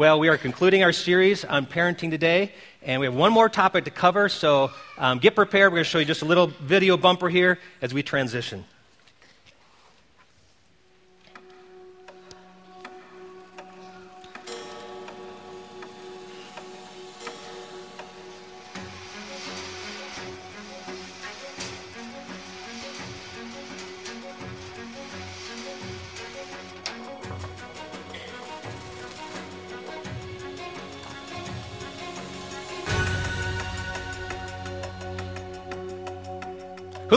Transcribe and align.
Well, 0.00 0.18
we 0.18 0.30
are 0.30 0.38
concluding 0.38 0.82
our 0.82 0.92
series 0.92 1.44
on 1.44 1.66
parenting 1.66 2.08
today, 2.08 2.54
and 2.82 3.00
we 3.00 3.06
have 3.06 3.14
one 3.14 3.34
more 3.34 3.50
topic 3.50 3.84
to 3.84 3.90
cover, 3.90 4.30
so 4.30 4.70
um, 4.96 5.18
get 5.18 5.34
prepared. 5.34 5.72
We're 5.72 5.76
going 5.76 5.84
to 5.84 5.90
show 5.90 5.98
you 5.98 6.06
just 6.06 6.22
a 6.22 6.24
little 6.24 6.46
video 6.46 6.96
bumper 6.96 7.28
here 7.28 7.58
as 7.82 7.92
we 7.92 8.02
transition. 8.02 8.64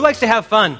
Likes 0.04 0.20
to 0.20 0.26
have 0.26 0.44
fun? 0.44 0.78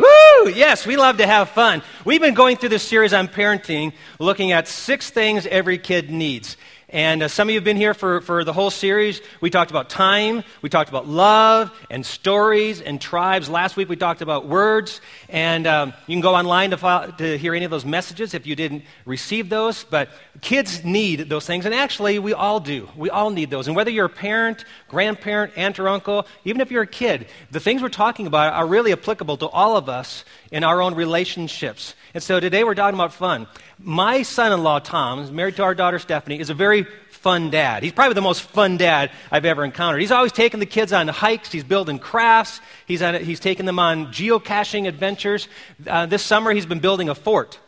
Woo! 0.00 0.48
Yes, 0.48 0.86
we 0.86 0.96
love 0.96 1.18
to 1.18 1.26
have 1.26 1.50
fun. 1.50 1.82
We've 2.06 2.22
been 2.22 2.32
going 2.32 2.56
through 2.56 2.70
this 2.70 2.82
series 2.82 3.12
on 3.12 3.28
parenting, 3.28 3.92
looking 4.18 4.50
at 4.50 4.66
six 4.66 5.10
things 5.10 5.46
every 5.46 5.76
kid 5.76 6.10
needs. 6.10 6.56
And 6.94 7.24
uh, 7.24 7.28
some 7.28 7.48
of 7.48 7.52
you 7.52 7.56
have 7.56 7.64
been 7.64 7.76
here 7.76 7.92
for, 7.92 8.20
for 8.20 8.44
the 8.44 8.52
whole 8.52 8.70
series. 8.70 9.20
We 9.40 9.50
talked 9.50 9.72
about 9.72 9.90
time, 9.90 10.44
we 10.62 10.68
talked 10.68 10.90
about 10.90 11.08
love 11.08 11.76
and 11.90 12.06
stories 12.06 12.80
and 12.80 13.00
tribes. 13.00 13.50
Last 13.50 13.76
week 13.76 13.88
we 13.88 13.96
talked 13.96 14.22
about 14.22 14.46
words. 14.46 15.00
And 15.28 15.66
um, 15.66 15.92
you 16.06 16.14
can 16.14 16.20
go 16.20 16.36
online 16.36 16.70
to, 16.70 17.14
to 17.18 17.36
hear 17.36 17.52
any 17.52 17.64
of 17.64 17.72
those 17.72 17.84
messages 17.84 18.32
if 18.32 18.46
you 18.46 18.54
didn't 18.54 18.84
receive 19.06 19.48
those. 19.48 19.82
But 19.82 20.08
kids 20.40 20.84
need 20.84 21.28
those 21.28 21.44
things. 21.44 21.66
And 21.66 21.74
actually, 21.74 22.20
we 22.20 22.32
all 22.32 22.60
do. 22.60 22.88
We 22.96 23.10
all 23.10 23.30
need 23.30 23.50
those. 23.50 23.66
And 23.66 23.74
whether 23.74 23.90
you're 23.90 24.06
a 24.06 24.08
parent, 24.08 24.64
grandparent, 24.86 25.54
aunt, 25.56 25.80
or 25.80 25.88
uncle, 25.88 26.28
even 26.44 26.60
if 26.60 26.70
you're 26.70 26.82
a 26.82 26.86
kid, 26.86 27.26
the 27.50 27.58
things 27.58 27.82
we're 27.82 27.88
talking 27.88 28.28
about 28.28 28.52
are 28.52 28.68
really 28.68 28.92
applicable 28.92 29.38
to 29.38 29.48
all 29.48 29.76
of 29.76 29.88
us 29.88 30.24
in 30.52 30.62
our 30.62 30.80
own 30.80 30.94
relationships. 30.94 31.96
And 32.14 32.22
so 32.22 32.38
today 32.38 32.62
we're 32.62 32.76
talking 32.76 32.94
about 32.94 33.12
fun. 33.12 33.48
My 33.80 34.22
son 34.22 34.52
in 34.52 34.62
law, 34.62 34.78
Tom, 34.78 35.34
married 35.34 35.56
to 35.56 35.64
our 35.64 35.74
daughter 35.74 35.98
Stephanie, 35.98 36.38
is 36.38 36.48
a 36.48 36.54
very 36.54 36.83
fun 37.24 37.48
dad. 37.48 37.82
He's 37.82 37.92
probably 37.92 38.12
the 38.12 38.20
most 38.20 38.42
fun 38.42 38.76
dad 38.76 39.10
I've 39.32 39.46
ever 39.46 39.64
encountered. 39.64 40.02
He's 40.02 40.12
always 40.12 40.30
taking 40.30 40.60
the 40.60 40.66
kids 40.66 40.92
on 40.92 41.08
hikes, 41.08 41.50
he's 41.50 41.64
building 41.64 41.98
crafts, 41.98 42.60
he's, 42.86 43.00
on, 43.00 43.14
he's 43.14 43.40
taking 43.40 43.64
them 43.64 43.78
on 43.78 44.08
geocaching 44.08 44.86
adventures. 44.86 45.48
Uh, 45.86 46.04
this 46.04 46.22
summer, 46.22 46.52
he's 46.52 46.66
been 46.66 46.80
building 46.80 47.08
a 47.08 47.14
fort. 47.14 47.58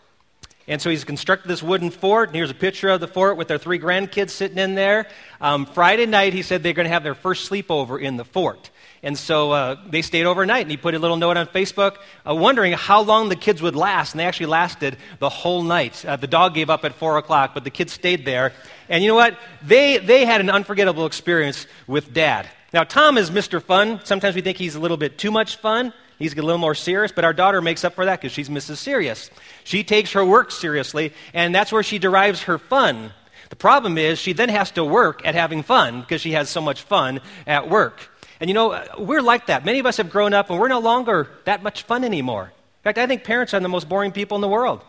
And 0.68 0.82
so 0.82 0.90
he's 0.90 1.04
constructed 1.04 1.48
this 1.48 1.62
wooden 1.62 1.88
fort, 1.88 2.28
and 2.28 2.36
here's 2.36 2.50
a 2.50 2.54
picture 2.54 2.90
of 2.90 3.00
the 3.00 3.08
fort 3.08 3.38
with 3.38 3.48
their 3.48 3.56
three 3.56 3.78
grandkids 3.78 4.30
sitting 4.30 4.58
in 4.58 4.74
there. 4.74 5.08
Um, 5.40 5.64
Friday 5.64 6.04
night, 6.04 6.34
he 6.34 6.42
said 6.42 6.62
they're 6.62 6.74
going 6.74 6.84
to 6.84 6.92
have 6.92 7.04
their 7.04 7.14
first 7.14 7.50
sleepover 7.50 7.98
in 7.98 8.18
the 8.18 8.26
fort. 8.26 8.70
And 9.02 9.16
so 9.16 9.52
uh, 9.52 9.76
they 9.88 10.02
stayed 10.02 10.26
overnight, 10.26 10.62
and 10.62 10.70
he 10.70 10.76
put 10.76 10.94
a 10.94 10.98
little 10.98 11.16
note 11.16 11.36
on 11.36 11.46
Facebook 11.46 11.96
uh, 12.28 12.34
wondering 12.34 12.72
how 12.72 13.02
long 13.02 13.28
the 13.28 13.36
kids 13.36 13.62
would 13.62 13.76
last. 13.76 14.12
And 14.12 14.20
they 14.20 14.24
actually 14.24 14.46
lasted 14.46 14.96
the 15.18 15.28
whole 15.28 15.62
night. 15.62 16.04
Uh, 16.04 16.16
the 16.16 16.26
dog 16.26 16.54
gave 16.54 16.70
up 16.70 16.84
at 16.84 16.94
4 16.94 17.18
o'clock, 17.18 17.52
but 17.54 17.64
the 17.64 17.70
kids 17.70 17.92
stayed 17.92 18.24
there. 18.24 18.52
And 18.88 19.02
you 19.02 19.08
know 19.08 19.14
what? 19.14 19.38
They, 19.62 19.98
they 19.98 20.24
had 20.24 20.40
an 20.40 20.50
unforgettable 20.50 21.06
experience 21.06 21.66
with 21.86 22.12
dad. 22.12 22.48
Now, 22.72 22.84
Tom 22.84 23.16
is 23.16 23.30
Mr. 23.30 23.62
Fun. 23.62 24.00
Sometimes 24.04 24.34
we 24.34 24.40
think 24.40 24.58
he's 24.58 24.74
a 24.74 24.80
little 24.80 24.96
bit 24.96 25.18
too 25.18 25.30
much 25.30 25.56
fun. 25.56 25.92
He's 26.18 26.32
a 26.32 26.42
little 26.42 26.58
more 26.58 26.74
serious, 26.74 27.12
but 27.12 27.24
our 27.24 27.32
daughter 27.32 27.60
makes 27.60 27.84
up 27.84 27.94
for 27.94 28.06
that 28.06 28.20
because 28.20 28.32
she's 28.32 28.48
Mrs. 28.48 28.78
Serious. 28.78 29.30
She 29.64 29.84
takes 29.84 30.12
her 30.12 30.24
work 30.24 30.50
seriously, 30.50 31.12
and 31.34 31.54
that's 31.54 31.70
where 31.70 31.82
she 31.82 31.98
derives 31.98 32.42
her 32.42 32.58
fun. 32.58 33.12
The 33.50 33.56
problem 33.56 33.98
is 33.98 34.18
she 34.18 34.32
then 34.32 34.48
has 34.48 34.70
to 34.72 34.84
work 34.84 35.24
at 35.26 35.34
having 35.34 35.62
fun 35.62 36.00
because 36.00 36.20
she 36.20 36.32
has 36.32 36.48
so 36.48 36.60
much 36.60 36.82
fun 36.82 37.20
at 37.46 37.68
work. 37.68 38.10
And 38.40 38.50
you 38.50 38.54
know, 38.54 38.82
we're 38.98 39.22
like 39.22 39.46
that. 39.46 39.64
Many 39.64 39.78
of 39.78 39.86
us 39.86 39.96
have 39.96 40.10
grown 40.10 40.34
up 40.34 40.50
and 40.50 40.58
we're 40.58 40.68
no 40.68 40.80
longer 40.80 41.28
that 41.44 41.62
much 41.62 41.82
fun 41.82 42.04
anymore. 42.04 42.44
In 42.44 42.82
fact, 42.82 42.98
I 42.98 43.06
think 43.06 43.24
parents 43.24 43.54
are 43.54 43.60
the 43.60 43.68
most 43.68 43.88
boring 43.88 44.12
people 44.12 44.36
in 44.36 44.40
the 44.40 44.48
world. 44.48 44.82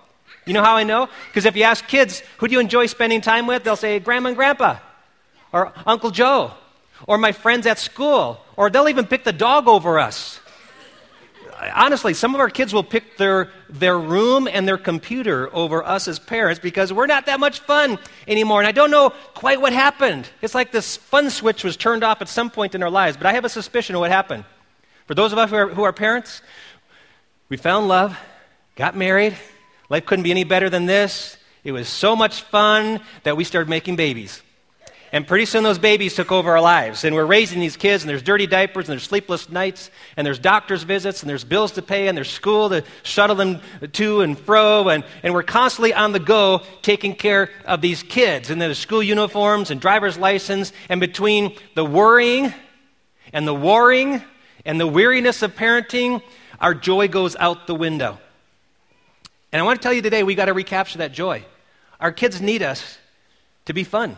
You 0.45 0.53
know 0.53 0.63
how 0.63 0.75
I 0.75 0.83
know? 0.83 1.09
Because 1.27 1.45
if 1.45 1.55
you 1.55 1.63
ask 1.63 1.85
kids, 1.87 2.21
who 2.37 2.47
do 2.47 2.53
you 2.53 2.59
enjoy 2.59 2.85
spending 2.87 3.21
time 3.21 3.47
with? 3.47 3.63
They'll 3.63 3.75
say, 3.75 3.99
Grandma 3.99 4.29
and 4.29 4.37
Grandpa, 4.37 4.77
or 5.51 5.73
Uncle 5.85 6.11
Joe, 6.11 6.51
or 7.07 7.17
my 7.17 7.31
friends 7.31 7.65
at 7.65 7.79
school, 7.79 8.39
or 8.55 8.69
they'll 8.69 8.89
even 8.89 9.05
pick 9.05 9.23
the 9.23 9.33
dog 9.33 9.67
over 9.67 9.99
us 9.99 10.39
honestly, 11.59 12.13
some 12.13 12.33
of 12.33 12.39
our 12.39 12.49
kids 12.49 12.73
will 12.73 12.83
pick 12.83 13.17
their, 13.17 13.49
their 13.69 13.97
room 13.97 14.47
and 14.47 14.67
their 14.67 14.77
computer 14.77 15.53
over 15.53 15.83
us 15.83 16.07
as 16.07 16.19
parents 16.19 16.59
because 16.59 16.93
we're 16.93 17.07
not 17.07 17.25
that 17.25 17.39
much 17.39 17.59
fun 17.61 17.97
anymore. 18.27 18.59
And 18.59 18.67
I 18.67 18.71
don't 18.71 18.91
know 18.91 19.11
quite 19.33 19.59
what 19.59 19.73
happened. 19.73 20.29
It's 20.41 20.55
like 20.55 20.71
this 20.71 20.97
fun 20.97 21.29
switch 21.29 21.63
was 21.63 21.75
turned 21.75 22.03
off 22.03 22.21
at 22.21 22.29
some 22.29 22.49
point 22.49 22.75
in 22.75 22.83
our 22.83 22.89
lives, 22.89 23.17
but 23.17 23.25
I 23.25 23.33
have 23.33 23.45
a 23.45 23.49
suspicion 23.49 23.95
of 23.95 24.01
what 24.01 24.11
happened. 24.11 24.45
For 25.05 25.15
those 25.15 25.31
of 25.31 25.39
us 25.39 25.49
who 25.49 25.55
are, 25.55 25.69
who 25.69 25.83
are 25.83 25.93
parents, 25.93 26.41
we 27.49 27.57
found 27.57 27.87
love, 27.87 28.17
got 28.75 28.95
married. 28.95 29.35
Life 29.89 30.05
couldn't 30.05 30.23
be 30.23 30.31
any 30.31 30.43
better 30.43 30.69
than 30.69 30.85
this. 30.85 31.37
It 31.63 31.71
was 31.71 31.87
so 31.87 32.15
much 32.15 32.41
fun 32.41 32.99
that 33.23 33.37
we 33.37 33.43
started 33.43 33.69
making 33.69 33.95
babies. 33.95 34.41
And 35.17 35.25
pretty 35.25 35.45
soon 35.45 35.63
those 35.63 35.79
babies 35.79 36.13
took 36.13 36.31
over 36.31 36.51
our 36.51 36.61
lives. 36.61 37.03
And 37.03 37.15
we're 37.15 37.25
raising 37.25 37.59
these 37.59 37.75
kids, 37.75 38.03
and 38.03 38.09
there's 38.09 38.21
dirty 38.21 38.45
diapers, 38.45 38.87
and 38.87 38.91
there's 38.91 39.01
sleepless 39.01 39.49
nights, 39.49 39.89
and 40.15 40.27
there's 40.27 40.37
doctor's 40.37 40.83
visits, 40.83 41.23
and 41.23 41.29
there's 41.29 41.43
bills 41.43 41.71
to 41.71 41.81
pay, 41.81 42.07
and 42.07 42.15
there's 42.15 42.29
school 42.29 42.69
to 42.69 42.83
shuttle 43.01 43.35
them 43.35 43.59
to 43.93 44.21
and 44.21 44.37
fro. 44.37 44.89
And, 44.89 45.03
and 45.23 45.33
we're 45.33 45.41
constantly 45.41 45.91
on 45.91 46.11
the 46.11 46.19
go 46.19 46.61
taking 46.83 47.15
care 47.15 47.49
of 47.65 47.81
these 47.81 48.03
kids. 48.03 48.51
And 48.51 48.61
there's 48.61 48.77
school 48.77 49.01
uniforms 49.01 49.71
and 49.71 49.81
driver's 49.81 50.19
license. 50.19 50.71
And 50.87 51.01
between 51.01 51.55
the 51.73 51.83
worrying 51.83 52.53
and 53.33 53.47
the 53.47 53.55
warring 53.55 54.21
and 54.65 54.79
the 54.79 54.85
weariness 54.85 55.41
of 55.41 55.55
parenting, 55.55 56.21
our 56.61 56.75
joy 56.75 57.07
goes 57.07 57.35
out 57.37 57.65
the 57.65 57.73
window. 57.73 58.19
And 59.51 59.59
I 59.59 59.65
want 59.65 59.79
to 59.79 59.83
tell 59.83 59.93
you 59.93 60.03
today, 60.03 60.21
we 60.21 60.35
got 60.35 60.45
to 60.45 60.53
recapture 60.53 60.99
that 60.99 61.11
joy. 61.11 61.43
Our 61.99 62.11
kids 62.11 62.39
need 62.39 62.61
us 62.61 62.99
to 63.65 63.73
be 63.73 63.83
fun. 63.83 64.15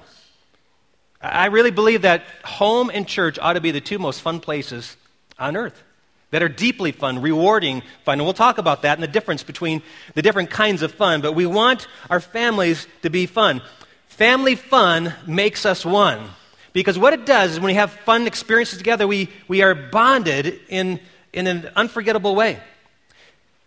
I 1.21 1.47
really 1.47 1.71
believe 1.71 2.03
that 2.03 2.23
home 2.45 2.89
and 2.93 3.07
church 3.07 3.37
ought 3.39 3.53
to 3.53 3.61
be 3.61 3.71
the 3.71 3.81
two 3.81 3.99
most 3.99 4.21
fun 4.21 4.39
places 4.39 4.95
on 5.37 5.57
earth 5.57 5.83
that 6.31 6.43
are 6.43 6.49
deeply 6.49 6.91
fun, 6.91 7.21
rewarding 7.21 7.81
fun. 8.05 8.19
And 8.19 8.23
we'll 8.23 8.33
talk 8.33 8.57
about 8.57 8.83
that 8.83 8.93
and 8.93 9.03
the 9.03 9.07
difference 9.07 9.43
between 9.43 9.81
the 10.13 10.21
different 10.21 10.49
kinds 10.49 10.81
of 10.81 10.93
fun. 10.93 11.21
But 11.21 11.33
we 11.33 11.45
want 11.45 11.87
our 12.09 12.19
families 12.19 12.87
to 13.01 13.09
be 13.09 13.25
fun. 13.25 13.61
Family 14.07 14.55
fun 14.55 15.13
makes 15.25 15.65
us 15.65 15.85
one. 15.85 16.29
Because 16.71 16.99
what 16.99 17.13
it 17.13 17.25
does 17.25 17.53
is 17.53 17.59
when 17.59 17.67
we 17.67 17.73
have 17.73 17.91
fun 17.91 18.27
experiences 18.27 18.77
together, 18.77 19.07
we, 19.07 19.29
we 19.47 19.61
are 19.61 19.73
bonded 19.73 20.59
in, 20.69 20.99
in 21.33 21.47
an 21.47 21.69
unforgettable 21.75 22.35
way. 22.35 22.59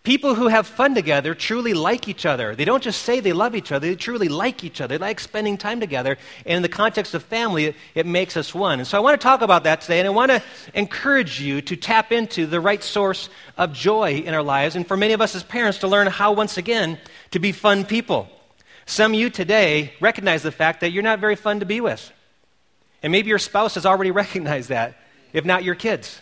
People 0.02 0.34
who 0.34 0.48
have 0.48 0.66
fun 0.66 0.96
together 0.96 1.32
truly 1.32 1.74
like 1.74 2.08
each 2.08 2.26
other. 2.26 2.56
They 2.56 2.64
don't 2.64 2.82
just 2.82 3.02
say 3.02 3.20
they 3.20 3.32
love 3.32 3.54
each 3.54 3.70
other, 3.70 3.86
they 3.86 3.94
truly 3.94 4.28
like 4.28 4.64
each 4.64 4.80
other. 4.80 4.98
They 4.98 5.04
like 5.04 5.20
spending 5.20 5.56
time 5.56 5.78
together. 5.78 6.18
And 6.44 6.56
in 6.56 6.62
the 6.62 6.68
context 6.68 7.14
of 7.14 7.22
family, 7.22 7.66
it, 7.66 7.76
it, 7.94 8.04
makes 8.04 8.36
us 8.36 8.52
one. 8.52 8.80
And 8.80 8.86
so 8.86 8.98
I 8.98 9.00
want 9.00 9.20
to 9.20 9.24
talk 9.24 9.42
about 9.42 9.62
that 9.62 9.80
today, 9.80 10.00
and 10.00 10.08
I 10.08 10.10
want 10.10 10.32
to 10.32 10.42
encourage 10.74 11.40
you 11.40 11.62
to 11.62 11.76
tap 11.76 12.10
into 12.10 12.46
the 12.46 12.60
right 12.60 12.82
source 12.82 13.28
of 13.56 13.72
joy 13.72 14.14
in 14.14 14.34
our 14.34 14.42
lives, 14.42 14.74
and 14.74 14.86
for 14.86 14.96
many 14.96 15.12
of 15.12 15.20
us 15.20 15.36
as 15.36 15.44
parents 15.44 15.78
to 15.78 15.88
learn 15.88 16.08
how, 16.08 16.32
once 16.32 16.56
again, 16.56 16.98
to 17.30 17.38
be 17.38 17.52
fun 17.52 17.84
people. 17.84 18.28
Some 18.86 19.12
of 19.12 19.20
you 19.20 19.30
today 19.30 19.92
recognize 20.00 20.42
the 20.42 20.50
fact 20.50 20.80
that 20.80 20.90
you're 20.90 21.04
not 21.04 21.20
very 21.20 21.36
fun 21.36 21.60
to 21.60 21.66
be 21.66 21.80
with. 21.80 22.10
And 23.04 23.12
maybe 23.12 23.28
your 23.28 23.38
spouse 23.38 23.76
has 23.76 23.86
already 23.86 24.10
recognized 24.22 24.70
that, 24.70 24.96
if 25.32 25.44
not 25.44 25.62
your 25.62 25.76
kids. 25.76 26.20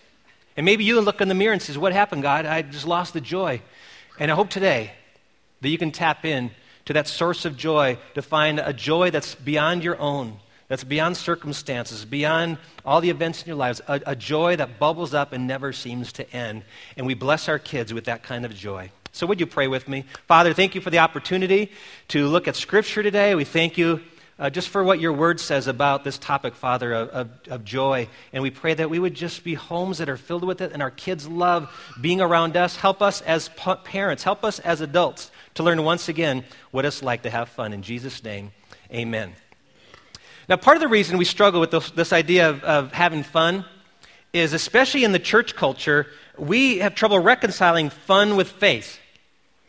And 0.56 0.64
maybe 0.64 0.84
you 0.84 1.00
look 1.00 1.20
in 1.20 1.28
the 1.28 1.34
mirror 1.34 1.52
and 1.52 1.62
says, 1.62 1.78
What 1.78 1.92
happened, 1.92 2.22
God? 2.22 2.46
I 2.46 2.62
just 2.62 2.86
lost 2.86 3.12
the 3.12 3.20
joy. 3.20 3.62
And 4.18 4.30
I 4.30 4.34
hope 4.34 4.50
today 4.50 4.92
that 5.60 5.68
you 5.68 5.78
can 5.78 5.92
tap 5.92 6.24
in 6.24 6.50
to 6.86 6.92
that 6.92 7.08
source 7.08 7.44
of 7.44 7.56
joy 7.56 7.98
to 8.14 8.22
find 8.22 8.58
a 8.58 8.72
joy 8.72 9.10
that's 9.10 9.34
beyond 9.34 9.84
your 9.84 9.98
own, 9.98 10.38
that's 10.68 10.84
beyond 10.84 11.16
circumstances, 11.16 12.04
beyond 12.04 12.58
all 12.84 13.00
the 13.00 13.10
events 13.10 13.42
in 13.42 13.48
your 13.48 13.56
lives, 13.56 13.80
a, 13.86 14.00
a 14.06 14.16
joy 14.16 14.56
that 14.56 14.78
bubbles 14.78 15.14
up 15.14 15.32
and 15.32 15.46
never 15.46 15.72
seems 15.72 16.12
to 16.12 16.30
end. 16.34 16.64
And 16.96 17.06
we 17.06 17.14
bless 17.14 17.48
our 17.48 17.58
kids 17.58 17.94
with 17.94 18.04
that 18.06 18.22
kind 18.22 18.44
of 18.44 18.54
joy. 18.54 18.90
So, 19.12 19.26
would 19.26 19.40
you 19.40 19.46
pray 19.46 19.66
with 19.66 19.88
me? 19.88 20.04
Father, 20.28 20.52
thank 20.52 20.74
you 20.74 20.80
for 20.80 20.90
the 20.90 20.98
opportunity 20.98 21.72
to 22.08 22.28
look 22.28 22.46
at 22.46 22.56
Scripture 22.56 23.02
today. 23.02 23.34
We 23.34 23.44
thank 23.44 23.76
you 23.76 24.00
uh, 24.40 24.48
just 24.48 24.70
for 24.70 24.82
what 24.82 24.98
your 24.98 25.12
word 25.12 25.38
says 25.38 25.66
about 25.66 26.02
this 26.02 26.16
topic, 26.16 26.54
Father, 26.54 26.94
of, 26.94 27.08
of, 27.10 27.30
of, 27.50 27.64
joy. 27.64 28.08
And 28.32 28.42
we 28.42 28.50
pray 28.50 28.72
that 28.72 28.88
we 28.88 28.98
would 28.98 29.12
just 29.12 29.44
be 29.44 29.52
homes 29.52 29.98
that 29.98 30.08
are 30.08 30.16
filled 30.16 30.44
with 30.44 30.62
it 30.62 30.72
and 30.72 30.82
our 30.82 30.90
kids 30.90 31.28
love 31.28 31.70
being 32.00 32.22
around 32.22 32.56
us. 32.56 32.74
Help 32.74 33.02
us 33.02 33.20
as 33.20 33.50
pa- 33.50 33.76
parents, 33.76 34.22
help 34.22 34.42
us 34.42 34.58
as 34.58 34.80
adults 34.80 35.30
to 35.54 35.62
learn 35.62 35.84
once 35.84 36.08
again 36.08 36.42
what 36.70 36.86
it's 36.86 37.02
like 37.02 37.22
to 37.24 37.30
have 37.30 37.50
fun. 37.50 37.74
In 37.74 37.82
Jesus' 37.82 38.24
name, 38.24 38.52
amen. 38.90 39.34
Now, 40.48 40.56
part 40.56 40.78
of 40.78 40.80
the 40.80 40.88
reason 40.88 41.18
we 41.18 41.26
struggle 41.26 41.60
with 41.60 41.70
this, 41.70 41.90
this 41.90 42.12
idea 42.12 42.48
of, 42.48 42.64
of 42.64 42.92
having 42.92 43.22
fun 43.22 43.66
is, 44.32 44.54
especially 44.54 45.04
in 45.04 45.12
the 45.12 45.18
church 45.18 45.54
culture, 45.54 46.06
we 46.38 46.78
have 46.78 46.94
trouble 46.94 47.18
reconciling 47.18 47.90
fun 47.90 48.36
with 48.36 48.48
faith. 48.48 48.98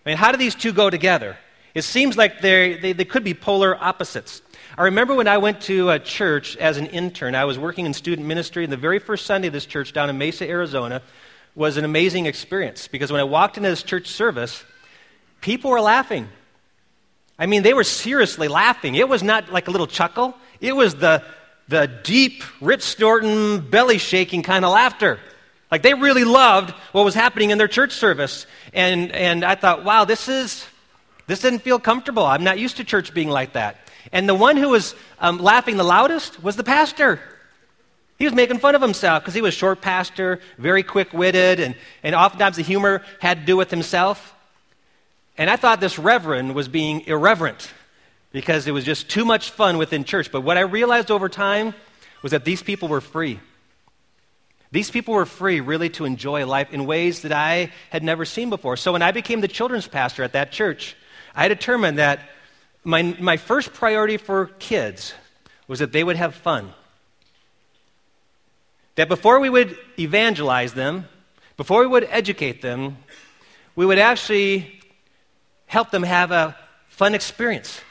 I 0.06 0.10
mean, 0.10 0.18
how 0.18 0.32
do 0.32 0.38
these 0.38 0.56
two 0.56 0.72
go 0.72 0.90
together? 0.90 1.38
It 1.76 1.84
seems 1.84 2.18
like 2.18 2.42
they, 2.42 2.94
they 2.94 3.06
could 3.06 3.24
be 3.24 3.34
polar 3.34 3.76
opposites. 3.82 4.42
I 4.78 4.84
remember 4.84 5.14
when 5.16 5.28
I 5.28 5.38
went 5.38 5.62
to 5.62 5.90
a 5.90 6.00
church 6.00 6.56
as 6.56 6.78
an 6.78 6.88
intern, 6.88 7.36
I 7.36 7.44
was 7.44 7.60
working 7.60 7.86
in 7.86 7.94
student 7.94 8.26
ministry, 8.26 8.64
and 8.64 8.72
the 8.72 8.78
very 8.78 9.00
first 9.00 9.26
Sunday 9.26 9.48
of 9.48 9.54
this 9.54 9.66
church 9.66 9.92
down 9.92 10.10
in 10.10 10.18
Mesa, 10.18 10.48
Arizona, 10.48 11.02
was 11.56 11.76
an 11.76 11.84
amazing 11.84 12.26
experience 12.26 12.88
because 12.88 13.12
when 13.12 13.20
I 13.20 13.26
walked 13.26 13.58
into 13.58 13.68
this 13.68 13.84
church 13.84 14.08
service, 14.08 14.64
people 15.42 15.72
were 15.72 15.82
laughing. 15.82 16.30
I 17.38 17.48
mean, 17.48 17.64
they 17.64 17.74
were 17.74 17.84
seriously 17.84 18.48
laughing. 18.48 18.96
It 18.96 19.10
was 19.10 19.22
not 19.22 19.52
like 19.52 19.68
a 19.68 19.72
little 19.72 19.88
chuckle, 19.88 20.36
it 20.62 20.74
was 20.74 20.96
the, 20.96 21.22
the 21.68 21.88
deep, 22.04 22.44
rip 22.62 22.82
snorting, 22.82 23.60
belly 23.60 23.98
shaking 23.98 24.42
kind 24.42 24.64
of 24.64 24.72
laughter. 24.72 25.20
Like 25.70 25.82
they 25.82 25.94
really 25.94 26.24
loved 26.24 26.72
what 26.94 27.04
was 27.04 27.16
happening 27.16 27.50
in 27.50 27.58
their 27.58 27.68
church 27.68 27.92
service. 27.94 28.46
And, 28.74 29.12
and 29.12 29.44
I 29.44 29.56
thought, 29.56 29.84
wow, 29.84 30.06
this 30.06 30.30
is, 30.30 30.66
this 31.28 31.40
didn't 31.42 31.60
feel 31.60 31.80
comfortable. 31.80 32.26
I'm 32.26 32.44
not 32.44 32.60
used 32.60 32.78
to 32.78 32.84
church 32.84 33.14
being 33.14 33.30
like 33.30 33.54
that. 33.54 33.81
And 34.12 34.28
the 34.28 34.36
one 34.36 34.58
who 34.58 34.70
was 34.70 34.96
um, 35.20 35.38
laughing 35.38 35.78
the 35.78 35.84
loudest 35.84 36.44
was 36.44 36.56
the 36.56 36.64
pastor. 36.64 37.20
He 38.18 38.26
was 38.26 38.34
making 38.34 38.60
fun 38.60 38.76
of 38.76 38.82
himself 38.82 39.24
because 39.24 39.34
he 39.34 39.42
was 39.42 39.54
short 39.54 39.82
pastor, 39.82 40.40
very 40.58 40.84
quick 40.84 41.12
witted, 41.12 41.60
and, 41.60 41.76
and 42.04 42.14
oftentimes 42.14 42.56
the 42.56 42.62
humor 42.62 43.04
had 43.20 43.40
to 43.40 43.46
do 43.46 43.58
with 43.58 43.72
himself. 43.72 44.36
And 45.38 45.50
I 45.50 45.56
thought 45.56 45.80
this 45.80 45.98
reverend 45.98 46.54
was 46.54 46.68
being 46.68 47.02
irreverent 47.02 47.72
because 48.32 48.68
it 48.68 48.72
was 48.72 48.86
just 48.86 49.10
too 49.10 49.26
much 49.26 49.50
fun 49.50 49.78
within 49.78 50.04
church. 50.04 50.32
But 50.32 50.42
what 50.42 50.58
I 50.58 50.62
realized 50.62 51.10
over 51.10 51.30
time 51.30 51.74
was 52.22 52.32
that 52.32 52.46
these 52.46 52.62
people 52.62 52.88
were 52.88 53.02
free. 53.02 53.40
These 54.72 54.92
people 54.92 55.14
were 55.14 55.26
free, 55.26 55.60
really, 55.60 55.90
to 55.92 56.06
enjoy 56.06 56.46
life 56.46 56.72
in 56.72 56.86
ways 56.86 57.24
that 57.24 57.34
I 57.34 57.72
had 57.90 58.04
never 58.04 58.24
seen 58.24 58.50
before. 58.50 58.78
So 58.78 58.94
when 58.94 59.02
I 59.02 59.12
became 59.12 59.42
the 59.42 59.48
children's 59.48 59.88
pastor 59.88 60.24
at 60.24 60.34
that 60.34 60.52
church, 60.52 60.96
I 61.36 61.48
determined 61.48 61.98
that 61.98 62.22
my, 62.84 63.04
my 63.20 63.38
first 63.38 63.74
priority 63.74 64.18
for 64.18 64.48
kids 64.60 65.14
was 65.68 65.80
that 65.80 65.92
they 65.92 66.04
would 66.04 66.16
have 66.16 66.36
fun. 66.36 66.74
That 68.96 69.08
before 69.08 69.40
we 69.40 69.50
would 69.50 69.78
evangelize 69.98 70.74
them, 70.74 71.08
before 71.58 71.82
we 71.82 71.88
would 71.88 72.08
educate 72.10 72.62
them, 72.62 72.98
we 73.76 73.86
would 73.86 74.00
actually 74.00 74.82
help 75.68 75.92
them 75.92 76.04
have 76.04 76.32
a 76.32 76.58
fun 76.90 77.16
experience. 77.16 77.82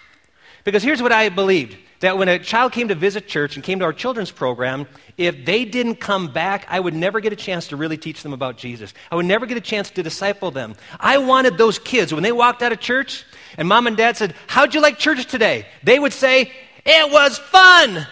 Because 0.64 0.82
here's 0.82 1.00
what 1.00 1.12
I 1.12 1.28
believed 1.30 1.76
that 2.00 2.16
when 2.16 2.28
a 2.28 2.38
child 2.38 2.72
came 2.72 2.88
to 2.88 2.94
visit 2.94 3.28
church 3.28 3.56
and 3.56 3.64
came 3.64 3.78
to 3.78 3.84
our 3.84 3.92
children's 3.92 4.30
program, 4.30 4.86
if 5.16 5.44
they 5.44 5.64
didn't 5.64 5.96
come 5.96 6.32
back, 6.32 6.66
I 6.68 6.80
would 6.80 6.94
never 6.94 7.20
get 7.20 7.32
a 7.32 7.36
chance 7.36 7.68
to 7.68 7.76
really 7.76 7.98
teach 7.98 8.22
them 8.22 8.32
about 8.32 8.56
Jesus. 8.56 8.94
I 9.10 9.16
would 9.16 9.26
never 9.26 9.46
get 9.46 9.58
a 9.58 9.60
chance 9.60 9.90
to 9.90 10.02
disciple 10.02 10.50
them. 10.50 10.74
I 10.98 11.18
wanted 11.18 11.58
those 11.58 11.78
kids, 11.78 12.12
when 12.12 12.22
they 12.22 12.32
walked 12.32 12.62
out 12.62 12.72
of 12.72 12.80
church 12.80 13.24
and 13.56 13.68
mom 13.68 13.86
and 13.86 13.96
dad 13.96 14.16
said, 14.16 14.34
How'd 14.46 14.74
you 14.74 14.80
like 14.80 14.98
church 14.98 15.26
today? 15.26 15.66
They 15.82 15.98
would 15.98 16.14
say, 16.14 16.50
It 16.86 17.12
was 17.12 17.38
fun. 17.38 18.06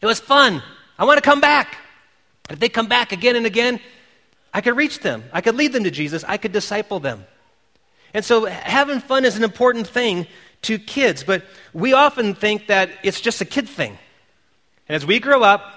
It 0.00 0.06
was 0.06 0.18
fun. 0.20 0.62
I 0.98 1.04
want 1.04 1.18
to 1.18 1.22
come 1.22 1.40
back. 1.40 1.76
If 2.50 2.58
they 2.58 2.68
come 2.68 2.86
back 2.86 3.12
again 3.12 3.36
and 3.36 3.46
again, 3.46 3.80
I 4.52 4.60
could 4.60 4.76
reach 4.76 5.00
them. 5.00 5.24
I 5.32 5.40
could 5.40 5.54
lead 5.54 5.72
them 5.72 5.84
to 5.84 5.90
Jesus. 5.90 6.24
I 6.26 6.36
could 6.36 6.52
disciple 6.52 6.98
them. 6.98 7.26
And 8.14 8.24
so 8.24 8.46
having 8.46 9.00
fun 9.00 9.24
is 9.24 9.36
an 9.36 9.44
important 9.44 9.86
thing 9.86 10.26
to 10.66 10.78
kids, 10.78 11.24
but 11.24 11.44
we 11.72 11.92
often 11.92 12.34
think 12.34 12.68
that 12.68 12.90
it's 13.02 13.20
just 13.20 13.40
a 13.40 13.44
kid 13.44 13.68
thing. 13.68 13.98
And 14.88 14.96
as 14.96 15.04
we 15.04 15.18
grow 15.18 15.42
up, 15.42 15.72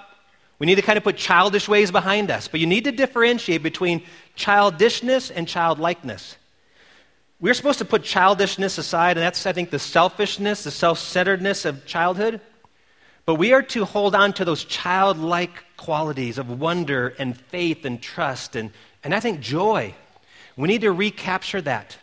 we 0.60 0.66
need 0.68 0.76
to 0.76 0.82
kind 0.82 0.98
of 0.98 1.04
put 1.04 1.16
childish 1.16 1.68
ways 1.68 1.90
behind 1.90 2.30
us. 2.30 2.48
But 2.48 2.60
you 2.60 2.68
need 2.68 2.84
to 2.84 2.92
differentiate 2.92 3.64
between 3.64 4.04
childishness 4.36 5.32
and 5.32 5.48
childlikeness. 5.48 6.36
We're 7.40 7.54
supposed 7.54 7.80
to 7.80 7.86
put 7.86 8.04
childishness 8.04 8.78
aside, 8.78 9.18
and 9.18 9.24
that's, 9.24 9.46
I 9.46 9.54
think, 9.54 9.70
the 9.70 9.80
selfishness, 9.80 10.66
the 10.66 10.72
self 10.72 11.00
centeredness 11.00 11.64
of 11.64 11.86
childhood. 11.86 12.42
But 13.26 13.36
we 13.36 13.54
are 13.54 13.62
to 13.62 13.86
hold 13.86 14.16
on 14.16 14.34
to 14.34 14.46
those 14.46 14.66
childlike 14.66 15.64
qualities 15.78 16.38
of 16.38 16.60
wonder 16.60 17.16
and 17.20 17.40
faith 17.40 17.86
and 17.86 18.02
trust 18.02 18.56
and, 18.56 18.72
and 19.04 19.14
I 19.14 19.20
think 19.20 19.40
joy. 19.40 19.94
We 20.58 20.68
need 20.68 20.82
to 20.82 20.92
recapture 20.92 21.62
that. 21.62 21.98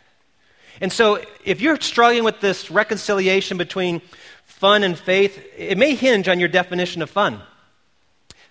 And 0.79 0.91
so, 0.91 1.23
if 1.43 1.61
you're 1.61 1.79
struggling 1.81 2.23
with 2.23 2.39
this 2.39 2.69
reconciliation 2.69 3.57
between 3.57 4.01
fun 4.45 4.83
and 4.83 4.97
faith, 4.97 5.39
it 5.57 5.77
may 5.77 5.95
hinge 5.95 6.27
on 6.27 6.39
your 6.39 6.49
definition 6.49 7.01
of 7.01 7.09
fun. 7.09 7.41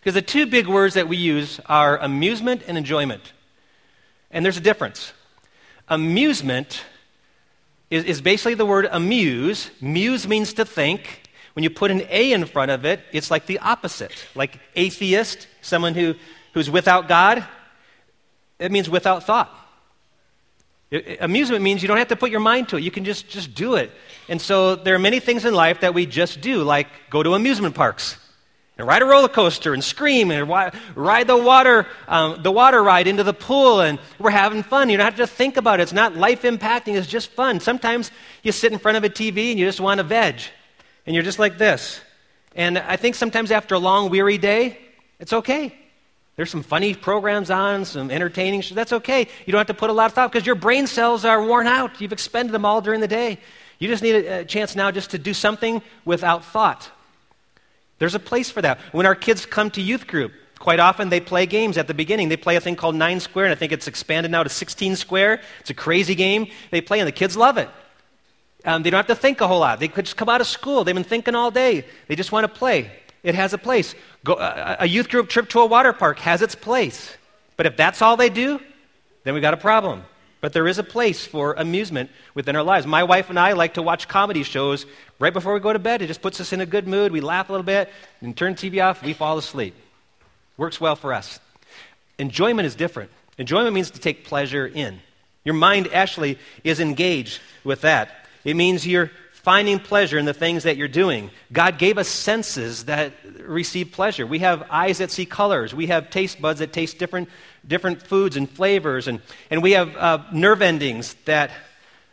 Because 0.01 0.15
the 0.15 0.23
two 0.23 0.47
big 0.47 0.69
words 0.69 0.95
that 0.95 1.09
we 1.09 1.17
use 1.17 1.61
are 1.67 1.99
amusement 1.99 2.63
and 2.69 2.79
enjoyment. 2.79 3.33
And 4.31 4.45
there's 4.45 4.57
a 4.57 4.61
difference. 4.61 5.13
Amusement 5.89 6.85
is, 7.91 8.05
is 8.05 8.21
basically 8.21 8.55
the 8.55 8.67
word 8.67 8.89
amuse. 8.91 9.71
Muse 9.81 10.29
means 10.29 10.53
to 10.55 10.65
think. 10.65 11.23
When 11.55 11.63
you 11.63 11.71
put 11.71 11.91
an 11.91 12.03
A 12.11 12.33
in 12.33 12.45
front 12.45 12.71
of 12.71 12.85
it, 12.85 13.01
it's 13.13 13.31
like 13.31 13.47
the 13.47 13.59
opposite. 13.61 14.27
Like 14.35 14.61
atheist, 14.75 15.49
someone 15.63 15.95
who, 15.95 16.15
who's 16.53 16.71
without 16.71 17.09
God, 17.09 17.45
it 18.59 18.71
means 18.71 18.91
without 18.91 19.25
thought. 19.25 19.66
It, 20.91 21.19
amusement 21.21 21.63
means 21.63 21.83
you 21.83 21.89
don't 21.89 21.99
have 21.99 22.09
to 22.09 22.17
put 22.17 22.31
your 22.31 22.41
mind 22.41 22.69
to 22.71 22.77
it. 22.77 22.83
You 22.83 22.91
can 22.91 23.05
just, 23.05 23.29
just 23.29 23.55
do 23.55 23.75
it. 23.75 23.91
And 24.29 24.41
so 24.41 24.77
there 24.77 24.95
are 24.95 25.01
many 25.01 25.21
things 25.21 25.45
in 25.45 25.55
life 25.55 25.81
that 25.81 25.95
we 25.95 26.07
just 26.07 26.41
do, 26.41 26.63
like 26.63 26.89
go 27.11 27.23
to 27.23 27.35
amusement 27.35 27.75
parks 27.75 28.19
and 28.79 28.87
ride 28.87 29.03
a 29.03 29.07
roller 29.07 29.29
coaster 29.29 29.73
and 29.73 29.83
scream 29.83 30.31
and 30.31 30.49
ride 30.49 31.27
the 31.27 31.37
water, 31.37 31.87
um, 32.09 32.43
the 32.43 32.53
water 32.53 32.83
ride 32.83 33.07
into 33.07 33.25
the 33.25 33.33
pool, 33.33 33.81
and 33.81 33.99
we're 34.19 34.31
having 34.31 34.63
fun. 34.63 34.91
You 34.91 34.99
don't 34.99 35.05
have 35.05 35.17
to 35.17 35.27
think 35.27 35.57
about 35.57 35.81
it. 35.81 35.85
It's 35.85 35.93
not 35.93 36.15
life 36.15 36.43
impacting, 36.43 36.97
it's 36.97 37.07
just 37.07 37.31
fun. 37.31 37.61
Sometimes 37.61 38.11
you 38.43 38.53
sit 38.53 38.73
in 38.73 38.79
front 38.79 38.99
of 38.99 39.05
a 39.05 39.09
TV 39.09 39.51
and 39.51 39.59
you 39.59 39.67
just 39.67 39.81
want 39.81 39.99
to 39.99 40.05
veg 40.05 40.41
and 41.07 41.15
you're 41.15 41.25
just 41.25 41.39
like 41.39 41.57
this. 41.57 42.01
And 42.55 42.79
I 42.79 42.97
think 42.97 43.15
sometimes 43.15 43.51
after 43.51 43.75
a 43.75 43.79
long, 43.79 44.11
weary 44.11 44.39
day, 44.39 44.79
it's 45.19 45.33
okay. 45.33 45.75
There's 46.37 46.51
some 46.51 46.63
funny 46.63 46.95
programs 46.95 47.51
on, 47.51 47.87
some 47.87 48.11
entertaining 48.11 48.61
shows. 48.61 48.77
That's 48.77 48.93
okay. 48.93 49.27
You 49.47 49.53
don't 49.53 49.59
have 49.59 49.69
to 49.69 49.75
put 49.75 49.89
a 49.89 49.95
lot 49.95 50.07
of 50.07 50.13
thought 50.13 50.31
because 50.31 50.47
your 50.47 50.55
brain 50.55 50.87
cells 50.87 51.25
are 51.25 51.43
worn 51.43 51.67
out. 51.67 52.01
You've 52.01 52.13
expended 52.13 52.53
them 52.53 52.67
all 52.67 52.83
during 52.83 53.01
the 53.01 53.09
day. 53.09 53.39
You 53.79 53.89
just 53.89 54.03
need 54.03 54.15
a, 54.15 54.41
a 54.41 54.45
chance 54.45 54.77
now 54.77 54.91
just 54.91 55.11
to 55.11 55.19
do 55.19 55.33
something 55.33 55.83
without 56.05 56.45
thought. 56.45 56.91
There's 57.99 58.15
a 58.15 58.19
place 58.19 58.51
for 58.51 58.61
that. 58.61 58.79
When 58.93 59.07
our 59.07 59.15
kids 59.15 59.47
come 59.47 59.71
to 59.73 59.81
youth 59.81 60.07
group, 60.07 60.33
quite 60.59 60.79
often 60.79 61.09
they 61.09 61.21
play 61.21 61.47
games 61.47 61.79
at 61.79 61.87
the 61.87 61.95
beginning. 61.95 62.29
They 62.29 62.37
play 62.37 62.57
a 62.57 62.61
thing 62.61 62.77
called 62.77 62.95
Nine 62.95 63.21
Square, 63.21 63.47
and 63.47 63.53
I 63.53 63.57
think 63.57 63.73
it's 63.73 63.87
expanded 63.89 64.31
now 64.31 64.43
to 64.43 64.51
16 64.51 64.97
Square. 64.97 65.41
It's 65.61 65.71
a 65.71 65.75
crazy 65.75 66.15
game. 66.15 66.49
They 66.71 66.83
play, 66.83 67.01
and 67.01 67.09
the 67.09 67.13
kids 67.13 67.35
love 67.35 67.57
it. 67.57 67.71
Um, 68.67 68.83
they 68.83 68.91
don't 68.91 68.99
have 68.99 69.07
to 69.07 69.15
think 69.15 69.41
a 69.41 69.49
whole 69.49 69.61
lot. 69.61 69.81
They 69.81 69.89
could 69.89 70.05
just 70.05 70.17
come 70.17 70.29
out 70.29 70.43
of 70.43 70.47
school. 70.47 70.85
They've 70.85 70.95
been 70.95 71.05
thinking 71.05 71.35
all 71.35 71.51
day. 71.51 71.87
They 72.09 72.17
just 72.17 72.33
want 72.33 72.45
to 72.45 72.49
play. 72.49 72.91
It 73.27 73.35
has 73.35 73.53
a 73.53 73.59
place. 73.59 73.97
Go, 74.23 74.35
uh, 74.35 74.77
a 74.79 74.87
youth 74.87 75.09
group 75.09 75.29
trip 75.29 75.49
to 75.49 75.59
a 75.59 75.67
water 75.67 75.93
park 75.93 76.21
has 76.21 76.43
its 76.43 76.55
place. 76.55 77.13
But 77.57 77.67
if 77.67 77.77
that's 77.77 78.01
all 78.01 78.17
they 78.17 78.31
do, 78.31 78.61
then 79.25 79.35
we've 79.35 79.43
got 79.43 79.53
a 79.53 79.57
problem. 79.57 80.05
But 80.41 80.53
there 80.53 80.69
is 80.69 80.79
a 80.79 80.85
place 80.85 81.27
for 81.27 81.55
amusement 81.55 82.11
within 82.35 82.55
our 82.55 82.63
lives. 82.63 82.87
My 82.87 83.03
wife 83.03 83.29
and 83.29 83.37
I 83.37 83.55
like 83.55 83.75
to 83.75 83.83
watch 83.83 84.07
comedy 84.07 84.45
shows 84.45 84.87
right 85.19 85.33
before 85.33 85.55
we 85.55 85.59
go 85.59 85.73
to 85.73 85.81
bed. 85.81 86.03
It 86.03 86.07
just 86.07 86.23
puts 86.23 86.41
us 86.41 86.53
in 86.53 86.61
a 86.61 86.67
good 86.67 86.87
mood. 86.87 87.11
We 87.11 87.21
laugh 87.21 87.49
a 87.49 87.53
little 87.53 87.65
bit 87.65 87.91
and 88.21 88.37
turn 88.37 88.55
TV 88.55 88.81
off. 88.81 89.03
We 89.03 89.13
fall 89.13 89.39
asleep. 89.39 89.75
Works 90.57 90.81
well 90.81 90.95
for 90.95 91.13
us. 91.13 91.41
Enjoyment 92.21 92.65
is 92.65 92.77
different. 92.77 93.11
Enjoyment 93.39 93.75
means 93.75 93.91
to 93.91 93.99
take 93.99 94.25
pleasure 94.25 94.69
in. 94.69 95.01
Your 95.45 95.57
mind 95.57 95.89
actually 95.93 96.39
is 96.63 96.79
engaged 96.79 97.41
with 97.65 97.81
that. 97.81 98.29
It 98.45 98.55
means 98.55 98.87
you're 98.87 99.11
finding 99.47 99.79
pleasure 99.79 100.19
in 100.19 100.25
the 100.25 100.35
things 100.35 100.65
that 100.65 100.77
you're 100.77 100.89
doing. 100.89 101.31
God 101.53 101.79
gave 101.79 101.99
us 101.99 102.09
senses 102.09 102.87
that 102.87 103.13
receive 103.39 103.93
pleasure. 103.93 104.27
We 104.27 104.41
have 104.41 104.67
eyes 104.71 104.99
that 104.99 105.13
see 105.13 105.25
colors. 105.25 105.73
We 105.73 105.87
have 105.87 106.11
taste 106.11 106.43
buds 106.43 106.59
that 106.59 106.73
taste 106.73 106.99
different, 106.99 107.29
different 107.65 108.03
foods 108.03 108.37
and 108.37 108.51
flavors. 108.51 109.07
And, 109.07 109.21
and 109.49 109.63
we 109.63 109.71
have 109.71 109.97
uh, 109.97 110.25
nerve 110.33 110.63
endings 110.63 111.15
that 111.27 111.53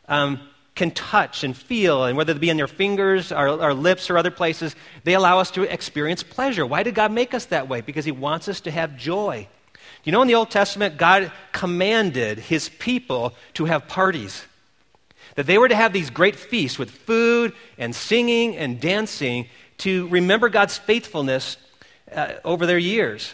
um, 0.07 0.41
can 0.75 0.91
touch 0.91 1.43
and 1.43 1.57
feel. 1.57 2.03
And 2.03 2.15
whether 2.15 2.33
it 2.33 2.39
be 2.39 2.51
in 2.51 2.57
their 2.57 2.67
fingers, 2.67 3.31
our, 3.31 3.49
our 3.59 3.73
lips, 3.73 4.11
or 4.11 4.19
other 4.19 4.29
places, 4.29 4.75
they 5.03 5.15
allow 5.15 5.39
us 5.39 5.49
to 5.51 5.63
experience 5.63 6.21
pleasure. 6.21 6.67
Why 6.67 6.83
did 6.83 6.93
God 6.93 7.11
make 7.11 7.33
us 7.33 7.45
that 7.45 7.67
way? 7.67 7.81
Because 7.81 8.05
He 8.05 8.11
wants 8.11 8.47
us 8.47 8.61
to 8.61 8.69
have 8.69 8.95
joy. 8.95 9.47
You 10.03 10.11
know, 10.11 10.21
in 10.21 10.27
the 10.27 10.35
Old 10.35 10.51
Testament, 10.51 10.97
God 10.97 11.31
commanded 11.51 12.37
His 12.37 12.69
people 12.69 13.33
to 13.55 13.65
have 13.65 13.87
parties 13.87 14.43
that 15.35 15.45
they 15.45 15.57
were 15.57 15.67
to 15.67 15.75
have 15.75 15.93
these 15.93 16.09
great 16.09 16.35
feasts 16.35 16.77
with 16.77 16.91
food 16.91 17.53
and 17.77 17.95
singing 17.95 18.55
and 18.55 18.79
dancing 18.79 19.47
to 19.79 20.07
remember 20.07 20.49
God's 20.49 20.77
faithfulness 20.77 21.57
uh, 22.13 22.33
over 22.43 22.65
their 22.65 22.77
years. 22.77 23.33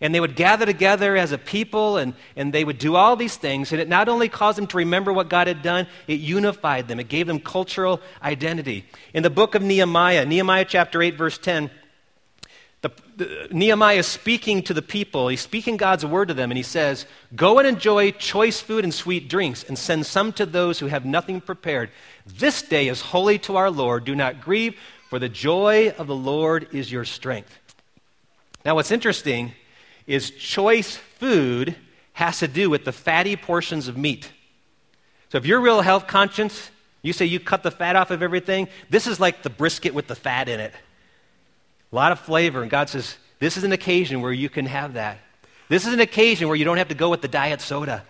And 0.00 0.14
they 0.14 0.20
would 0.20 0.36
gather 0.36 0.66
together 0.66 1.16
as 1.16 1.32
a 1.32 1.38
people 1.38 1.96
and, 1.96 2.14
and 2.36 2.52
they 2.52 2.64
would 2.64 2.78
do 2.78 2.96
all 2.96 3.16
these 3.16 3.36
things. 3.36 3.72
And 3.72 3.80
it 3.80 3.88
not 3.88 4.08
only 4.08 4.28
caused 4.28 4.58
them 4.58 4.66
to 4.68 4.76
remember 4.78 5.12
what 5.12 5.30
God 5.30 5.46
had 5.46 5.62
done, 5.62 5.86
it 6.06 6.20
unified 6.20 6.88
them. 6.88 7.00
It 7.00 7.08
gave 7.08 7.26
them 7.26 7.38
cultural 7.38 8.00
identity. 8.22 8.84
In 9.14 9.22
the 9.22 9.30
book 9.30 9.54
of 9.54 9.62
Nehemiah, 9.62 10.26
Nehemiah 10.26 10.66
chapter 10.66 11.00
8, 11.00 11.16
verse 11.16 11.38
10, 11.38 11.70
the, 12.84 12.92
the, 13.16 13.48
Nehemiah 13.50 13.96
is 13.96 14.06
speaking 14.06 14.62
to 14.64 14.74
the 14.74 14.82
people. 14.82 15.28
He's 15.28 15.40
speaking 15.40 15.78
God's 15.78 16.04
word 16.04 16.28
to 16.28 16.34
them, 16.34 16.50
and 16.50 16.58
he 16.58 16.62
says, 16.62 17.06
Go 17.34 17.58
and 17.58 17.66
enjoy 17.66 18.10
choice 18.10 18.60
food 18.60 18.84
and 18.84 18.92
sweet 18.92 19.30
drinks, 19.30 19.64
and 19.64 19.78
send 19.78 20.04
some 20.04 20.34
to 20.34 20.44
those 20.44 20.78
who 20.78 20.86
have 20.86 21.06
nothing 21.06 21.40
prepared. 21.40 21.88
This 22.26 22.60
day 22.60 22.88
is 22.88 23.00
holy 23.00 23.38
to 23.40 23.56
our 23.56 23.70
Lord. 23.70 24.04
Do 24.04 24.14
not 24.14 24.42
grieve, 24.42 24.78
for 25.08 25.18
the 25.18 25.30
joy 25.30 25.94
of 25.96 26.08
the 26.08 26.14
Lord 26.14 26.68
is 26.72 26.92
your 26.92 27.06
strength. 27.06 27.58
Now, 28.66 28.74
what's 28.74 28.90
interesting 28.90 29.52
is 30.06 30.30
choice 30.30 30.96
food 30.96 31.76
has 32.12 32.40
to 32.40 32.48
do 32.48 32.68
with 32.68 32.84
the 32.84 32.92
fatty 32.92 33.34
portions 33.34 33.88
of 33.88 33.96
meat. 33.96 34.30
So 35.30 35.38
if 35.38 35.46
you're 35.46 35.60
real 35.60 35.80
health 35.80 36.06
conscious, 36.06 36.70
you 37.00 37.14
say 37.14 37.24
you 37.24 37.40
cut 37.40 37.62
the 37.62 37.70
fat 37.70 37.96
off 37.96 38.10
of 38.10 38.22
everything, 38.22 38.68
this 38.90 39.06
is 39.06 39.18
like 39.18 39.42
the 39.42 39.48
brisket 39.48 39.94
with 39.94 40.06
the 40.06 40.14
fat 40.14 40.50
in 40.50 40.60
it. 40.60 40.74
A 41.94 42.02
lot 42.04 42.10
of 42.10 42.18
flavor, 42.18 42.60
and 42.60 42.68
God 42.68 42.88
says, 42.88 43.16
this 43.38 43.56
is 43.56 43.62
an 43.62 43.70
occasion 43.70 44.20
where 44.20 44.32
you 44.32 44.48
can 44.48 44.66
have 44.66 44.94
that. 44.94 45.18
This 45.68 45.86
is 45.86 45.94
an 45.94 46.00
occasion 46.00 46.48
where 46.48 46.56
you 46.56 46.64
don't 46.64 46.78
have 46.78 46.88
to 46.88 46.94
go 46.96 47.08
with 47.08 47.22
the 47.22 47.28
diet 47.28 47.60
soda. 47.60 48.02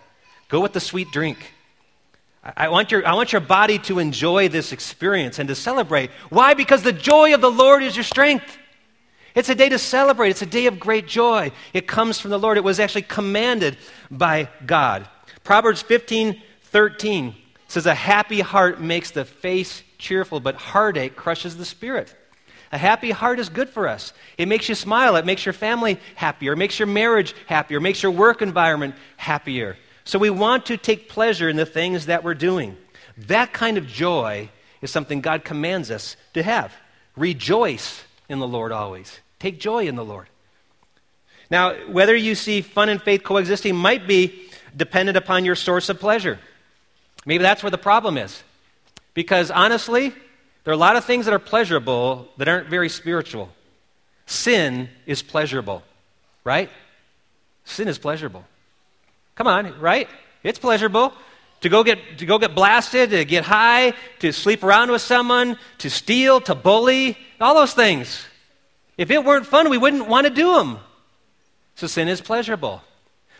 Go 0.49 0.59
with 0.59 0.73
the 0.73 0.79
sweet 0.79 1.11
drink. 1.11 1.53
I 2.43 2.69
want, 2.69 2.91
your, 2.91 3.07
I 3.07 3.13
want 3.13 3.31
your 3.31 3.41
body 3.41 3.77
to 3.79 3.99
enjoy 3.99 4.49
this 4.49 4.71
experience 4.71 5.37
and 5.37 5.47
to 5.49 5.53
celebrate. 5.53 6.09
Why? 6.31 6.55
Because 6.55 6.81
the 6.81 6.93
joy 6.93 7.35
of 7.35 7.41
the 7.41 7.51
Lord 7.51 7.83
is 7.83 7.95
your 7.95 8.03
strength. 8.03 8.57
It's 9.35 9.49
a 9.49 9.55
day 9.55 9.69
to 9.69 9.77
celebrate. 9.77 10.31
It's 10.31 10.41
a 10.41 10.47
day 10.47 10.65
of 10.65 10.79
great 10.79 11.07
joy. 11.07 11.51
It 11.71 11.85
comes 11.85 12.19
from 12.19 12.31
the 12.31 12.39
Lord. 12.39 12.57
It 12.57 12.63
was 12.63 12.79
actually 12.79 13.03
commanded 13.03 13.77
by 14.09 14.49
God. 14.65 15.07
Proverbs 15.43 15.83
15 15.83 16.41
13 16.63 17.35
says, 17.67 17.85
A 17.85 17.93
happy 17.93 18.41
heart 18.41 18.81
makes 18.81 19.11
the 19.11 19.25
face 19.25 19.83
cheerful, 19.99 20.39
but 20.39 20.55
heartache 20.55 21.15
crushes 21.15 21.57
the 21.57 21.65
spirit. 21.65 22.15
A 22.75 22.77
happy 22.77 23.11
heart 23.11 23.39
is 23.39 23.47
good 23.47 23.69
for 23.69 23.87
us. 23.87 24.11
It 24.37 24.49
makes 24.49 24.67
you 24.67 24.75
smile. 24.75 25.15
It 25.15 25.25
makes 25.25 25.45
your 25.45 25.53
family 25.53 25.97
happier. 26.15 26.51
It 26.51 26.57
makes 26.57 26.77
your 26.77 26.87
marriage 26.87 27.33
happier. 27.45 27.77
It 27.77 27.81
makes 27.81 28.03
your 28.03 28.11
work 28.11 28.41
environment 28.41 28.95
happier. 29.15 29.77
So 30.03 30.19
we 30.19 30.29
want 30.29 30.65
to 30.65 30.75
take 30.75 31.07
pleasure 31.07 31.47
in 31.47 31.55
the 31.55 31.65
things 31.65 32.07
that 32.07 32.25
we're 32.25 32.33
doing. 32.33 32.75
That 33.15 33.53
kind 33.53 33.77
of 33.77 33.87
joy 33.87 34.49
is 34.81 34.91
something 34.91 35.21
God 35.21 35.45
commands 35.45 35.89
us 35.89 36.17
to 36.33 36.43
have. 36.43 36.73
Rejoice 37.15 38.03
in 38.27 38.39
the 38.39 38.47
Lord 38.47 38.73
always. 38.73 39.21
Take 39.39 39.57
joy 39.57 39.87
in 39.87 39.95
the 39.95 40.03
Lord. 40.03 40.27
Now, 41.49 41.75
whether 41.87 42.13
you 42.13 42.35
see 42.35 42.59
fun 42.59 42.89
and 42.89 43.01
faith 43.01 43.23
coexisting 43.23 43.73
might 43.73 44.05
be 44.05 44.49
dependent 44.75 45.17
upon 45.17 45.45
your 45.45 45.55
source 45.55 45.87
of 45.87 46.01
pleasure. 46.01 46.39
Maybe 47.25 47.41
that's 47.41 47.63
where 47.63 47.71
the 47.71 47.77
problem 47.77 48.17
is. 48.17 48.43
Because 49.13 49.49
honestly, 49.49 50.13
there 50.65 50.71
are 50.71 50.75
a 50.75 50.77
lot 50.77 50.97
of 50.97 51.05
things 51.05 51.25
that 51.25 51.33
are 51.33 51.39
pleasurable 51.39 52.27
that 52.37 52.47
aren't 52.47 52.67
very 52.67 52.89
spiritual. 52.89 53.49
Sin 54.25 54.89
is 55.05 55.21
pleasurable, 55.21 55.83
right? 56.43 56.69
Sin 57.63 57.87
is 57.87 57.97
pleasurable. 57.97 58.43
Come 59.35 59.47
on, 59.47 59.79
right? 59.79 60.09
It's 60.43 60.59
pleasurable 60.59 61.13
to 61.61 61.69
go 61.69 61.83
get 61.83 62.17
to 62.17 62.25
go 62.25 62.39
get 62.39 62.55
blasted, 62.55 63.11
to 63.11 63.25
get 63.25 63.45
high, 63.45 63.93
to 64.19 64.33
sleep 64.33 64.63
around 64.63 64.91
with 64.91 65.01
someone, 65.01 65.57
to 65.77 65.89
steal, 65.89 66.41
to 66.41 66.55
bully, 66.55 67.17
all 67.39 67.53
those 67.53 67.73
things. 67.73 68.25
If 68.97 69.11
it 69.11 69.23
weren't 69.23 69.45
fun, 69.45 69.69
we 69.69 69.77
wouldn't 69.77 70.07
want 70.07 70.25
to 70.25 70.33
do 70.33 70.55
them. 70.55 70.79
So 71.75 71.85
sin 71.87 72.07
is 72.07 72.21
pleasurable. 72.21 72.81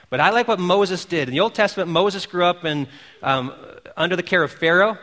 But 0.10 0.20
I 0.20 0.30
like 0.30 0.48
what 0.48 0.60
Moses 0.60 1.06
did. 1.06 1.28
In 1.28 1.34
the 1.34 1.40
Old 1.40 1.56
Testament, 1.56 1.90
Moses 1.90 2.26
grew 2.26 2.46
up 2.46 2.66
in, 2.66 2.88
um, 3.24 3.54
under 3.98 4.16
the 4.16 4.24
care 4.24 4.44
of 4.44 4.52
Pharaoh. 4.52 4.98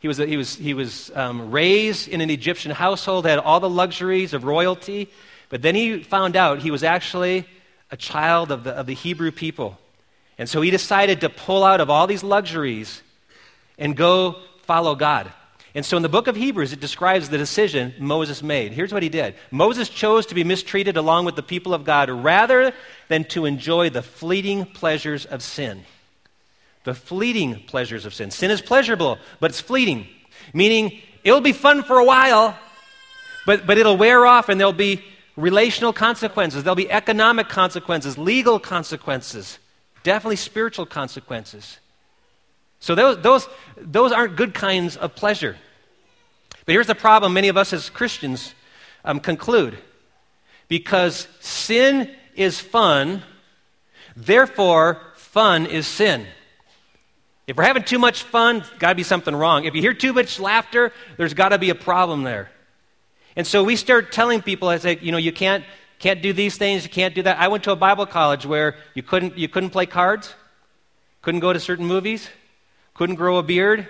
He 0.00 0.08
was, 0.08 0.16
he 0.16 0.36
was, 0.38 0.56
he 0.56 0.72
was 0.72 1.10
um, 1.14 1.50
raised 1.50 2.08
in 2.08 2.22
an 2.22 2.30
Egyptian 2.30 2.72
household, 2.72 3.26
had 3.26 3.38
all 3.38 3.60
the 3.60 3.68
luxuries 3.68 4.32
of 4.32 4.44
royalty, 4.44 5.10
but 5.50 5.60
then 5.60 5.74
he 5.74 6.02
found 6.02 6.36
out 6.36 6.60
he 6.60 6.70
was 6.70 6.82
actually 6.82 7.46
a 7.90 7.98
child 7.98 8.50
of 8.50 8.64
the, 8.64 8.70
of 8.70 8.86
the 8.86 8.94
Hebrew 8.94 9.30
people. 9.30 9.78
And 10.38 10.48
so 10.48 10.62
he 10.62 10.70
decided 10.70 11.20
to 11.20 11.28
pull 11.28 11.64
out 11.64 11.82
of 11.82 11.90
all 11.90 12.06
these 12.06 12.22
luxuries 12.22 13.02
and 13.76 13.94
go 13.94 14.36
follow 14.62 14.94
God. 14.94 15.30
And 15.74 15.84
so 15.84 15.98
in 15.98 16.02
the 16.02 16.08
book 16.08 16.28
of 16.28 16.34
Hebrews, 16.34 16.72
it 16.72 16.80
describes 16.80 17.28
the 17.28 17.36
decision 17.36 17.92
Moses 17.98 18.42
made. 18.42 18.72
Here's 18.72 18.94
what 18.94 19.02
he 19.02 19.10
did 19.10 19.34
Moses 19.50 19.90
chose 19.90 20.24
to 20.26 20.34
be 20.34 20.44
mistreated 20.44 20.96
along 20.96 21.26
with 21.26 21.36
the 21.36 21.42
people 21.42 21.74
of 21.74 21.84
God 21.84 22.08
rather 22.08 22.72
than 23.08 23.24
to 23.24 23.44
enjoy 23.44 23.90
the 23.90 24.02
fleeting 24.02 24.64
pleasures 24.64 25.26
of 25.26 25.42
sin 25.42 25.84
the 26.84 26.94
fleeting 26.94 27.62
pleasures 27.66 28.06
of 28.06 28.14
sin. 28.14 28.30
Sin 28.30 28.50
is 28.50 28.60
pleasurable, 28.60 29.18
but 29.38 29.50
it's 29.50 29.60
fleeting, 29.60 30.06
meaning 30.54 31.00
it'll 31.24 31.40
be 31.40 31.52
fun 31.52 31.82
for 31.82 31.98
a 31.98 32.04
while, 32.04 32.56
but, 33.46 33.66
but 33.66 33.78
it'll 33.78 33.96
wear 33.96 34.24
off 34.24 34.48
and 34.48 34.58
there'll 34.58 34.72
be 34.72 35.04
relational 35.36 35.92
consequences, 35.92 36.64
there'll 36.64 36.74
be 36.74 36.90
economic 36.90 37.48
consequences, 37.48 38.16
legal 38.16 38.58
consequences, 38.58 39.58
definitely 40.02 40.36
spiritual 40.36 40.86
consequences. 40.86 41.78
So 42.80 42.94
those, 42.94 43.22
those, 43.22 43.48
those 43.76 44.12
aren't 44.12 44.36
good 44.36 44.54
kinds 44.54 44.96
of 44.96 45.14
pleasure. 45.14 45.56
But 46.64 46.72
here's 46.72 46.86
the 46.86 46.94
problem 46.94 47.34
many 47.34 47.48
of 47.48 47.56
us 47.56 47.72
as 47.72 47.90
Christians 47.90 48.54
um, 49.04 49.20
conclude 49.20 49.78
because 50.68 51.26
sin 51.40 52.10
is 52.36 52.60
fun, 52.60 53.22
therefore, 54.16 55.02
fun 55.16 55.66
is 55.66 55.86
sin. 55.86 56.26
If 57.50 57.56
we're 57.56 57.64
having 57.64 57.82
too 57.82 57.98
much 57.98 58.22
fun, 58.22 58.64
got 58.78 58.90
to 58.90 58.94
be 58.94 59.02
something 59.02 59.34
wrong. 59.34 59.64
If 59.64 59.74
you 59.74 59.80
hear 59.80 59.92
too 59.92 60.12
much 60.12 60.38
laughter, 60.38 60.92
there's 61.16 61.34
got 61.34 61.48
to 61.48 61.58
be 61.58 61.70
a 61.70 61.74
problem 61.74 62.22
there. 62.22 62.48
And 63.34 63.44
so 63.44 63.64
we 63.64 63.74
start 63.74 64.12
telling 64.12 64.40
people, 64.40 64.68
I 64.68 64.78
say, 64.78 65.00
you 65.02 65.10
know, 65.10 65.18
you 65.18 65.32
can't, 65.32 65.64
can't 65.98 66.22
do 66.22 66.32
these 66.32 66.56
things, 66.56 66.84
you 66.84 66.90
can't 66.90 67.12
do 67.12 67.22
that. 67.22 67.40
I 67.40 67.48
went 67.48 67.64
to 67.64 67.72
a 67.72 67.76
Bible 67.76 68.06
college 68.06 68.46
where 68.46 68.76
you 68.94 69.02
couldn't, 69.02 69.36
you 69.36 69.48
couldn't 69.48 69.70
play 69.70 69.84
cards, 69.84 70.32
couldn't 71.22 71.40
go 71.40 71.52
to 71.52 71.58
certain 71.58 71.86
movies, 71.86 72.28
couldn't 72.94 73.16
grow 73.16 73.38
a 73.38 73.42
beard, 73.42 73.88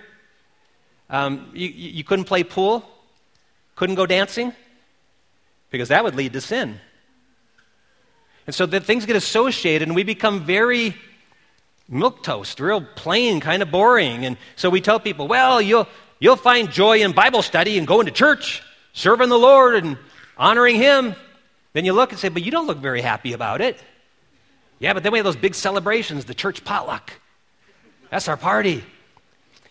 um, 1.11 1.51
you, 1.53 1.69
you 1.69 2.03
couldn't 2.03 2.25
play 2.25 2.43
pool, 2.43 2.83
couldn't 3.77 3.97
go 3.97 4.07
dancing, 4.07 4.55
because 5.69 5.91
that 5.91 6.03
would 6.03 6.15
lead 6.15 6.33
to 6.33 6.41
sin. 6.41 6.81
And 8.47 8.55
so 8.55 8.65
that 8.65 8.85
things 8.85 9.05
get 9.05 9.17
associated, 9.17 9.87
and 9.87 9.95
we 9.95 10.03
become 10.03 10.47
very 10.47 10.97
milk 11.91 12.23
toast, 12.23 12.61
real 12.61 12.81
plain, 12.81 13.41
kind 13.41 13.63
of 13.63 13.71
boring. 13.71 14.25
And 14.25 14.37
so 14.57 14.71
we 14.71 14.81
tell 14.81 15.01
people, 15.01 15.29
well, 15.29 15.61
you'll, 15.61 15.89
you'll 16.21 16.37
find 16.37 16.71
joy 16.71 17.03
in 17.03 17.13
Bible 17.13 17.43
study 17.43 17.77
and 17.77 17.87
going 17.87 18.07
to 18.07 18.13
church, 18.13 18.63
serving 18.93 19.29
the 19.29 19.39
Lord 19.39 19.75
and 19.75 19.99
honoring 20.39 20.77
Him. 20.77 21.15
Then 21.73 21.85
you 21.85 21.93
look 21.93 22.13
and 22.13 22.19
say, 22.19 22.29
but 22.29 22.43
you 22.43 22.51
don't 22.51 22.67
look 22.67 22.79
very 22.79 23.01
happy 23.01 23.33
about 23.33 23.61
it. 23.61 23.79
Yeah, 24.79 24.95
but 24.95 25.03
then 25.03 25.13
we 25.13 25.19
have 25.19 25.25
those 25.25 25.37
big 25.37 25.55
celebrations, 25.55 26.25
the 26.25 26.35
church 26.35 26.65
potluck. 26.65 27.13
That's 28.11 28.29
our 28.29 28.37
party. 28.37 28.83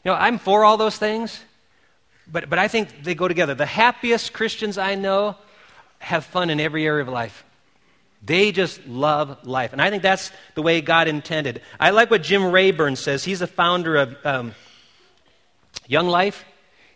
You 0.04 0.12
know, 0.12 0.14
I'm 0.14 0.38
for 0.38 0.64
all 0.64 0.78
those 0.78 0.98
things, 0.98 1.42
but, 2.32 2.50
but 2.50 2.60
I 2.60 2.68
think 2.68 3.04
they 3.04 3.16
go 3.16 3.28
together. 3.28 3.56
The 3.56 3.66
happiest 3.66 4.34
Christians 4.34 4.78
I 4.78 4.96
know 4.96 5.36
have 5.98 6.26
fun 6.26 6.50
in 6.50 6.60
every 6.60 6.86
area 6.86 7.02
of 7.02 7.10
life. 7.10 7.44
They 8.22 8.52
just 8.52 8.86
love 8.86 9.46
life. 9.48 9.72
And 9.72 9.82
I 9.82 9.90
think 9.90 10.04
that's 10.04 10.32
the 10.56 10.62
way 10.62 10.82
God 10.82 11.08
intended. 11.08 11.62
I 11.80 11.92
like 11.92 12.12
what 12.12 12.24
Jim 12.24 12.52
Rayburn 12.52 12.96
says. 12.96 13.24
He's 13.24 13.40
the 13.40 13.48
founder 13.48 13.96
of 13.96 14.26
um, 14.26 14.56
Young 15.88 16.08
Life. 16.08 16.44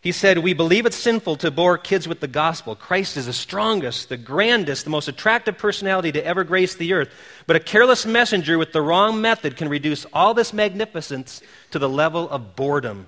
He 0.02 0.12
said, 0.12 0.40
We 0.40 0.52
believe 0.52 0.86
it's 0.86 0.98
sinful 0.98 1.38
to 1.38 1.50
bore 1.50 1.78
kids 1.78 2.10
with 2.10 2.20
the 2.20 2.28
gospel. 2.28 2.76
Christ 2.76 3.16
is 3.16 3.28
the 3.28 3.34
strongest, 3.34 4.10
the 4.10 4.18
grandest, 4.18 4.84
the 4.84 4.90
most 4.90 5.08
attractive 5.08 5.58
personality 5.58 6.12
to 6.12 6.26
ever 6.26 6.44
grace 6.44 6.76
the 6.76 6.92
earth. 6.92 7.10
But 7.48 7.56
a 7.56 7.62
careless 7.62 8.06
messenger 8.06 8.58
with 8.58 8.74
the 8.74 8.82
wrong 8.82 9.22
method 9.22 9.56
can 9.56 9.70
reduce 9.70 10.06
all 10.12 10.34
this 10.34 10.52
magnificence 10.52 11.42
to 11.72 11.80
the 11.80 11.88
level 11.88 12.30
of 12.30 12.58
boredom. 12.58 13.08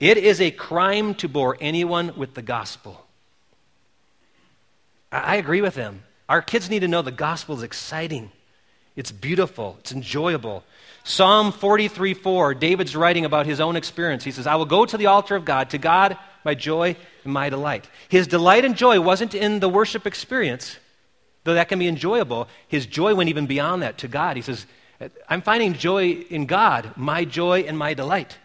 It 0.00 0.16
is 0.16 0.40
a 0.40 0.50
crime 0.50 1.14
to 1.16 1.28
bore 1.28 1.58
anyone 1.60 2.16
with 2.16 2.32
the 2.32 2.42
gospel. 2.42 3.06
I 5.12 5.36
agree 5.36 5.60
with 5.60 5.76
him. 5.76 6.02
Our 6.28 6.42
kids 6.42 6.68
need 6.68 6.80
to 6.80 6.88
know 6.88 7.02
the 7.02 7.12
gospel 7.12 7.56
is 7.56 7.62
exciting, 7.62 8.30
it's 8.96 9.12
beautiful, 9.12 9.76
it's 9.80 9.92
enjoyable. 9.92 10.64
Psalm 11.04 11.52
43 11.52 12.14
4, 12.14 12.54
David's 12.54 12.96
writing 12.96 13.24
about 13.24 13.46
his 13.46 13.60
own 13.60 13.76
experience. 13.76 14.24
He 14.24 14.32
says, 14.32 14.46
I 14.46 14.56
will 14.56 14.64
go 14.64 14.84
to 14.84 14.96
the 14.96 15.06
altar 15.06 15.36
of 15.36 15.44
God, 15.44 15.70
to 15.70 15.78
God, 15.78 16.18
my 16.44 16.54
joy 16.54 16.96
and 17.22 17.32
my 17.32 17.48
delight. 17.48 17.88
His 18.08 18.26
delight 18.26 18.64
and 18.64 18.76
joy 18.76 19.00
wasn't 19.00 19.34
in 19.34 19.60
the 19.60 19.68
worship 19.68 20.04
experience, 20.06 20.78
though 21.44 21.54
that 21.54 21.68
can 21.68 21.78
be 21.78 21.86
enjoyable. 21.86 22.48
His 22.66 22.86
joy 22.86 23.14
went 23.14 23.28
even 23.28 23.46
beyond 23.46 23.82
that 23.82 23.98
to 23.98 24.08
God. 24.08 24.34
He 24.34 24.42
says, 24.42 24.66
I'm 25.28 25.42
finding 25.42 25.74
joy 25.74 26.10
in 26.28 26.46
God, 26.46 26.96
my 26.96 27.24
joy 27.24 27.60
and 27.60 27.78
my 27.78 27.94
delight. 27.94 28.38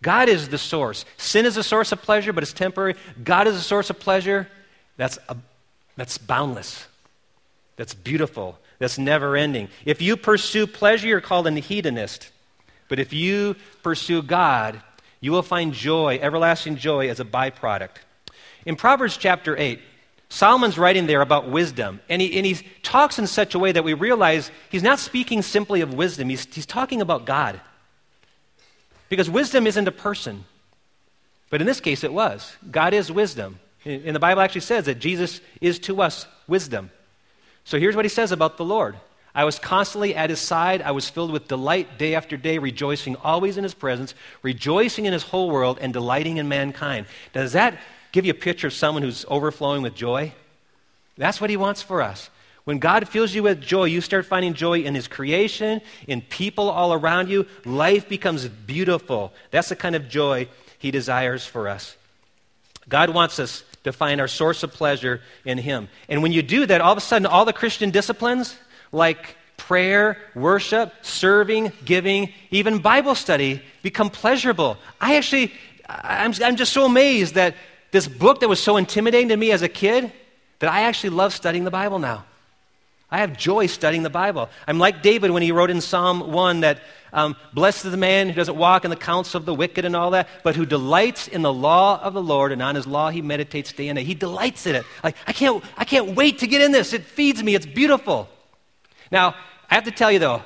God 0.00 0.30
is 0.30 0.48
the 0.48 0.58
source. 0.58 1.04
Sin 1.18 1.44
is 1.44 1.58
a 1.58 1.62
source 1.62 1.92
of 1.92 2.00
pleasure, 2.00 2.32
but 2.32 2.42
it's 2.42 2.52
temporary. 2.54 2.94
God 3.22 3.46
is 3.46 3.54
a 3.54 3.60
source 3.60 3.90
of 3.90 4.00
pleasure 4.00 4.48
that's, 4.96 5.18
a, 5.28 5.36
that's 5.96 6.16
boundless 6.16 6.86
that's 7.76 7.94
beautiful, 7.94 8.58
that's 8.78 8.98
never 8.98 9.36
ending. 9.36 9.68
If 9.84 10.02
you 10.02 10.16
pursue 10.16 10.66
pleasure, 10.66 11.08
you're 11.08 11.20
called 11.20 11.46
a 11.46 11.50
hedonist. 11.52 12.30
But 12.88 12.98
if 12.98 13.12
you 13.12 13.56
pursue 13.82 14.22
God, 14.22 14.80
you 15.20 15.32
will 15.32 15.42
find 15.42 15.72
joy, 15.72 16.18
everlasting 16.20 16.76
joy, 16.76 17.08
as 17.08 17.20
a 17.20 17.24
byproduct. 17.24 17.96
In 18.66 18.76
Proverbs 18.76 19.16
chapter 19.16 19.56
8, 19.56 19.80
Solomon's 20.28 20.78
writing 20.78 21.06
there 21.06 21.20
about 21.20 21.50
wisdom, 21.50 22.00
and 22.08 22.22
he, 22.22 22.36
and 22.36 22.46
he 22.46 22.54
talks 22.82 23.18
in 23.18 23.26
such 23.26 23.54
a 23.54 23.58
way 23.58 23.70
that 23.72 23.84
we 23.84 23.94
realize 23.94 24.50
he's 24.70 24.82
not 24.82 24.98
speaking 24.98 25.42
simply 25.42 25.80
of 25.80 25.94
wisdom, 25.94 26.28
he's, 26.28 26.46
he's 26.54 26.66
talking 26.66 27.00
about 27.00 27.26
God. 27.26 27.60
Because 29.08 29.28
wisdom 29.28 29.66
isn't 29.66 29.86
a 29.86 29.92
person, 29.92 30.44
but 31.50 31.60
in 31.60 31.66
this 31.66 31.80
case 31.80 32.02
it 32.02 32.12
was. 32.12 32.56
God 32.70 32.94
is 32.94 33.12
wisdom. 33.12 33.60
And 33.84 34.14
the 34.16 34.20
Bible 34.20 34.40
actually 34.40 34.62
says 34.62 34.86
that 34.86 35.00
Jesus 35.00 35.40
is 35.60 35.78
to 35.80 36.00
us 36.00 36.26
wisdom. 36.48 36.90
So 37.64 37.78
here's 37.78 37.96
what 37.96 38.04
he 38.04 38.08
says 38.08 38.32
about 38.32 38.56
the 38.56 38.64
Lord 38.64 38.96
I 39.34 39.44
was 39.44 39.58
constantly 39.58 40.14
at 40.14 40.30
his 40.30 40.40
side. 40.40 40.82
I 40.82 40.90
was 40.90 41.08
filled 41.08 41.32
with 41.32 41.48
delight 41.48 41.98
day 41.98 42.14
after 42.14 42.36
day, 42.36 42.58
rejoicing 42.58 43.16
always 43.16 43.56
in 43.56 43.64
his 43.64 43.74
presence, 43.74 44.14
rejoicing 44.42 45.06
in 45.06 45.12
his 45.12 45.22
whole 45.22 45.50
world, 45.50 45.78
and 45.80 45.92
delighting 45.92 46.36
in 46.36 46.48
mankind. 46.48 47.06
Does 47.32 47.52
that 47.52 47.78
give 48.12 48.26
you 48.26 48.32
a 48.32 48.34
picture 48.34 48.66
of 48.66 48.74
someone 48.74 49.02
who's 49.02 49.24
overflowing 49.28 49.82
with 49.82 49.94
joy? 49.94 50.32
That's 51.16 51.40
what 51.40 51.50
he 51.50 51.56
wants 51.56 51.82
for 51.82 52.02
us. 52.02 52.30
When 52.64 52.78
God 52.78 53.08
fills 53.08 53.34
you 53.34 53.42
with 53.42 53.60
joy, 53.60 53.84
you 53.84 54.00
start 54.00 54.24
finding 54.24 54.54
joy 54.54 54.82
in 54.82 54.94
His 54.94 55.08
creation, 55.08 55.80
in 56.06 56.20
people 56.20 56.70
all 56.70 56.92
around 56.92 57.28
you. 57.28 57.46
Life 57.64 58.08
becomes 58.08 58.46
beautiful. 58.46 59.32
That's 59.50 59.68
the 59.68 59.76
kind 59.76 59.96
of 59.96 60.08
joy 60.08 60.48
He 60.78 60.92
desires 60.92 61.44
for 61.44 61.68
us. 61.68 61.96
God 62.88 63.10
wants 63.10 63.40
us 63.40 63.64
to 63.84 63.92
find 63.92 64.20
our 64.20 64.28
source 64.28 64.62
of 64.62 64.72
pleasure 64.72 65.20
in 65.44 65.58
Him. 65.58 65.88
And 66.08 66.22
when 66.22 66.32
you 66.32 66.42
do 66.42 66.66
that, 66.66 66.80
all 66.80 66.92
of 66.92 66.98
a 66.98 67.02
sudden, 67.02 67.26
all 67.26 67.44
the 67.44 67.52
Christian 67.52 67.90
disciplines, 67.90 68.56
like 68.92 69.36
prayer, 69.56 70.18
worship, 70.34 70.92
serving, 71.02 71.72
giving, 71.84 72.32
even 72.50 72.78
Bible 72.78 73.14
study, 73.14 73.62
become 73.82 74.10
pleasurable. 74.10 74.76
I 75.00 75.16
actually, 75.16 75.52
I'm, 75.88 76.32
I'm 76.42 76.56
just 76.56 76.72
so 76.72 76.84
amazed 76.84 77.34
that 77.34 77.54
this 77.90 78.08
book 78.08 78.40
that 78.40 78.48
was 78.48 78.62
so 78.62 78.76
intimidating 78.76 79.28
to 79.28 79.36
me 79.36 79.52
as 79.52 79.62
a 79.62 79.68
kid, 79.68 80.12
that 80.60 80.70
I 80.70 80.82
actually 80.82 81.10
love 81.10 81.32
studying 81.32 81.64
the 81.64 81.70
Bible 81.70 81.98
now. 81.98 82.24
I 83.12 83.18
have 83.18 83.36
joy 83.36 83.66
studying 83.66 84.02
the 84.02 84.10
Bible. 84.10 84.48
I'm 84.66 84.78
like 84.78 85.02
David 85.02 85.32
when 85.32 85.42
he 85.42 85.52
wrote 85.52 85.68
in 85.68 85.82
Psalm 85.82 86.32
1 86.32 86.60
that 86.60 86.80
um, 87.12 87.36
blessed 87.52 87.84
is 87.84 87.90
the 87.90 87.98
man 87.98 88.28
who 88.28 88.34
doesn't 88.34 88.56
walk 88.56 88.84
in 88.84 88.90
the 88.90 88.96
counsel 88.96 89.36
of 89.36 89.44
the 89.44 89.52
wicked 89.52 89.84
and 89.84 89.94
all 89.94 90.12
that, 90.12 90.28
but 90.42 90.56
who 90.56 90.64
delights 90.64 91.28
in 91.28 91.42
the 91.42 91.52
law 91.52 92.02
of 92.02 92.14
the 92.14 92.22
Lord, 92.22 92.52
and 92.52 92.62
on 92.62 92.74
his 92.74 92.86
law 92.86 93.10
he 93.10 93.20
meditates 93.20 93.70
day 93.70 93.88
and 93.88 93.96
night. 93.96 94.06
He 94.06 94.14
delights 94.14 94.66
in 94.66 94.76
it. 94.76 94.86
Like, 95.04 95.14
I 95.26 95.34
can't, 95.34 95.62
I 95.76 95.84
can't 95.84 96.16
wait 96.16 96.38
to 96.38 96.46
get 96.46 96.62
in 96.62 96.72
this. 96.72 96.94
It 96.94 97.04
feeds 97.04 97.42
me. 97.42 97.54
It's 97.54 97.66
beautiful. 97.66 98.30
Now, 99.10 99.36
I 99.70 99.74
have 99.74 99.84
to 99.84 99.90
tell 99.90 100.10
you 100.10 100.18
though, 100.18 100.42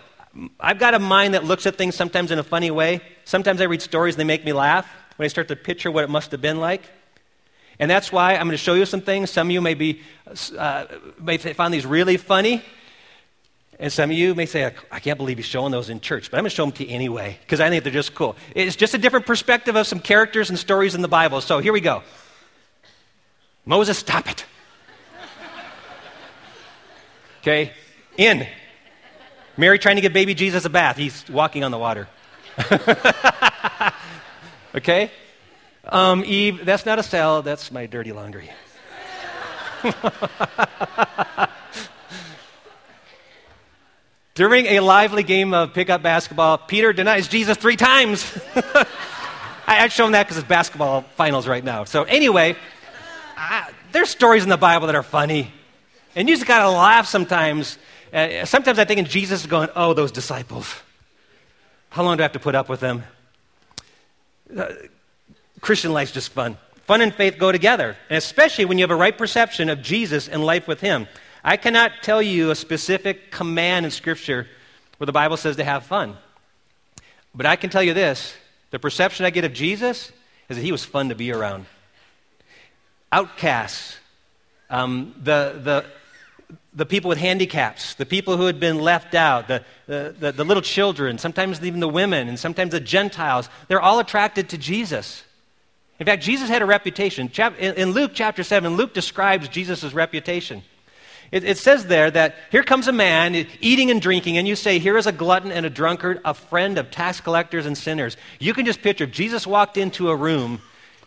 I've 0.58 0.80
got 0.80 0.94
a 0.94 0.98
mind 0.98 1.34
that 1.34 1.44
looks 1.44 1.66
at 1.66 1.76
things 1.76 1.94
sometimes 1.94 2.32
in 2.32 2.40
a 2.40 2.44
funny 2.44 2.72
way. 2.72 3.00
Sometimes 3.24 3.60
I 3.60 3.64
read 3.64 3.80
stories 3.80 4.16
and 4.16 4.20
they 4.20 4.24
make 4.24 4.44
me 4.44 4.52
laugh 4.52 4.90
when 5.14 5.24
I 5.24 5.28
start 5.28 5.46
to 5.48 5.56
picture 5.56 5.92
what 5.92 6.02
it 6.02 6.10
must 6.10 6.32
have 6.32 6.42
been 6.42 6.58
like. 6.58 6.82
And 7.78 7.90
that's 7.90 8.10
why 8.10 8.34
I'm 8.34 8.46
going 8.46 8.52
to 8.52 8.56
show 8.56 8.74
you 8.74 8.86
some 8.86 9.02
things. 9.02 9.30
Some 9.30 9.48
of 9.48 9.50
you 9.50 9.60
may, 9.60 9.74
be, 9.74 10.00
uh, 10.56 10.86
may 11.20 11.36
find 11.36 11.72
these 11.72 11.84
really 11.84 12.16
funny. 12.16 12.62
And 13.78 13.92
some 13.92 14.10
of 14.10 14.16
you 14.16 14.34
may 14.34 14.46
say, 14.46 14.72
I 14.90 15.00
can't 15.00 15.18
believe 15.18 15.36
he's 15.36 15.46
showing 15.46 15.70
those 15.70 15.90
in 15.90 16.00
church, 16.00 16.30
but 16.30 16.38
I'm 16.38 16.44
going 16.44 16.50
to 16.50 16.56
show 16.56 16.64
them 16.64 16.72
to 16.72 16.86
you 16.86 16.94
anyway 16.94 17.38
because 17.42 17.60
I 17.60 17.68
think 17.68 17.84
they're 17.84 17.92
just 17.92 18.14
cool. 18.14 18.34
It's 18.54 18.74
just 18.74 18.94
a 18.94 18.98
different 18.98 19.26
perspective 19.26 19.76
of 19.76 19.86
some 19.86 20.00
characters 20.00 20.48
and 20.48 20.58
stories 20.58 20.94
in 20.94 21.02
the 21.02 21.08
Bible. 21.08 21.42
So 21.42 21.58
here 21.58 21.74
we 21.74 21.82
go. 21.82 22.02
Moses, 23.66 23.98
stop 23.98 24.30
it. 24.30 24.44
Okay, 27.42 27.70
in. 28.16 28.44
Mary 29.56 29.78
trying 29.78 29.94
to 29.94 30.02
give 30.02 30.12
baby 30.12 30.34
Jesus 30.34 30.64
a 30.64 30.70
bath. 30.70 30.96
He's 30.96 31.24
walking 31.30 31.62
on 31.62 31.70
the 31.70 31.78
water. 31.78 32.08
okay? 34.74 35.12
Um, 35.88 36.24
Eve, 36.26 36.64
that's 36.64 36.84
not 36.84 36.98
a 36.98 37.02
salad, 37.02 37.44
that's 37.44 37.70
my 37.70 37.86
dirty 37.86 38.12
laundry. 38.12 38.50
During 44.34 44.66
a 44.66 44.80
lively 44.80 45.22
game 45.22 45.54
of 45.54 45.72
pickup 45.72 46.02
basketball, 46.02 46.58
Peter 46.58 46.92
denies 46.92 47.28
Jesus 47.28 47.56
three 47.56 47.76
times. 47.76 48.36
I, 49.66 49.84
I'd 49.84 49.92
show 49.92 50.06
him 50.06 50.12
that 50.12 50.24
because 50.24 50.36
it's 50.38 50.48
basketball 50.48 51.02
finals 51.16 51.48
right 51.48 51.64
now. 51.64 51.84
So, 51.84 52.02
anyway, 52.02 52.56
I, 53.36 53.70
there's 53.92 54.10
stories 54.10 54.42
in 54.42 54.48
the 54.48 54.56
Bible 54.56 54.88
that 54.88 54.96
are 54.96 55.02
funny. 55.02 55.52
And 56.14 56.28
you 56.28 56.34
just 56.34 56.46
got 56.46 56.62
to 56.64 56.70
laugh 56.70 57.06
sometimes. 57.06 57.78
Uh, 58.12 58.44
sometimes 58.44 58.78
I 58.78 58.84
think 58.84 58.98
in 58.98 59.06
Jesus 59.06 59.42
is 59.42 59.46
going, 59.46 59.68
oh, 59.76 59.94
those 59.94 60.12
disciples. 60.12 60.74
How 61.90 62.02
long 62.02 62.16
do 62.16 62.22
I 62.22 62.24
have 62.24 62.32
to 62.32 62.38
put 62.38 62.54
up 62.54 62.68
with 62.68 62.80
them? 62.80 63.04
Uh, 64.54 64.66
Christian 65.60 65.92
life's 65.92 66.12
just 66.12 66.30
fun. 66.30 66.58
Fun 66.84 67.00
and 67.00 67.12
faith 67.12 67.36
go 67.38 67.50
together, 67.50 67.96
and 68.08 68.16
especially 68.16 68.64
when 68.64 68.78
you 68.78 68.82
have 68.82 68.92
a 68.92 68.96
right 68.96 69.16
perception 69.16 69.68
of 69.68 69.82
Jesus 69.82 70.28
and 70.28 70.44
life 70.44 70.68
with 70.68 70.80
Him. 70.80 71.08
I 71.42 71.56
cannot 71.56 71.92
tell 72.02 72.22
you 72.22 72.50
a 72.50 72.54
specific 72.54 73.30
command 73.30 73.84
in 73.84 73.90
Scripture 73.90 74.46
where 74.98 75.06
the 75.06 75.12
Bible 75.12 75.36
says 75.36 75.56
to 75.56 75.64
have 75.64 75.84
fun. 75.84 76.16
But 77.34 77.46
I 77.46 77.56
can 77.56 77.70
tell 77.70 77.82
you 77.82 77.92
this 77.94 78.34
the 78.70 78.78
perception 78.78 79.26
I 79.26 79.30
get 79.30 79.44
of 79.44 79.52
Jesus 79.52 80.12
is 80.48 80.56
that 80.56 80.62
He 80.62 80.72
was 80.72 80.84
fun 80.84 81.08
to 81.08 81.14
be 81.14 81.32
around. 81.32 81.66
Outcasts, 83.10 83.96
um, 84.70 85.14
the, 85.22 85.60
the, 85.62 85.84
the 86.74 86.86
people 86.86 87.08
with 87.08 87.18
handicaps, 87.18 87.94
the 87.94 88.06
people 88.06 88.36
who 88.36 88.46
had 88.46 88.60
been 88.60 88.78
left 88.78 89.14
out, 89.14 89.48
the, 89.48 89.64
the, 89.86 90.14
the, 90.18 90.32
the 90.32 90.44
little 90.44 90.62
children, 90.62 91.18
sometimes 91.18 91.62
even 91.64 91.80
the 91.80 91.88
women, 91.88 92.28
and 92.28 92.38
sometimes 92.38 92.72
the 92.72 92.80
Gentiles, 92.80 93.48
they're 93.68 93.80
all 93.80 93.98
attracted 93.98 94.48
to 94.50 94.58
Jesus. 94.58 95.24
In 95.98 96.06
fact, 96.06 96.22
Jesus 96.22 96.48
had 96.48 96.62
a 96.62 96.66
reputation. 96.66 97.30
In 97.58 97.92
Luke 97.92 98.12
chapter 98.14 98.42
7, 98.42 98.76
Luke 98.76 98.92
describes 98.92 99.48
Jesus' 99.48 99.92
reputation. 99.94 100.62
It, 101.32 101.42
it, 101.44 101.58
says 101.58 101.86
there 101.86 102.10
that 102.10 102.36
here 102.52 102.62
comes 102.62 102.86
a 102.86 102.92
man 102.92 103.34
eating 103.60 103.90
and 103.90 104.00
drinking, 104.00 104.38
and 104.38 104.46
you 104.46 104.54
say, 104.54 104.78
Here 104.78 104.96
is 104.96 105.06
a 105.06 105.12
glutton 105.12 105.50
and 105.50 105.66
a 105.66 105.70
drunkard, 105.70 106.20
a 106.24 106.34
friend 106.34 106.78
of 106.78 106.90
tax 106.90 107.20
collectors 107.20 107.66
and 107.66 107.76
sinners. 107.76 108.16
You 108.38 108.54
can 108.54 108.64
just 108.64 108.80
picture 108.80 109.06
Jesus 109.06 109.46
walked 109.46 109.76
into 109.76 110.08
a 110.10 110.16
room, 110.16 110.60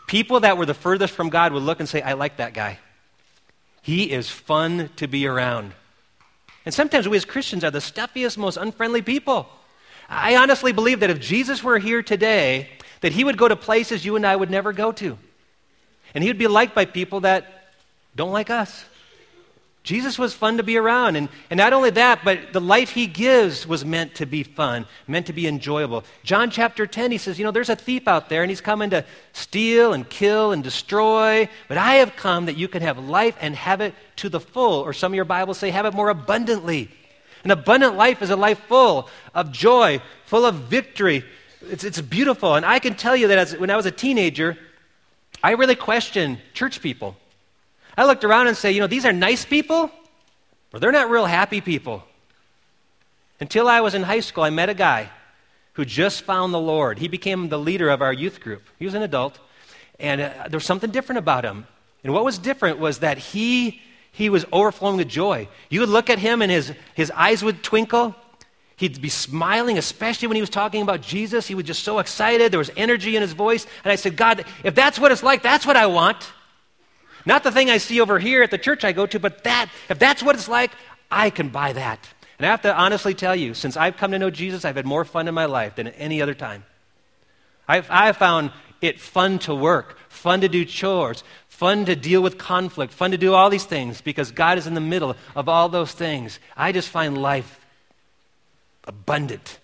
people 0.08 0.42
that 0.42 0.58
were 0.58 0.66
the 0.66 0.74
furthest 0.74 1.14
from 1.14 1.30
God 1.30 1.54
would 1.54 1.64
look 1.64 1.80
and 1.80 1.88
say, 1.88 2.02
I 2.02 2.14
like 2.14 2.38
that 2.38 2.54
guy. 2.54 2.80
He 3.82 4.12
is 4.12 4.30
fun 4.30 4.90
to 4.98 5.08
be 5.08 5.26
around. 5.26 5.74
And 6.66 6.74
sometimes 6.74 7.08
we 7.08 7.16
as 7.16 7.26
Christians 7.26 7.64
are 7.64 7.72
the 7.72 7.80
stuffiest, 7.80 8.38
most 8.38 8.58
unfriendly 8.58 9.02
people. 9.02 9.48
I 10.10 10.36
honestly 10.36 10.74
believe 10.74 11.00
that 11.00 11.10
if 11.10 11.20
Jesus 11.20 11.64
were 11.64 11.78
here 11.78 12.02
today, 12.02 12.70
that 13.02 13.12
he 13.12 13.24
would 13.24 13.38
go 13.38 13.48
to 13.48 13.56
places 13.56 14.06
you 14.06 14.16
and 14.16 14.26
I 14.26 14.36
would 14.36 14.50
never 14.50 14.74
go 14.74 14.92
to. 14.94 15.18
And 16.14 16.24
he 16.24 16.30
would 16.30 16.38
be 16.38 16.48
liked 16.48 16.76
by 16.76 16.86
people 16.86 17.22
that 17.22 17.74
don't 18.16 18.32
like 18.32 18.50
us. 18.50 18.86
Jesus 19.84 20.20
was 20.20 20.34
fun 20.34 20.58
to 20.58 20.64
be 20.64 20.78
around. 20.78 21.16
And, 21.16 21.30
and 21.50 21.58
not 21.58 21.74
only 21.74 21.90
that, 21.92 22.24
but 22.24 22.54
the 22.54 22.62
life 22.62 22.92
he 22.92 23.08
gives 23.08 23.66
was 23.66 23.86
meant 23.86 24.16
to 24.16 24.26
be 24.26 24.44
fun, 24.44 24.86
meant 25.08 25.28
to 25.28 25.34
be 25.34 25.48
enjoyable. 25.48 26.04
John 26.24 26.52
chapter 26.52 26.86
10, 26.86 27.12
he 27.12 27.18
says, 27.18 27.40
You 27.40 27.46
know, 27.46 27.52
there's 27.52 27.70
a 27.70 27.76
thief 27.76 28.08
out 28.08 28.30
there, 28.30 28.44
and 28.44 28.52
he's 28.52 28.62
coming 28.62 28.90
to 28.90 29.06
steal 29.34 29.94
and 29.94 30.08
kill 30.08 30.52
and 30.52 30.64
destroy. 30.64 31.50
But 31.68 31.78
I 31.78 31.96
have 31.96 32.16
come 32.16 32.46
that 32.46 32.58
you 32.58 32.68
can 32.68 32.82
have 32.82 33.00
life 33.00 33.38
and 33.40 33.56
have 33.56 33.80
it 33.82 33.96
to 34.18 34.30
the 34.30 34.40
full. 34.40 34.82
Or 34.82 34.92
some 34.94 35.14
of 35.14 35.16
your 35.16 35.26
Bibles 35.26 35.58
say, 35.58 35.70
have 35.70 35.86
it 35.86 35.94
more 35.94 36.10
abundantly. 36.10 36.92
An 37.44 37.52
abundant 37.52 37.96
life 37.96 38.22
is 38.22 38.30
a 38.30 38.36
life 38.36 38.60
full 38.68 39.10
of 39.34 39.52
joy, 39.52 40.02
full 40.26 40.46
of 40.46 40.56
victory, 40.56 41.24
it's, 41.68 41.84
it's 41.84 42.02
beautiful. 42.02 42.56
And 42.56 42.66
I 42.66 42.80
can 42.80 42.96
tell 42.96 43.16
you 43.16 43.28
that 43.28 43.38
as, 43.38 43.58
when 43.58 43.70
I 43.70 43.76
was 43.76 43.86
a 43.86 43.92
teenager, 43.92 44.58
I 45.44 45.52
really 45.52 45.76
questioned 45.76 46.40
church 46.54 46.82
people. 46.82 47.16
I 47.98 48.06
looked 48.06 48.24
around 48.24 48.48
and 48.48 48.56
say, 48.56 48.72
you 48.72 48.80
know, 48.80 48.88
these 48.88 49.06
are 49.06 49.12
nice 49.12 49.46
people, 49.46 49.92
but 50.72 50.82
they're 50.82 50.92
not 50.92 51.10
real 51.10 51.26
happy 51.26 51.62
people. 51.62 52.04
Until 53.40 53.68
I 53.68 53.82
was 53.82 53.94
in 53.94 54.04
high 54.04 54.20
school, 54.20 54.44
I 54.44 54.50
met 54.50 54.70
a 54.70 54.74
guy 54.74 55.10
who 55.74 55.86
just 55.86 56.24
found 56.24 56.54
the 56.54 56.60
Lord. 56.60 57.00
He 57.00 57.08
became 57.08 57.50
the 57.50 57.60
leader 57.60 57.90
of 57.90 58.02
our 58.02 58.12
youth 58.12 58.42
group. 58.42 58.64
He 58.78 58.86
was 58.86 58.94
an 58.94 59.02
adult, 59.02 59.40
and 60.00 60.20
uh, 60.20 60.48
there 60.50 60.58
was 60.58 60.66
something 60.66 60.92
different 60.92 61.20
about 61.20 61.46
him. 61.46 61.68
And 62.04 62.14
what 62.14 62.26
was 62.26 62.38
different 62.38 62.80
was 62.80 63.00
that 63.00 63.18
he, 63.18 63.82
he 64.12 64.30
was 64.30 64.46
overflowing 64.52 64.98
with 64.98 65.08
joy. 65.08 65.48
You 65.70 65.80
would 65.82 65.90
look 65.90 66.10
at 66.10 66.20
him, 66.20 66.42
and 66.42 66.52
his, 66.52 66.74
his 66.96 67.12
eyes 67.12 67.44
would 67.44 67.64
twinkle, 67.64 68.16
He'd 68.80 69.02
be 69.02 69.10
smiling, 69.10 69.78
especially 69.78 70.30
when 70.30 70.36
he 70.36 70.42
was 70.42 70.50
talking 70.50 70.82
about 70.82 71.02
Jesus. 71.02 71.46
He 71.46 71.54
was 71.54 71.66
just 71.66 71.84
so 71.84 72.00
excited. 72.00 72.50
There 72.50 72.60
was 72.60 72.72
energy 72.78 73.18
in 73.18 73.22
his 73.22 73.34
voice. 73.34 73.68
And 73.84 73.92
I 73.92 73.98
said, 73.98 74.16
God, 74.16 74.46
if 74.64 74.74
that's 74.74 74.98
what 74.98 75.12
it's 75.12 75.22
like, 75.22 75.44
that's 75.44 75.66
what 75.66 75.76
I 75.76 75.88
want. 75.88 76.32
Not 77.26 77.44
the 77.44 77.52
thing 77.52 77.70
I 77.70 77.78
see 77.78 78.00
over 78.00 78.20
here 78.20 78.42
at 78.42 78.52
the 78.52 78.58
church 78.58 78.86
I 78.86 78.94
go 78.94 79.06
to, 79.06 79.20
but 79.20 79.44
that, 79.44 79.70
if 79.90 80.00
that's 80.00 80.24
what 80.24 80.36
it's 80.36 80.48
like, 80.48 80.72
I 81.12 81.30
can 81.30 81.50
buy 81.50 81.74
that. 81.74 82.08
And 82.38 82.46
I 82.46 82.52
have 82.52 82.62
to 82.62 82.74
honestly 82.74 83.14
tell 83.14 83.36
you, 83.36 83.54
since 83.54 83.76
I've 83.76 83.98
come 83.98 84.12
to 84.12 84.20
know 84.20 84.30
Jesus, 84.30 84.64
I've 84.64 84.78
had 84.78 84.86
more 84.86 85.04
fun 85.04 85.28
in 85.28 85.34
my 85.34 85.44
life 85.44 85.76
than 85.76 85.88
at 85.88 85.96
any 85.98 86.22
other 86.22 86.34
time. 86.34 86.64
I've, 87.68 87.92
I've 87.92 88.16
found 88.16 88.54
it 88.80 89.02
fun 89.02 89.40
to 89.40 89.54
work, 89.54 89.98
fun 90.08 90.40
to 90.40 90.48
do 90.48 90.64
chores, 90.64 91.26
fun 91.50 91.84
to 91.84 91.98
deal 91.98 92.22
with 92.22 92.38
conflict, 92.38 92.94
fun 92.94 93.12
to 93.12 93.18
do 93.18 93.34
all 93.34 93.50
these 93.50 93.66
things 93.66 94.00
because 94.00 94.32
God 94.32 94.58
is 94.58 94.68
in 94.68 94.74
the 94.74 94.80
middle 94.80 95.18
of 95.36 95.50
all 95.50 95.68
those 95.68 95.92
things. 95.92 96.40
I 96.56 96.72
just 96.72 96.88
find 96.88 97.18
life 97.18 97.59
abundant. 98.90 99.60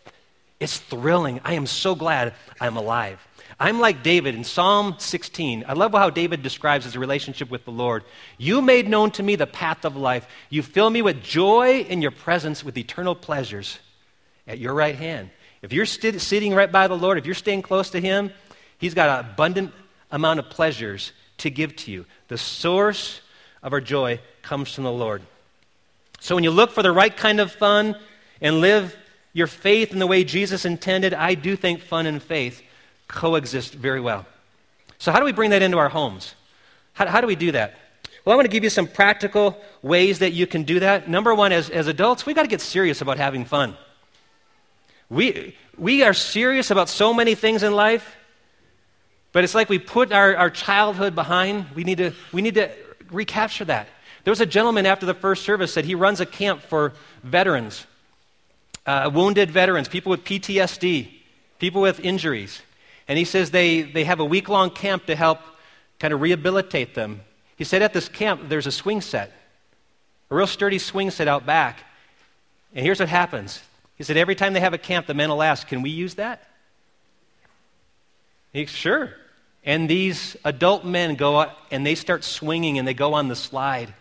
It's 0.59 0.77
thrilling. 0.77 1.41
I 1.43 1.53
am 1.55 1.65
so 1.65 1.95
glad 1.95 2.33
I'm 2.61 2.77
alive. 2.77 3.19
I'm 3.59 3.79
like 3.79 4.03
David 4.03 4.35
in 4.35 4.43
Psalm 4.43 4.95
16. 4.97 5.65
I 5.67 5.73
love 5.73 5.93
how 5.93 6.09
David 6.09 6.43
describes 6.43 6.85
his 6.85 6.97
relationship 6.97 7.49
with 7.49 7.65
the 7.65 7.71
Lord. 7.71 8.03
You 8.37 8.61
made 8.61 8.87
known 8.87 9.11
to 9.11 9.23
me 9.23 9.35
the 9.35 9.47
path 9.47 9.83
of 9.83 9.95
life. 9.95 10.27
You 10.49 10.61
fill 10.61 10.89
me 10.89 11.01
with 11.01 11.23
joy 11.23 11.81
in 11.81 12.01
your 12.01 12.11
presence, 12.11 12.63
with 12.63 12.77
eternal 12.77 13.15
pleasures 13.15 13.79
at 14.47 14.59
your 14.59 14.73
right 14.73 14.95
hand. 14.95 15.29
If 15.61 15.73
you're 15.73 15.85
st- 15.85 16.21
sitting 16.21 16.53
right 16.53 16.71
by 16.71 16.87
the 16.87 16.97
Lord, 16.97 17.17
if 17.17 17.25
you're 17.25 17.33
staying 17.33 17.61
close 17.61 17.89
to 17.91 17.99
Him, 17.99 18.31
He's 18.77 18.93
got 18.93 19.09
an 19.09 19.31
abundant 19.31 19.73
amount 20.11 20.39
of 20.39 20.49
pleasures 20.49 21.13
to 21.39 21.49
give 21.49 21.75
to 21.77 21.91
you. 21.91 22.05
The 22.27 22.37
source 22.37 23.21
of 23.63 23.73
our 23.73 23.81
joy 23.81 24.19
comes 24.41 24.73
from 24.73 24.83
the 24.83 24.91
Lord. 24.91 25.21
So 26.19 26.35
when 26.35 26.43
you 26.43 26.51
look 26.51 26.71
for 26.71 26.83
the 26.83 26.91
right 26.91 27.15
kind 27.15 27.39
of 27.39 27.51
fun 27.51 27.95
and 28.41 28.59
live 28.59 28.95
your 29.35 29.47
faith 29.47 29.91
in 29.91 29.99
the 29.99 30.07
way 30.07 30.23
Jesus 30.23 30.63
intended, 30.63 31.13
I 31.13 31.35
do 31.35 31.57
think 31.57 31.81
fun 31.81 32.05
and 32.05 32.23
faith 32.23 32.63
coexist 33.09 33.73
very 33.73 33.99
well. 33.99 34.25
So, 34.97 35.11
how 35.11 35.19
do 35.19 35.25
we 35.25 35.33
bring 35.33 35.49
that 35.49 35.61
into 35.61 35.77
our 35.77 35.89
homes? 35.89 36.33
How, 36.93 37.05
how 37.07 37.19
do 37.19 37.27
we 37.27 37.35
do 37.35 37.51
that? 37.51 37.75
Well, 38.23 38.31
I 38.31 38.37
want 38.37 38.45
to 38.45 38.51
give 38.51 38.63
you 38.63 38.69
some 38.69 38.87
practical 38.87 39.61
ways 39.81 40.19
that 40.19 40.31
you 40.31 40.47
can 40.47 40.63
do 40.63 40.79
that. 40.79 41.09
Number 41.09 41.35
one, 41.35 41.51
as, 41.51 41.69
as 41.69 41.87
adults, 41.87 42.25
we've 42.25 42.35
got 42.35 42.43
to 42.43 42.47
get 42.47 42.61
serious 42.61 43.01
about 43.01 43.17
having 43.17 43.43
fun. 43.43 43.75
We, 45.09 45.53
we 45.77 46.01
are 46.01 46.13
serious 46.13 46.71
about 46.71 46.87
so 46.87 47.13
many 47.13 47.35
things 47.35 47.61
in 47.61 47.73
life, 47.73 48.15
but 49.33 49.43
it's 49.43 49.53
like 49.53 49.67
we 49.67 49.79
put 49.79 50.13
our, 50.13 50.33
our 50.37 50.49
childhood 50.49 51.13
behind. 51.13 51.65
We 51.75 51.83
need, 51.83 51.97
to, 51.97 52.13
we 52.31 52.41
need 52.41 52.55
to 52.55 52.71
recapture 53.11 53.65
that. 53.65 53.89
There 54.23 54.31
was 54.31 54.41
a 54.41 54.45
gentleman 54.45 54.85
after 54.85 55.05
the 55.05 55.13
first 55.13 55.43
service 55.43 55.73
said 55.73 55.83
he 55.83 55.93
runs 55.93 56.21
a 56.21 56.25
camp 56.25 56.61
for 56.61 56.93
veterans, 57.21 57.85
uh, 58.85 59.09
wounded 59.13 59.51
veterans, 59.51 59.87
people 59.87 60.09
with 60.09 60.23
PTSD, 60.23 61.09
people 61.59 61.81
with 61.81 61.99
injuries. 61.99 62.61
And 63.07 63.17
he 63.17 63.25
says 63.25 63.51
they, 63.51 63.81
they 63.81 64.03
have 64.03 64.19
a 64.19 64.25
week 64.25 64.49
long 64.49 64.69
camp 64.69 65.05
to 65.07 65.15
help 65.15 65.39
kind 65.99 66.13
of 66.13 66.21
rehabilitate 66.21 66.95
them. 66.95 67.21
He 67.55 67.63
said 67.63 67.81
at 67.81 67.93
this 67.93 68.09
camp, 68.09 68.49
there's 68.49 68.67
a 68.67 68.71
swing 68.71 69.01
set, 69.01 69.31
a 70.29 70.35
real 70.35 70.47
sturdy 70.47 70.79
swing 70.79 71.11
set 71.11 71.27
out 71.27 71.45
back. 71.45 71.83
And 72.73 72.85
here's 72.85 72.99
what 72.99 73.09
happens. 73.09 73.61
He 73.97 74.03
said, 74.03 74.17
every 74.17 74.35
time 74.35 74.53
they 74.53 74.59
have 74.59 74.73
a 74.73 74.77
camp, 74.77 75.07
the 75.07 75.13
men 75.13 75.29
will 75.29 75.41
ask, 75.41 75.67
Can 75.67 75.81
we 75.81 75.89
use 75.89 76.15
that? 76.15 76.43
He, 78.51 78.65
sure. 78.65 79.13
And 79.63 79.89
these 79.89 80.37
adult 80.43 80.85
men 80.85 81.15
go 81.15 81.39
out 81.39 81.57
and 81.71 81.85
they 81.85 81.95
start 81.95 82.23
swinging 82.23 82.77
and 82.77 82.87
they 82.87 82.93
go 82.93 83.13
on 83.13 83.29
the 83.29 83.35
slide. 83.35 83.93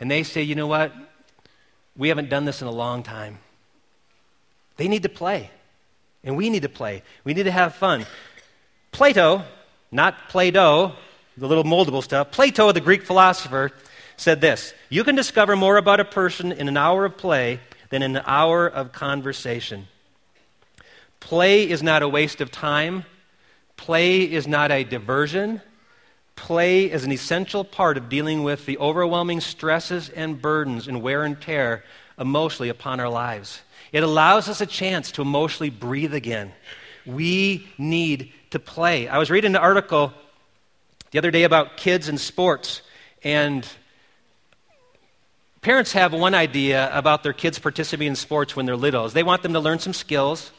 And 0.00 0.10
they 0.10 0.22
say, 0.22 0.42
You 0.42 0.54
know 0.54 0.66
what? 0.66 0.92
We 1.96 2.08
haven't 2.08 2.30
done 2.30 2.46
this 2.46 2.62
in 2.62 2.68
a 2.68 2.72
long 2.72 3.02
time. 3.02 3.38
They 4.76 4.88
need 4.88 5.02
to 5.02 5.08
play. 5.08 5.50
And 6.24 6.36
we 6.36 6.50
need 6.50 6.62
to 6.62 6.68
play. 6.68 7.02
We 7.24 7.34
need 7.34 7.44
to 7.44 7.50
have 7.50 7.74
fun. 7.74 8.06
Plato, 8.92 9.42
not 9.90 10.28
Play 10.28 10.50
Doh, 10.50 10.92
the 11.36 11.48
little 11.48 11.64
moldable 11.64 12.02
stuff, 12.02 12.30
Plato, 12.30 12.72
the 12.72 12.80
Greek 12.80 13.02
philosopher, 13.02 13.72
said 14.16 14.40
this 14.40 14.74
You 14.88 15.04
can 15.04 15.14
discover 15.14 15.56
more 15.56 15.76
about 15.76 16.00
a 16.00 16.04
person 16.04 16.52
in 16.52 16.68
an 16.68 16.76
hour 16.76 17.04
of 17.04 17.16
play 17.16 17.60
than 17.90 18.02
in 18.02 18.16
an 18.16 18.22
hour 18.26 18.66
of 18.66 18.92
conversation. 18.92 19.88
Play 21.20 21.68
is 21.68 21.82
not 21.82 22.02
a 22.02 22.08
waste 22.08 22.40
of 22.40 22.50
time, 22.50 23.04
play 23.76 24.20
is 24.20 24.46
not 24.46 24.70
a 24.70 24.84
diversion. 24.84 25.60
Play 26.34 26.90
is 26.90 27.04
an 27.04 27.12
essential 27.12 27.62
part 27.62 27.96
of 27.96 28.08
dealing 28.08 28.42
with 28.42 28.64
the 28.66 28.78
overwhelming 28.78 29.40
stresses 29.40 30.08
and 30.08 30.40
burdens 30.40 30.88
and 30.88 31.02
wear 31.02 31.24
and 31.24 31.40
tear 31.40 31.84
emotionally 32.18 32.68
upon 32.68 33.00
our 33.00 33.08
lives. 33.08 33.60
It 33.92 34.02
allows 34.02 34.48
us 34.48 34.62
a 34.62 34.66
chance 34.66 35.12
to 35.12 35.22
emotionally 35.22 35.68
breathe 35.68 36.14
again. 36.14 36.52
We 37.04 37.68
need 37.76 38.32
to 38.50 38.58
play. 38.58 39.06
I 39.06 39.18
was 39.18 39.30
reading 39.30 39.54
an 39.54 39.60
article 39.60 40.12
the 41.10 41.18
other 41.18 41.30
day 41.30 41.42
about 41.42 41.76
kids 41.76 42.08
and 42.08 42.18
sports, 42.18 42.80
and 43.22 43.68
parents 45.60 45.92
have 45.92 46.14
one 46.14 46.34
idea 46.34 46.90
about 46.96 47.22
their 47.22 47.34
kids 47.34 47.58
participating 47.58 48.08
in 48.08 48.16
sports 48.16 48.56
when 48.56 48.64
they're 48.64 48.76
little 48.76 49.04
is 49.04 49.12
they 49.12 49.22
want 49.22 49.42
them 49.42 49.52
to 49.52 49.60
learn 49.60 49.78
some 49.78 49.92
skills 49.92 50.52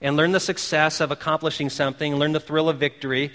and 0.00 0.16
learn 0.16 0.32
the 0.32 0.40
success 0.40 1.00
of 1.00 1.12
accomplishing 1.12 1.70
something, 1.70 2.16
learn 2.16 2.32
the 2.32 2.40
thrill 2.40 2.68
of 2.68 2.78
victory. 2.78 3.32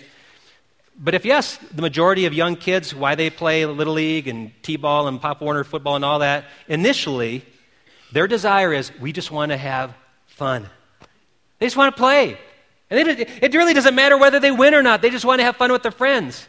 But 1.00 1.14
if 1.14 1.24
yes, 1.24 1.58
the 1.74 1.82
majority 1.82 2.26
of 2.26 2.34
young 2.34 2.58
kids, 2.58 2.94
why 2.94 3.16
they 3.16 3.30
play 3.30 3.66
Little 3.66 3.94
League 3.94 4.28
and 4.28 4.52
T 4.64 4.76
ball 4.76 5.08
and 5.08 5.22
Pop 5.22 5.42
Warner 5.42 5.64
football 5.64 5.96
and 5.96 6.04
all 6.04 6.20
that, 6.20 6.44
initially, 6.68 7.46
their 8.12 8.28
desire 8.28 8.74
is 8.74 8.92
we 9.00 9.12
just 9.12 9.32
want 9.32 9.52
to 9.52 9.58
have 9.58 9.94
fun. 10.28 10.68
They 11.60 11.66
just 11.66 11.78
want 11.78 11.96
to 11.96 12.00
play. 12.00 12.38
And 12.90 13.08
it, 13.08 13.54
really 13.54 13.74
doesn't 13.74 13.94
matter 13.94 14.18
whether 14.18 14.40
they 14.40 14.52
win 14.52 14.74
or 14.74 14.82
not. 14.82 15.02
They 15.02 15.12
just 15.12 15.26
want 15.26 15.40
to 15.40 15.44
have 15.44 15.58
fun 15.58 15.72
with 15.72 15.84
their 15.84 15.92
friends. 15.92 16.48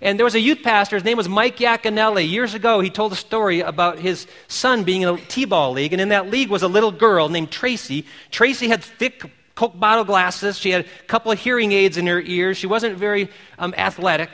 And 0.00 0.18
there 0.18 0.24
was 0.24 0.34
a 0.34 0.40
youth 0.40 0.62
pastor, 0.62 0.96
his 0.96 1.04
name 1.04 1.16
was 1.16 1.28
Mike 1.28 1.56
Yaconelli. 1.58 2.28
Years 2.28 2.54
ago, 2.54 2.80
he 2.80 2.90
told 2.90 3.12
a 3.12 3.16
story 3.16 3.60
about 3.60 3.98
his 3.98 4.26
son 4.48 4.84
being 4.84 5.02
in 5.02 5.08
a 5.08 5.16
T 5.16 5.44
ball 5.44 5.72
league. 5.72 5.92
And 5.92 6.00
in 6.00 6.10
that 6.10 6.30
league 6.30 6.48
was 6.48 6.62
a 6.62 6.68
little 6.68 6.92
girl 6.92 7.28
named 7.28 7.50
Tracy. 7.50 8.06
Tracy 8.30 8.68
had 8.68 8.82
thick 8.84 9.30
Coke 9.54 9.78
bottle 9.78 10.04
glasses. 10.04 10.58
She 10.58 10.70
had 10.70 10.86
a 10.86 11.04
couple 11.04 11.30
of 11.30 11.38
hearing 11.38 11.72
aids 11.72 11.96
in 11.96 12.06
her 12.06 12.20
ears. 12.20 12.56
She 12.56 12.66
wasn't 12.66 12.96
very 12.96 13.28
um, 13.58 13.74
athletic. 13.76 14.30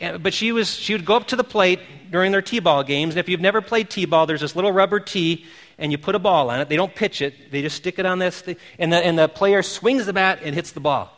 But 0.00 0.32
she, 0.32 0.52
was, 0.52 0.70
she 0.70 0.94
would 0.94 1.04
go 1.04 1.16
up 1.16 1.26
to 1.28 1.36
the 1.36 1.44
plate 1.44 1.80
during 2.10 2.32
their 2.32 2.42
T 2.42 2.58
ball 2.58 2.82
games. 2.82 3.14
And 3.14 3.20
if 3.20 3.28
you've 3.28 3.40
never 3.40 3.60
played 3.60 3.90
T 3.90 4.06
ball, 4.06 4.26
there's 4.26 4.40
this 4.40 4.56
little 4.56 4.72
rubber 4.72 5.00
tee 5.00 5.46
and 5.80 5.90
you 5.90 5.98
put 5.98 6.14
a 6.14 6.18
ball 6.18 6.50
on 6.50 6.60
it. 6.60 6.68
They 6.68 6.76
don't 6.76 6.94
pitch 6.94 7.22
it, 7.22 7.50
they 7.50 7.62
just 7.62 7.76
stick 7.76 7.98
it 7.98 8.06
on 8.06 8.18
this 8.18 8.42
thing, 8.42 8.56
and 8.78 8.92
the, 8.92 8.98
and 8.98 9.18
the 9.18 9.28
player 9.28 9.62
swings 9.62 10.06
the 10.06 10.12
bat 10.12 10.40
and 10.44 10.54
hits 10.54 10.72
the 10.72 10.80
ball, 10.80 11.10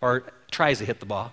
or 0.00 0.24
tries 0.50 0.78
to 0.78 0.84
hit 0.84 1.00
the 1.00 1.06
ball. 1.06 1.32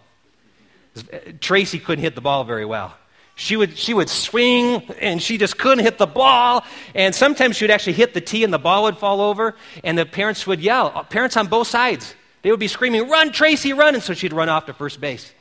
Tracy 1.41 1.79
couldn't 1.79 2.03
hit 2.03 2.15
the 2.15 2.21
ball 2.21 2.43
very 2.43 2.65
well. 2.65 2.95
She 3.35 3.55
would, 3.55 3.77
she 3.77 3.93
would 3.93 4.09
swing 4.09 4.81
and 4.99 5.21
she 5.21 5.37
just 5.37 5.59
couldn't 5.59 5.83
hit 5.83 5.99
the 5.99 6.07
ball. 6.07 6.65
And 6.95 7.13
sometimes 7.13 7.55
she 7.55 7.65
would 7.65 7.71
actually 7.71 7.93
hit 7.93 8.15
the 8.15 8.21
tee 8.21 8.43
and 8.43 8.51
the 8.51 8.57
ball 8.57 8.83
would 8.83 8.97
fall 8.97 9.21
over. 9.21 9.53
And 9.83 9.95
the 9.95 10.07
parents 10.07 10.47
would 10.47 10.59
yell, 10.59 10.91
uh, 10.95 11.03
parents 11.03 11.37
on 11.37 11.45
both 11.45 11.67
sides. 11.67 12.15
They 12.41 12.49
would 12.49 12.59
be 12.59 12.67
screaming, 12.67 13.07
Run, 13.07 13.31
Tracy, 13.31 13.73
run. 13.73 13.93
And 13.93 14.03
so 14.03 14.15
she'd 14.15 14.33
run 14.33 14.49
off 14.49 14.65
to 14.65 14.73
first 14.73 14.99
base. 14.99 15.31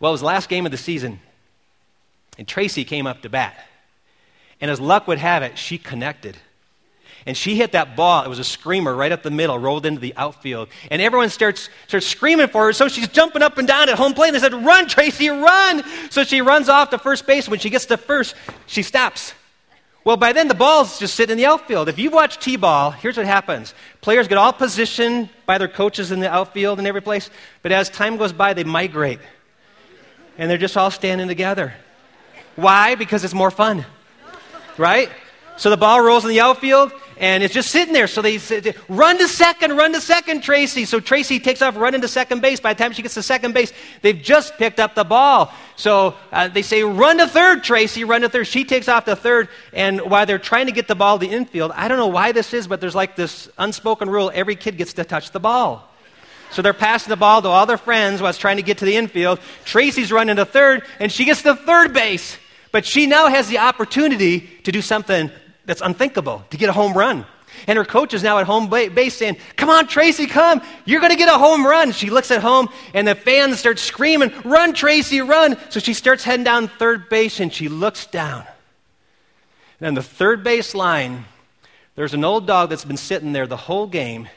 Well, 0.00 0.10
it 0.10 0.14
was 0.14 0.20
the 0.20 0.26
last 0.26 0.48
game 0.48 0.64
of 0.64 0.72
the 0.72 0.78
season. 0.78 1.20
And 2.38 2.46
Tracy 2.46 2.84
came 2.84 3.06
up 3.06 3.22
to 3.22 3.28
bat. 3.28 3.56
And 4.60 4.70
as 4.70 4.80
luck 4.80 5.08
would 5.08 5.18
have 5.18 5.42
it, 5.42 5.58
she 5.58 5.78
connected. 5.78 6.36
And 7.26 7.36
she 7.36 7.56
hit 7.56 7.72
that 7.72 7.96
ball. 7.96 8.24
It 8.24 8.28
was 8.28 8.38
a 8.38 8.44
screamer 8.44 8.94
right 8.94 9.12
up 9.12 9.22
the 9.22 9.30
middle, 9.30 9.58
rolled 9.58 9.84
into 9.84 10.00
the 10.00 10.14
outfield. 10.16 10.68
And 10.90 11.02
everyone 11.02 11.28
starts, 11.30 11.68
starts 11.86 12.06
screaming 12.06 12.48
for 12.48 12.66
her. 12.66 12.72
So 12.72 12.88
she's 12.88 13.08
jumping 13.08 13.42
up 13.42 13.58
and 13.58 13.68
down 13.68 13.88
at 13.88 13.96
home 13.96 14.14
plate. 14.14 14.28
And 14.28 14.36
they 14.36 14.40
said, 14.40 14.54
Run, 14.54 14.88
Tracy, 14.88 15.28
run. 15.28 15.82
So 16.10 16.24
she 16.24 16.40
runs 16.40 16.68
off 16.68 16.90
to 16.90 16.98
first 16.98 17.26
base. 17.26 17.48
When 17.48 17.58
she 17.58 17.70
gets 17.70 17.86
to 17.86 17.96
first, 17.96 18.34
she 18.66 18.82
stops. 18.82 19.34
Well, 20.04 20.16
by 20.16 20.32
then 20.32 20.48
the 20.48 20.54
ball's 20.54 20.98
just 20.98 21.16
sitting 21.16 21.32
in 21.32 21.38
the 21.38 21.44
outfield. 21.44 21.88
If 21.88 21.98
you 21.98 22.10
watch 22.10 22.38
T 22.38 22.56
ball, 22.56 22.92
here's 22.92 23.18
what 23.18 23.26
happens 23.26 23.74
players 24.00 24.26
get 24.26 24.38
all 24.38 24.52
positioned 24.52 25.28
by 25.44 25.58
their 25.58 25.68
coaches 25.68 26.10
in 26.12 26.20
the 26.20 26.30
outfield 26.32 26.78
and 26.78 26.88
every 26.88 27.02
place. 27.02 27.28
But 27.62 27.72
as 27.72 27.90
time 27.90 28.16
goes 28.16 28.32
by, 28.32 28.54
they 28.54 28.64
migrate. 28.64 29.18
And 30.38 30.50
they're 30.50 30.56
just 30.56 30.76
all 30.76 30.90
standing 30.90 31.28
together. 31.28 31.74
Why? 32.56 32.94
Because 32.94 33.24
it's 33.24 33.34
more 33.34 33.50
fun 33.50 33.84
right? 34.78 35.10
So 35.56 35.70
the 35.70 35.76
ball 35.76 36.00
rolls 36.00 36.24
in 36.24 36.30
the 36.30 36.40
outfield, 36.40 36.92
and 37.18 37.42
it's 37.42 37.52
just 37.52 37.70
sitting 37.70 37.92
there. 37.92 38.06
So 38.06 38.22
they 38.22 38.38
say, 38.38 38.74
run 38.88 39.18
to 39.18 39.26
second, 39.26 39.76
run 39.76 39.92
to 39.92 40.00
second, 40.00 40.42
Tracy. 40.42 40.84
So 40.84 41.00
Tracy 41.00 41.40
takes 41.40 41.62
off 41.62 41.76
running 41.76 42.00
to 42.00 42.08
second 42.08 42.42
base. 42.42 42.60
By 42.60 42.74
the 42.74 42.78
time 42.78 42.92
she 42.92 43.02
gets 43.02 43.14
to 43.14 43.22
second 43.24 43.54
base, 43.54 43.72
they've 44.02 44.20
just 44.20 44.54
picked 44.56 44.78
up 44.78 44.94
the 44.94 45.02
ball. 45.02 45.52
So 45.74 46.14
uh, 46.30 46.46
they 46.46 46.62
say, 46.62 46.84
run 46.84 47.18
to 47.18 47.26
third, 47.26 47.64
Tracy, 47.64 48.04
run 48.04 48.20
to 48.20 48.28
third. 48.28 48.46
She 48.46 48.64
takes 48.64 48.88
off 48.88 49.04
to 49.06 49.16
third, 49.16 49.48
and 49.72 50.00
while 50.02 50.26
they're 50.26 50.38
trying 50.38 50.66
to 50.66 50.72
get 50.72 50.86
the 50.86 50.94
ball 50.94 51.18
to 51.18 51.26
the 51.26 51.32
infield, 51.32 51.72
I 51.74 51.88
don't 51.88 51.98
know 51.98 52.06
why 52.06 52.30
this 52.30 52.54
is, 52.54 52.68
but 52.68 52.80
there's 52.80 52.94
like 52.94 53.16
this 53.16 53.48
unspoken 53.58 54.08
rule 54.08 54.30
every 54.32 54.54
kid 54.54 54.76
gets 54.76 54.92
to 54.94 55.04
touch 55.04 55.32
the 55.32 55.40
ball. 55.40 55.87
So 56.50 56.62
they're 56.62 56.72
passing 56.72 57.10
the 57.10 57.16
ball 57.16 57.42
to 57.42 57.48
all 57.48 57.66
their 57.66 57.78
friends 57.78 58.20
while 58.20 58.30
it's 58.30 58.38
trying 58.38 58.56
to 58.56 58.62
get 58.62 58.78
to 58.78 58.84
the 58.84 58.96
infield. 58.96 59.40
Tracy's 59.64 60.10
running 60.10 60.36
to 60.36 60.44
third, 60.44 60.84
and 60.98 61.10
she 61.12 61.24
gets 61.24 61.42
to 61.42 61.54
third 61.54 61.92
base. 61.92 62.38
But 62.72 62.84
she 62.84 63.06
now 63.06 63.28
has 63.28 63.48
the 63.48 63.58
opportunity 63.58 64.40
to 64.64 64.72
do 64.72 64.82
something 64.82 65.30
that's 65.64 65.80
unthinkable, 65.80 66.44
to 66.50 66.56
get 66.56 66.68
a 66.68 66.72
home 66.72 66.94
run. 66.94 67.26
And 67.66 67.76
her 67.76 67.84
coach 67.84 68.14
is 68.14 68.22
now 68.22 68.38
at 68.38 68.46
home 68.46 68.68
base 68.68 69.16
saying, 69.16 69.36
Come 69.56 69.68
on, 69.68 69.86
Tracy, 69.86 70.26
come. 70.26 70.62
You're 70.84 71.00
going 71.00 71.12
to 71.12 71.18
get 71.18 71.28
a 71.28 71.38
home 71.38 71.66
run. 71.66 71.92
She 71.92 72.10
looks 72.10 72.30
at 72.30 72.42
home, 72.42 72.68
and 72.94 73.06
the 73.06 73.14
fans 73.14 73.58
start 73.58 73.78
screaming, 73.78 74.32
Run, 74.44 74.72
Tracy, 74.74 75.20
run. 75.20 75.56
So 75.70 75.80
she 75.80 75.94
starts 75.94 76.24
heading 76.24 76.44
down 76.44 76.68
third 76.68 77.08
base, 77.08 77.40
and 77.40 77.52
she 77.52 77.68
looks 77.68 78.06
down. 78.06 78.44
And 79.80 79.88
on 79.88 79.94
the 79.94 80.02
third 80.02 80.44
base 80.44 80.74
line, 80.74 81.24
there's 81.94 82.14
an 82.14 82.24
old 82.24 82.46
dog 82.46 82.70
that's 82.70 82.84
been 82.84 82.96
sitting 82.96 83.32
there 83.32 83.46
the 83.46 83.56
whole 83.56 83.86
game. 83.86 84.28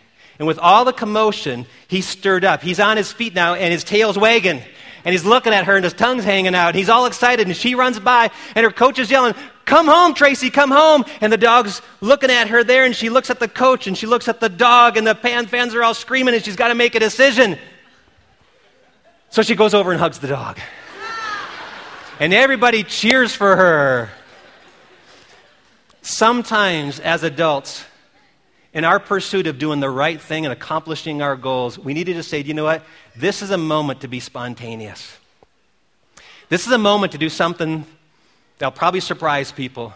And 0.41 0.47
with 0.47 0.57
all 0.57 0.85
the 0.85 0.91
commotion, 0.91 1.67
he's 1.87 2.07
stirred 2.07 2.43
up. 2.43 2.63
He's 2.63 2.79
on 2.79 2.97
his 2.97 3.11
feet 3.11 3.35
now, 3.35 3.53
and 3.53 3.71
his 3.71 3.83
tail's 3.83 4.17
wagging 4.17 4.63
and 5.05 5.13
he's 5.13 5.23
looking 5.23 5.53
at 5.53 5.65
her 5.65 5.75
and 5.75 5.83
his 5.83 5.93
tongue's 5.93 6.23
hanging 6.23 6.55
out. 6.55 6.73
He's 6.73 6.89
all 6.89 7.05
excited 7.05 7.45
and 7.45 7.55
she 7.55 7.75
runs 7.75 7.99
by 7.99 8.31
and 8.55 8.63
her 8.63 8.71
coach 8.71 8.97
is 8.97 9.11
yelling, 9.11 9.35
Come 9.65 9.85
home, 9.87 10.15
Tracy, 10.15 10.49
come 10.49 10.71
home. 10.71 11.05
And 11.21 11.31
the 11.31 11.37
dog's 11.37 11.83
looking 12.01 12.31
at 12.31 12.47
her 12.47 12.63
there 12.63 12.85
and 12.85 12.95
she 12.95 13.09
looks 13.11 13.29
at 13.29 13.39
the 13.39 13.47
coach 13.47 13.85
and 13.85 13.95
she 13.95 14.07
looks 14.07 14.27
at 14.27 14.39
the 14.39 14.49
dog 14.49 14.97
and 14.97 15.05
the 15.05 15.13
pan 15.13 15.45
fans 15.45 15.75
are 15.75 15.83
all 15.83 15.93
screaming 15.93 16.33
and 16.33 16.43
she's 16.43 16.55
got 16.55 16.69
to 16.69 16.75
make 16.75 16.95
a 16.95 16.99
decision. 16.99 17.59
So 19.29 19.43
she 19.43 19.53
goes 19.53 19.75
over 19.75 19.91
and 19.91 19.99
hugs 19.99 20.17
the 20.17 20.27
dog. 20.27 20.59
And 22.19 22.33
everybody 22.33 22.81
cheers 22.81 23.35
for 23.35 23.55
her. 23.55 24.09
Sometimes, 26.01 26.99
as 26.99 27.21
adults, 27.21 27.85
in 28.73 28.85
our 28.85 28.99
pursuit 28.99 29.47
of 29.47 29.59
doing 29.59 29.79
the 29.79 29.89
right 29.89 30.19
thing 30.19 30.45
and 30.45 30.53
accomplishing 30.53 31.21
our 31.21 31.35
goals, 31.35 31.77
we 31.77 31.93
need 31.93 32.05
to 32.05 32.13
just 32.13 32.29
say, 32.29 32.41
you 32.41 32.53
know 32.53 32.63
what? 32.63 32.83
This 33.15 33.41
is 33.41 33.51
a 33.51 33.57
moment 33.57 34.01
to 34.01 34.07
be 34.07 34.19
spontaneous. 34.19 35.17
This 36.49 36.65
is 36.65 36.71
a 36.71 36.77
moment 36.77 37.11
to 37.13 37.17
do 37.17 37.29
something 37.29 37.85
that'll 38.57 38.71
probably 38.71 38.99
surprise 38.99 39.51
people. 39.51 39.93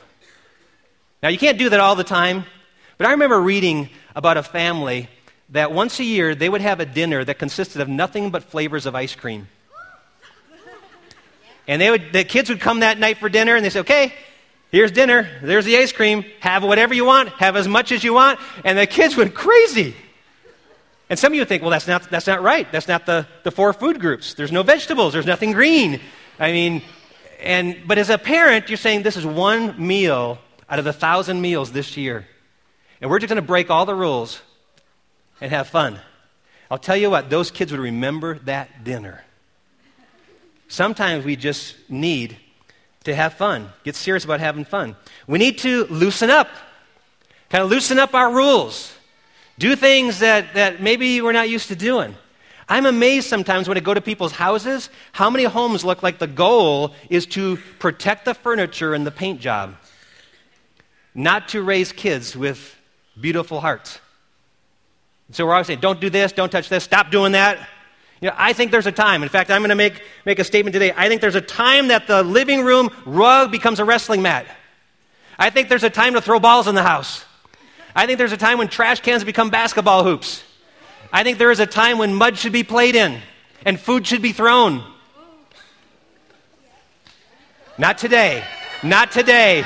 Now, 1.23 1.29
you 1.29 1.37
can't 1.37 1.57
do 1.57 1.69
that 1.69 1.79
all 1.79 1.95
the 1.95 2.03
time, 2.03 2.45
but 2.97 3.07
I 3.07 3.11
remember 3.11 3.39
reading 3.39 3.89
about 4.15 4.37
a 4.37 4.43
family 4.43 5.09
that 5.49 5.71
once 5.71 5.99
a 5.99 6.03
year 6.03 6.35
they 6.35 6.49
would 6.49 6.61
have 6.61 6.79
a 6.79 6.85
dinner 6.85 7.23
that 7.23 7.39
consisted 7.39 7.81
of 7.81 7.87
nothing 7.87 8.29
but 8.29 8.43
flavors 8.43 8.85
of 8.85 8.95
ice 8.95 9.15
cream. 9.15 9.47
And 11.67 11.81
they 11.81 11.89
would, 11.89 12.13
the 12.13 12.23
kids 12.23 12.49
would 12.49 12.59
come 12.59 12.81
that 12.81 12.99
night 12.99 13.17
for 13.17 13.27
dinner 13.27 13.55
and 13.55 13.65
they 13.65 13.69
say, 13.69 13.79
okay, 13.79 14.13
here's 14.75 14.91
dinner, 14.91 15.25
there's 15.41 15.63
the 15.63 15.77
ice 15.77 15.93
cream, 15.93 16.25
have 16.41 16.61
whatever 16.61 16.93
you 16.93 17.05
want, 17.05 17.29
have 17.29 17.55
as 17.55 17.65
much 17.65 17.93
as 17.93 18.03
you 18.03 18.13
want. 18.13 18.37
And 18.65 18.77
the 18.77 18.85
kids 18.85 19.15
went 19.15 19.33
crazy. 19.33 19.95
And 21.09 21.17
some 21.17 21.31
of 21.31 21.37
you 21.37 21.45
think, 21.45 21.61
well, 21.61 21.71
that's 21.71 21.87
not, 21.87 22.09
that's 22.09 22.27
not 22.27 22.41
right. 22.41 22.69
That's 22.73 22.89
not 22.89 23.05
the, 23.05 23.25
the 23.43 23.51
four 23.51 23.71
food 23.71 24.01
groups. 24.01 24.33
There's 24.33 24.51
no 24.51 24.63
vegetables, 24.63 25.13
there's 25.13 25.25
nothing 25.25 25.53
green. 25.53 26.01
I 26.37 26.51
mean, 26.51 26.81
and, 27.41 27.77
but 27.87 27.97
as 27.97 28.09
a 28.09 28.17
parent, 28.17 28.69
you're 28.69 28.75
saying 28.75 29.03
this 29.03 29.15
is 29.15 29.25
one 29.25 29.81
meal 29.81 30.39
out 30.69 30.79
of 30.79 30.87
a 30.87 30.93
thousand 30.93 31.39
meals 31.39 31.71
this 31.71 31.95
year. 31.95 32.27
And 32.99 33.09
we're 33.09 33.19
just 33.19 33.29
going 33.29 33.41
to 33.41 33.47
break 33.47 33.69
all 33.69 33.85
the 33.85 33.95
rules 33.95 34.41
and 35.39 35.51
have 35.51 35.69
fun. 35.69 36.01
I'll 36.69 36.77
tell 36.77 36.97
you 36.97 37.09
what, 37.09 37.29
those 37.29 37.49
kids 37.49 37.71
would 37.71 37.79
remember 37.79 38.39
that 38.39 38.83
dinner. 38.83 39.23
Sometimes 40.67 41.23
we 41.23 41.37
just 41.37 41.75
need 41.89 42.35
to 43.05 43.15
have 43.15 43.35
fun, 43.35 43.71
get 43.83 43.95
serious 43.95 44.25
about 44.25 44.39
having 44.39 44.65
fun. 44.65 44.95
We 45.27 45.39
need 45.39 45.59
to 45.59 45.85
loosen 45.85 46.29
up, 46.29 46.49
kind 47.49 47.63
of 47.63 47.69
loosen 47.69 47.97
up 47.97 48.13
our 48.13 48.31
rules, 48.31 48.93
do 49.57 49.75
things 49.75 50.19
that, 50.19 50.53
that 50.55 50.81
maybe 50.81 51.21
we're 51.21 51.31
not 51.31 51.49
used 51.49 51.69
to 51.69 51.75
doing. 51.75 52.15
I'm 52.67 52.87
amazed 52.87 53.27
sometimes 53.27 53.67
when 53.67 53.77
I 53.77 53.79
go 53.79 53.93
to 53.93 54.01
people's 54.01 54.31
houses 54.31 54.89
how 55.11 55.29
many 55.29 55.43
homes 55.43 55.85
look 55.85 56.01
like 56.01 56.17
the 56.17 56.27
goal 56.27 56.93
is 57.11 57.27
to 57.27 57.57
protect 57.77 58.25
the 58.25 58.33
furniture 58.33 58.95
and 58.95 59.05
the 59.05 59.11
paint 59.11 59.39
job, 59.39 59.75
not 61.13 61.47
to 61.49 61.61
raise 61.61 61.91
kids 61.91 62.35
with 62.35 62.75
beautiful 63.21 63.61
hearts. 63.61 63.99
So 65.31 65.45
we're 65.45 65.53
always 65.53 65.67
saying, 65.67 65.79
don't 65.79 66.01
do 66.01 66.09
this, 66.09 66.31
don't 66.31 66.51
touch 66.51 66.69
this, 66.69 66.83
stop 66.83 67.11
doing 67.11 67.33
that. 67.33 67.69
You 68.21 68.29
know, 68.29 68.35
I 68.37 68.53
think 68.53 68.71
there's 68.71 68.87
a 68.87 68.91
time. 68.91 69.23
In 69.23 69.29
fact, 69.29 69.51
I'm 69.51 69.61
going 69.61 69.69
to 69.69 69.75
make, 69.75 70.01
make 70.25 70.39
a 70.39 70.43
statement 70.43 70.73
today. 70.73 70.93
I 70.95 71.09
think 71.09 71.21
there's 71.21 71.35
a 71.35 71.41
time 71.41 71.89
that 71.89 72.07
the 72.07 72.23
living 72.23 72.63
room 72.63 72.89
rug 73.05 73.51
becomes 73.51 73.79
a 73.79 73.85
wrestling 73.85 74.21
mat. 74.21 74.45
I 75.37 75.49
think 75.49 75.67
there's 75.67 75.83
a 75.83 75.89
time 75.89 76.13
to 76.13 76.21
throw 76.21 76.39
balls 76.39 76.67
in 76.67 76.75
the 76.75 76.83
house. 76.83 77.25
I 77.95 78.05
think 78.05 78.17
there's 78.17 78.31
a 78.31 78.37
time 78.37 78.57
when 78.57 78.67
trash 78.67 79.01
cans 79.01 79.23
become 79.23 79.49
basketball 79.49 80.03
hoops. 80.03 80.43
I 81.11 81.23
think 81.23 81.37
there 81.37 81.51
is 81.51 81.59
a 81.59 81.65
time 81.65 81.97
when 81.97 82.13
mud 82.13 82.37
should 82.37 82.53
be 82.53 82.63
played 82.63 82.95
in 82.95 83.21
and 83.65 83.79
food 83.79 84.07
should 84.07 84.21
be 84.21 84.31
thrown. 84.31 84.83
Not 87.77 87.97
today. 87.97 88.43
Not 88.83 89.11
today. 89.11 89.65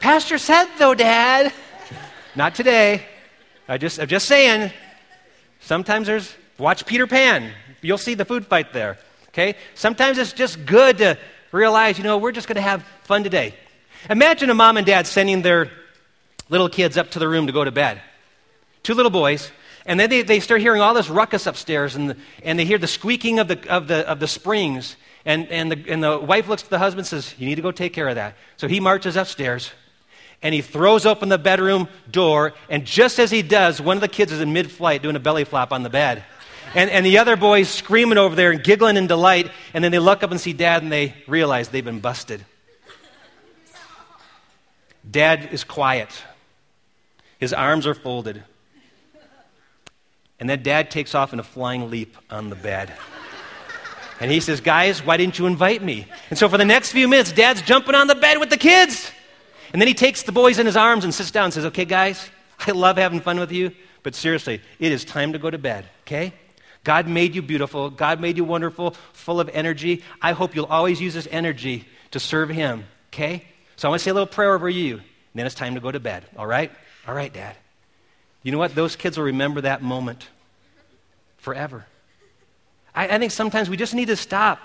Pastor 0.00 0.38
said, 0.38 0.66
though, 0.78 0.94
Dad. 0.94 1.52
Not 2.34 2.54
today. 2.56 3.06
I 3.68 3.78
just, 3.78 4.00
I'm 4.00 4.08
just 4.08 4.26
saying. 4.26 4.72
Sometimes 5.60 6.08
there's 6.08 6.34
Watch 6.58 6.86
Peter 6.86 7.06
Pan. 7.06 7.52
You'll 7.80 7.98
see 7.98 8.14
the 8.14 8.24
food 8.24 8.46
fight 8.46 8.72
there. 8.72 8.98
Okay? 9.28 9.56
Sometimes 9.74 10.18
it's 10.18 10.32
just 10.32 10.64
good 10.66 10.98
to 10.98 11.18
realize, 11.50 11.98
you 11.98 12.04
know, 12.04 12.18
we're 12.18 12.32
just 12.32 12.48
going 12.48 12.56
to 12.56 12.62
have 12.62 12.84
fun 13.04 13.24
today. 13.24 13.54
Imagine 14.10 14.50
a 14.50 14.54
mom 14.54 14.76
and 14.76 14.86
dad 14.86 15.06
sending 15.06 15.42
their 15.42 15.70
little 16.48 16.68
kids 16.68 16.96
up 16.96 17.10
to 17.12 17.18
the 17.18 17.28
room 17.28 17.46
to 17.46 17.52
go 17.52 17.64
to 17.64 17.70
bed. 17.70 18.00
Two 18.82 18.94
little 18.94 19.10
boys. 19.10 19.50
And 19.86 19.98
then 19.98 20.10
they, 20.10 20.22
they 20.22 20.40
start 20.40 20.60
hearing 20.60 20.80
all 20.80 20.94
this 20.94 21.08
ruckus 21.08 21.46
upstairs, 21.46 21.96
and, 21.96 22.10
the, 22.10 22.16
and 22.44 22.58
they 22.58 22.64
hear 22.64 22.78
the 22.78 22.86
squeaking 22.86 23.38
of 23.38 23.48
the, 23.48 23.68
of 23.68 23.88
the, 23.88 24.08
of 24.08 24.20
the 24.20 24.28
springs. 24.28 24.96
And, 25.24 25.48
and, 25.48 25.72
the, 25.72 25.84
and 25.88 26.02
the 26.02 26.18
wife 26.18 26.48
looks 26.48 26.64
at 26.64 26.70
the 26.70 26.78
husband 26.78 27.00
and 27.00 27.06
says, 27.06 27.34
You 27.38 27.46
need 27.46 27.56
to 27.56 27.62
go 27.62 27.72
take 27.72 27.92
care 27.92 28.08
of 28.08 28.16
that. 28.16 28.36
So 28.56 28.68
he 28.68 28.80
marches 28.80 29.16
upstairs 29.16 29.72
and 30.42 30.54
he 30.54 30.60
throws 30.60 31.06
open 31.06 31.28
the 31.28 31.38
bedroom 31.38 31.88
door. 32.10 32.54
And 32.68 32.84
just 32.84 33.18
as 33.18 33.30
he 33.30 33.42
does, 33.42 33.80
one 33.80 33.96
of 33.96 34.00
the 34.00 34.08
kids 34.08 34.32
is 34.32 34.40
in 34.40 34.52
mid 34.52 34.70
flight 34.70 35.02
doing 35.02 35.16
a 35.16 35.20
belly 35.20 35.44
flop 35.44 35.72
on 35.72 35.82
the 35.82 35.90
bed. 35.90 36.24
And, 36.74 36.90
and 36.90 37.04
the 37.04 37.18
other 37.18 37.36
boys 37.36 37.68
screaming 37.68 38.18
over 38.18 38.34
there 38.34 38.50
and 38.50 38.62
giggling 38.62 38.96
in 38.96 39.06
delight. 39.06 39.50
And 39.74 39.84
then 39.84 39.92
they 39.92 39.98
look 39.98 40.22
up 40.22 40.30
and 40.30 40.40
see 40.40 40.52
dad 40.52 40.82
and 40.82 40.90
they 40.90 41.14
realize 41.26 41.68
they've 41.68 41.84
been 41.84 42.00
busted. 42.00 42.44
Dad 45.08 45.48
is 45.52 45.64
quiet, 45.64 46.10
his 47.38 47.52
arms 47.52 47.86
are 47.86 47.94
folded. 47.94 48.42
And 50.38 50.50
then 50.50 50.62
dad 50.62 50.90
takes 50.90 51.14
off 51.14 51.32
in 51.32 51.38
a 51.38 51.44
flying 51.44 51.88
leap 51.88 52.16
on 52.28 52.50
the 52.50 52.56
bed. 52.56 52.92
And 54.18 54.30
he 54.30 54.40
says, 54.40 54.60
Guys, 54.60 55.04
why 55.04 55.16
didn't 55.16 55.38
you 55.38 55.46
invite 55.46 55.82
me? 55.82 56.06
And 56.30 56.38
so 56.38 56.48
for 56.48 56.58
the 56.58 56.64
next 56.64 56.90
few 56.90 57.06
minutes, 57.06 57.30
dad's 57.30 57.62
jumping 57.62 57.94
on 57.94 58.08
the 58.08 58.16
bed 58.16 58.38
with 58.38 58.50
the 58.50 58.56
kids. 58.56 59.10
And 59.72 59.80
then 59.80 59.86
he 59.86 59.94
takes 59.94 60.22
the 60.22 60.32
boys 60.32 60.58
in 60.58 60.66
his 60.66 60.76
arms 60.76 61.04
and 61.04 61.14
sits 61.14 61.30
down 61.30 61.44
and 61.44 61.54
says, 61.54 61.64
Okay, 61.66 61.84
guys, 61.84 62.28
I 62.66 62.72
love 62.72 62.96
having 62.96 63.20
fun 63.20 63.38
with 63.38 63.52
you, 63.52 63.72
but 64.02 64.14
seriously, 64.14 64.60
it 64.78 64.90
is 64.90 65.04
time 65.04 65.32
to 65.32 65.38
go 65.38 65.50
to 65.50 65.58
bed, 65.58 65.86
okay? 66.02 66.32
God 66.84 67.06
made 67.06 67.34
you 67.34 67.42
beautiful. 67.42 67.90
God 67.90 68.20
made 68.20 68.36
you 68.36 68.44
wonderful, 68.44 68.96
full 69.12 69.40
of 69.40 69.48
energy. 69.52 70.02
I 70.20 70.32
hope 70.32 70.54
you'll 70.54 70.66
always 70.66 71.00
use 71.00 71.14
this 71.14 71.28
energy 71.30 71.86
to 72.10 72.20
serve 72.20 72.48
Him, 72.48 72.84
okay? 73.12 73.44
So 73.76 73.88
I 73.88 73.90
want 73.90 74.00
to 74.00 74.04
say 74.04 74.10
a 74.10 74.14
little 74.14 74.26
prayer 74.26 74.54
over 74.54 74.68
you, 74.68 74.94
and 74.96 75.02
then 75.34 75.46
it's 75.46 75.54
time 75.54 75.74
to 75.74 75.80
go 75.80 75.90
to 75.90 76.00
bed, 76.00 76.24
all 76.36 76.46
right? 76.46 76.72
All 77.06 77.14
right, 77.14 77.32
Dad. 77.32 77.56
You 78.42 78.52
know 78.52 78.58
what? 78.58 78.74
Those 78.74 78.96
kids 78.96 79.16
will 79.16 79.24
remember 79.24 79.60
that 79.60 79.82
moment 79.82 80.28
forever. 81.38 81.86
I, 82.94 83.08
I 83.08 83.18
think 83.18 83.32
sometimes 83.32 83.70
we 83.70 83.76
just 83.76 83.94
need 83.94 84.06
to 84.06 84.16
stop 84.16 84.60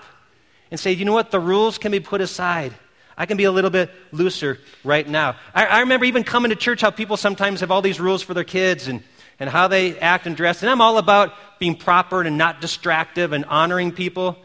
and 0.70 0.78
say, 0.78 0.92
you 0.92 1.04
know 1.04 1.12
what? 1.12 1.30
The 1.30 1.40
rules 1.40 1.78
can 1.78 1.92
be 1.92 2.00
put 2.00 2.20
aside. 2.20 2.74
I 3.16 3.26
can 3.26 3.36
be 3.36 3.44
a 3.44 3.52
little 3.52 3.70
bit 3.70 3.90
looser 4.12 4.58
right 4.84 5.06
now. 5.08 5.36
I, 5.54 5.66
I 5.66 5.80
remember 5.80 6.06
even 6.06 6.24
coming 6.24 6.50
to 6.50 6.56
church 6.56 6.80
how 6.80 6.90
people 6.90 7.16
sometimes 7.16 7.60
have 7.60 7.70
all 7.70 7.82
these 7.82 7.98
rules 7.98 8.22
for 8.22 8.34
their 8.34 8.44
kids 8.44 8.86
and 8.86 9.02
and 9.40 9.48
how 9.48 9.68
they 9.68 9.98
act 9.98 10.26
and 10.26 10.36
dress. 10.36 10.62
And 10.62 10.70
I'm 10.70 10.80
all 10.80 10.98
about 10.98 11.32
being 11.58 11.74
proper 11.74 12.22
and 12.22 12.38
not 12.38 12.60
distractive 12.60 13.32
and 13.32 13.44
honoring 13.44 13.92
people. 13.92 14.36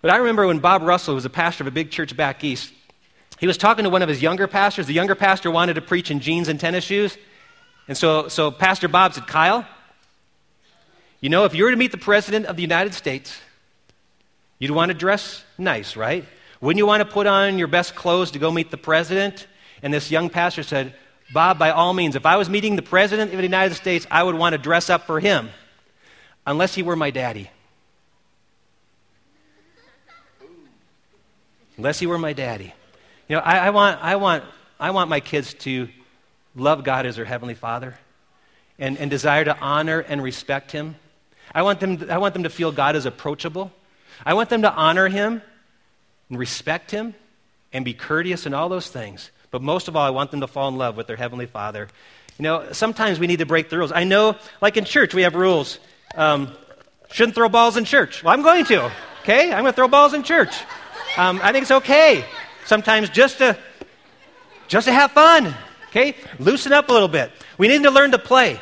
But 0.00 0.10
I 0.10 0.16
remember 0.18 0.46
when 0.46 0.58
Bob 0.58 0.82
Russell, 0.82 1.14
was 1.14 1.24
a 1.24 1.30
pastor 1.30 1.64
of 1.64 1.68
a 1.68 1.72
big 1.72 1.90
church 1.90 2.16
back 2.16 2.44
east, 2.44 2.72
he 3.38 3.46
was 3.46 3.56
talking 3.56 3.84
to 3.84 3.90
one 3.90 4.02
of 4.02 4.08
his 4.08 4.20
younger 4.20 4.48
pastors. 4.48 4.86
The 4.86 4.94
younger 4.94 5.14
pastor 5.14 5.50
wanted 5.50 5.74
to 5.74 5.80
preach 5.80 6.10
in 6.10 6.20
jeans 6.20 6.48
and 6.48 6.58
tennis 6.58 6.84
shoes. 6.84 7.16
And 7.86 7.96
so, 7.96 8.28
so 8.28 8.50
Pastor 8.50 8.88
Bob 8.88 9.14
said, 9.14 9.26
Kyle, 9.26 9.64
you 11.20 11.28
know, 11.28 11.44
if 11.44 11.54
you 11.54 11.64
were 11.64 11.70
to 11.70 11.76
meet 11.76 11.92
the 11.92 11.98
President 11.98 12.46
of 12.46 12.56
the 12.56 12.62
United 12.62 12.94
States, 12.94 13.40
you'd 14.58 14.72
want 14.72 14.90
to 14.90 14.94
dress 14.94 15.44
nice, 15.56 15.96
right? 15.96 16.24
Wouldn't 16.60 16.78
you 16.78 16.86
want 16.86 17.00
to 17.00 17.12
put 17.12 17.26
on 17.28 17.58
your 17.58 17.68
best 17.68 17.94
clothes 17.94 18.32
to 18.32 18.40
go 18.40 18.50
meet 18.50 18.70
the 18.70 18.76
President? 18.76 19.46
And 19.82 19.94
this 19.94 20.10
young 20.10 20.28
pastor 20.30 20.64
said, 20.64 20.94
Bob, 21.32 21.58
by 21.58 21.70
all 21.70 21.92
means, 21.92 22.16
if 22.16 22.24
I 22.24 22.36
was 22.36 22.48
meeting 22.48 22.76
the 22.76 22.82
President 22.82 23.32
of 23.32 23.36
the 23.36 23.42
United 23.42 23.74
States, 23.74 24.06
I 24.10 24.22
would 24.22 24.34
want 24.34 24.54
to 24.54 24.58
dress 24.58 24.88
up 24.88 25.06
for 25.06 25.20
him, 25.20 25.50
unless 26.46 26.74
he 26.74 26.82
were 26.82 26.96
my 26.96 27.10
daddy. 27.10 27.50
Unless 31.76 32.00
he 32.00 32.06
were 32.06 32.18
my 32.18 32.32
daddy. 32.32 32.72
You 33.28 33.36
know, 33.36 33.42
I, 33.42 33.58
I, 33.58 33.70
want, 33.70 34.02
I, 34.02 34.16
want, 34.16 34.44
I 34.80 34.90
want 34.90 35.10
my 35.10 35.20
kids 35.20 35.54
to 35.54 35.88
love 36.56 36.82
God 36.82 37.06
as 37.06 37.16
their 37.16 37.24
Heavenly 37.24 37.54
Father 37.54 37.96
and, 38.78 38.96
and 38.98 39.10
desire 39.10 39.44
to 39.44 39.56
honor 39.58 40.00
and 40.00 40.22
respect 40.22 40.72
Him. 40.72 40.96
I 41.54 41.62
want, 41.62 41.80
them, 41.80 42.06
I 42.10 42.18
want 42.18 42.34
them 42.34 42.44
to 42.44 42.50
feel 42.50 42.72
God 42.72 42.96
is 42.96 43.06
approachable. 43.06 43.72
I 44.24 44.34
want 44.34 44.48
them 44.48 44.62
to 44.62 44.72
honor 44.72 45.08
Him 45.08 45.42
and 46.28 46.38
respect 46.38 46.90
Him 46.90 47.14
and 47.72 47.84
be 47.84 47.94
courteous 47.94 48.46
and 48.46 48.54
all 48.54 48.68
those 48.68 48.88
things. 48.88 49.30
But 49.50 49.62
most 49.62 49.88
of 49.88 49.96
all, 49.96 50.06
I 50.06 50.10
want 50.10 50.30
them 50.30 50.40
to 50.40 50.46
fall 50.46 50.68
in 50.68 50.76
love 50.76 50.96
with 50.96 51.06
their 51.06 51.16
Heavenly 51.16 51.46
Father. 51.46 51.88
You 52.38 52.42
know, 52.42 52.72
sometimes 52.72 53.18
we 53.18 53.26
need 53.26 53.38
to 53.38 53.46
break 53.46 53.70
the 53.70 53.78
rules. 53.78 53.92
I 53.92 54.04
know, 54.04 54.36
like 54.60 54.76
in 54.76 54.84
church, 54.84 55.14
we 55.14 55.22
have 55.22 55.34
rules. 55.34 55.78
Um, 56.14 56.52
shouldn't 57.10 57.34
throw 57.34 57.48
balls 57.48 57.76
in 57.76 57.84
church. 57.84 58.22
Well, 58.22 58.32
I'm 58.32 58.42
going 58.42 58.64
to, 58.66 58.92
okay? 59.22 59.52
I'm 59.52 59.62
going 59.62 59.72
to 59.72 59.72
throw 59.72 59.88
balls 59.88 60.14
in 60.14 60.22
church. 60.22 60.54
Um, 61.16 61.40
I 61.42 61.52
think 61.52 61.62
it's 61.62 61.70
okay 61.70 62.24
sometimes 62.64 63.08
just 63.08 63.38
to, 63.38 63.56
just 64.68 64.86
to 64.86 64.92
have 64.92 65.12
fun, 65.12 65.54
okay? 65.88 66.14
Loosen 66.38 66.72
up 66.72 66.90
a 66.90 66.92
little 66.92 67.08
bit. 67.08 67.32
We 67.56 67.68
need 67.68 67.82
to 67.82 67.90
learn 67.90 68.12
to 68.12 68.18
play. 68.18 68.60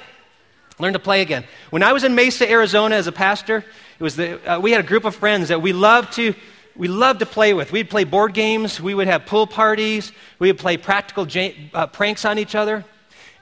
Learn 0.78 0.92
to 0.92 0.98
play 0.98 1.22
again. 1.22 1.44
When 1.70 1.82
I 1.82 1.92
was 1.92 2.04
in 2.04 2.14
Mesa, 2.14 2.48
Arizona 2.48 2.94
as 2.94 3.06
a 3.06 3.12
pastor, 3.12 3.64
it 3.98 4.02
was 4.02 4.16
the, 4.16 4.50
uh, 4.50 4.60
we 4.60 4.72
had 4.72 4.84
a 4.84 4.86
group 4.86 5.04
of 5.04 5.14
friends 5.14 5.48
that 5.48 5.60
we 5.60 5.72
loved 5.72 6.12
to 6.14 6.34
we 6.76 6.88
loved 6.88 7.20
to 7.20 7.26
play 7.26 7.54
with. 7.54 7.72
We'd 7.72 7.88
play 7.88 8.04
board 8.04 8.34
games, 8.34 8.80
we 8.80 8.94
would 8.94 9.06
have 9.06 9.26
pool 9.26 9.46
parties, 9.46 10.12
we 10.38 10.48
would 10.48 10.58
play 10.58 10.76
practical 10.76 11.26
uh, 11.74 11.86
pranks 11.86 12.24
on 12.24 12.38
each 12.38 12.54
other. 12.54 12.84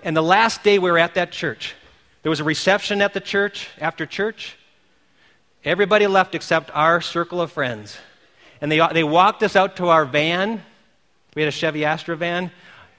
And 0.03 0.17
the 0.17 0.23
last 0.23 0.63
day 0.63 0.79
we 0.79 0.91
were 0.91 0.99
at 0.99 1.15
that 1.15 1.33
church, 1.33 1.75
there 2.23 2.31
was 2.31 2.41
a 2.41 2.45
reception 2.45 3.01
at 3.01 3.15
the 3.15 3.21
church 3.21 3.69
after 3.81 4.07
church. 4.07 4.57
Everybody 5.65 6.07
left 6.07 6.35
except 6.35 6.71
our 6.75 7.01
circle 7.01 7.41
of 7.41 7.51
friends. 7.51 7.97
And 8.61 8.71
they, 8.71 8.81
they 8.93 9.05
walked 9.05 9.43
us 9.43 9.57
out 9.57 9.77
to 9.77 9.89
our 9.89 10.05
van. 10.05 10.63
We 11.35 11.43
had 11.43 11.49
a 11.49 11.53
Chevy 11.53 11.85
Astro 11.85 12.17
van. 12.17 12.51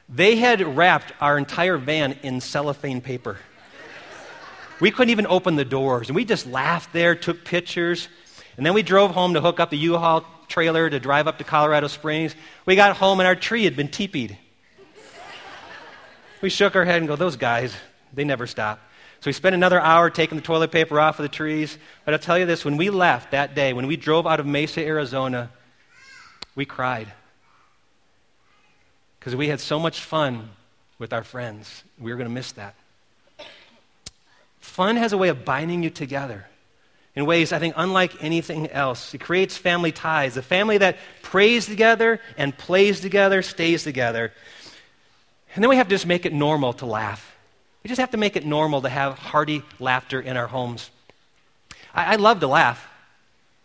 They 0.10 0.36
had 0.36 0.62
wrapped 0.76 1.14
our 1.22 1.38
entire 1.38 1.78
van 1.78 2.18
in 2.24 2.42
cellophane 2.42 3.02
paper. 3.02 3.38
We 4.80 4.92
couldn't 4.92 5.12
even 5.12 5.28
open 5.28 5.56
the 5.56 5.66
doors. 5.66 6.10
And 6.10 6.16
we 6.16 6.26
just 6.26 6.46
laughed 6.46 6.92
there, 6.92 7.16
took 7.16 7.46
pictures. 7.46 8.10
And 8.58 8.66
then 8.66 8.74
we 8.74 8.84
drove 8.84 9.12
home 9.12 9.34
to 9.34 9.42
hook 9.42 9.60
up 9.60 9.70
the 9.70 9.78
U-Haul 9.78 10.26
trailer 10.48 10.90
to 10.90 11.00
drive 11.00 11.28
up 11.28 11.38
to 11.40 11.44
Colorado 11.44 11.88
Springs. 11.88 12.36
We 12.66 12.76
got 12.76 12.96
home 12.96 13.20
and 13.20 13.28
our 13.28 13.36
tree 13.36 13.66
had 13.66 13.76
been 13.76 13.90
teepeed. 13.90 14.38
we 16.42 16.50
shook 16.50 16.76
our 16.76 16.86
head 16.86 16.98
and 16.98 17.08
go, 17.08 17.16
those 17.16 17.36
guys, 17.36 17.76
they 18.14 18.24
never 18.24 18.48
stop. 18.48 18.80
So 19.20 19.30
we 19.30 19.34
spent 19.34 19.56
another 19.56 19.80
hour 19.80 20.10
taking 20.10 20.38
the 20.38 20.44
toilet 20.44 20.72
paper 20.72 21.00
off 21.00 21.20
of 21.20 21.24
the 21.24 21.30
trees. 21.30 21.78
But 22.06 22.14
I'll 22.14 22.20
tell 22.20 22.38
you 22.38 22.46
this 22.46 22.64
when 22.64 22.78
we 22.78 22.90
left 22.90 23.32
that 23.32 23.56
day, 23.56 23.74
when 23.74 23.88
we 23.88 23.98
drove 23.98 24.28
out 24.28 24.40
of 24.40 24.46
Mesa, 24.46 24.86
Arizona, 24.86 25.50
we 26.56 26.66
cried. 26.66 27.12
Because 29.20 29.36
we 29.36 29.48
had 29.48 29.60
so 29.60 29.80
much 29.80 30.02
fun 30.02 30.52
with 31.00 31.12
our 31.12 31.24
friends. 31.24 31.84
We 32.00 32.12
were 32.12 32.18
going 32.18 32.30
to 32.30 32.34
miss 32.34 32.52
that. 32.54 32.76
Fun 34.60 34.96
has 34.96 35.12
a 35.12 35.18
way 35.18 35.30
of 35.30 35.44
binding 35.44 35.84
you 35.84 35.90
together 35.90 36.46
in 37.16 37.26
ways 37.26 37.54
I 37.54 37.60
think 37.60 37.76
unlike 37.78 38.24
anything 38.24 38.70
else. 38.70 39.14
It 39.14 39.20
creates 39.20 39.56
family 39.56 39.92
ties. 39.92 40.38
A 40.38 40.42
family 40.42 40.78
that 40.80 40.98
prays 41.22 41.66
together 41.66 42.20
and 42.38 42.58
plays 42.58 43.00
together 43.00 43.42
stays 43.42 43.84
together. 43.84 44.34
And 45.54 45.64
then 45.64 45.70
we 45.70 45.78
have 45.78 45.88
to 45.88 45.96
just 45.96 46.06
make 46.06 46.26
it 46.26 46.34
normal 46.34 46.74
to 46.74 46.86
laugh. 46.86 47.36
We 47.84 47.88
just 47.88 48.02
have 48.02 48.12
to 48.12 48.18
make 48.18 48.36
it 48.36 48.46
normal 48.46 48.82
to 48.82 48.90
have 48.90 49.18
hearty 49.18 49.62
laughter 49.80 50.20
in 50.20 50.36
our 50.36 50.48
homes. 50.48 50.90
I, 51.94 52.14
I 52.14 52.16
love 52.18 52.42
to 52.42 52.48
laugh. 52.48 52.86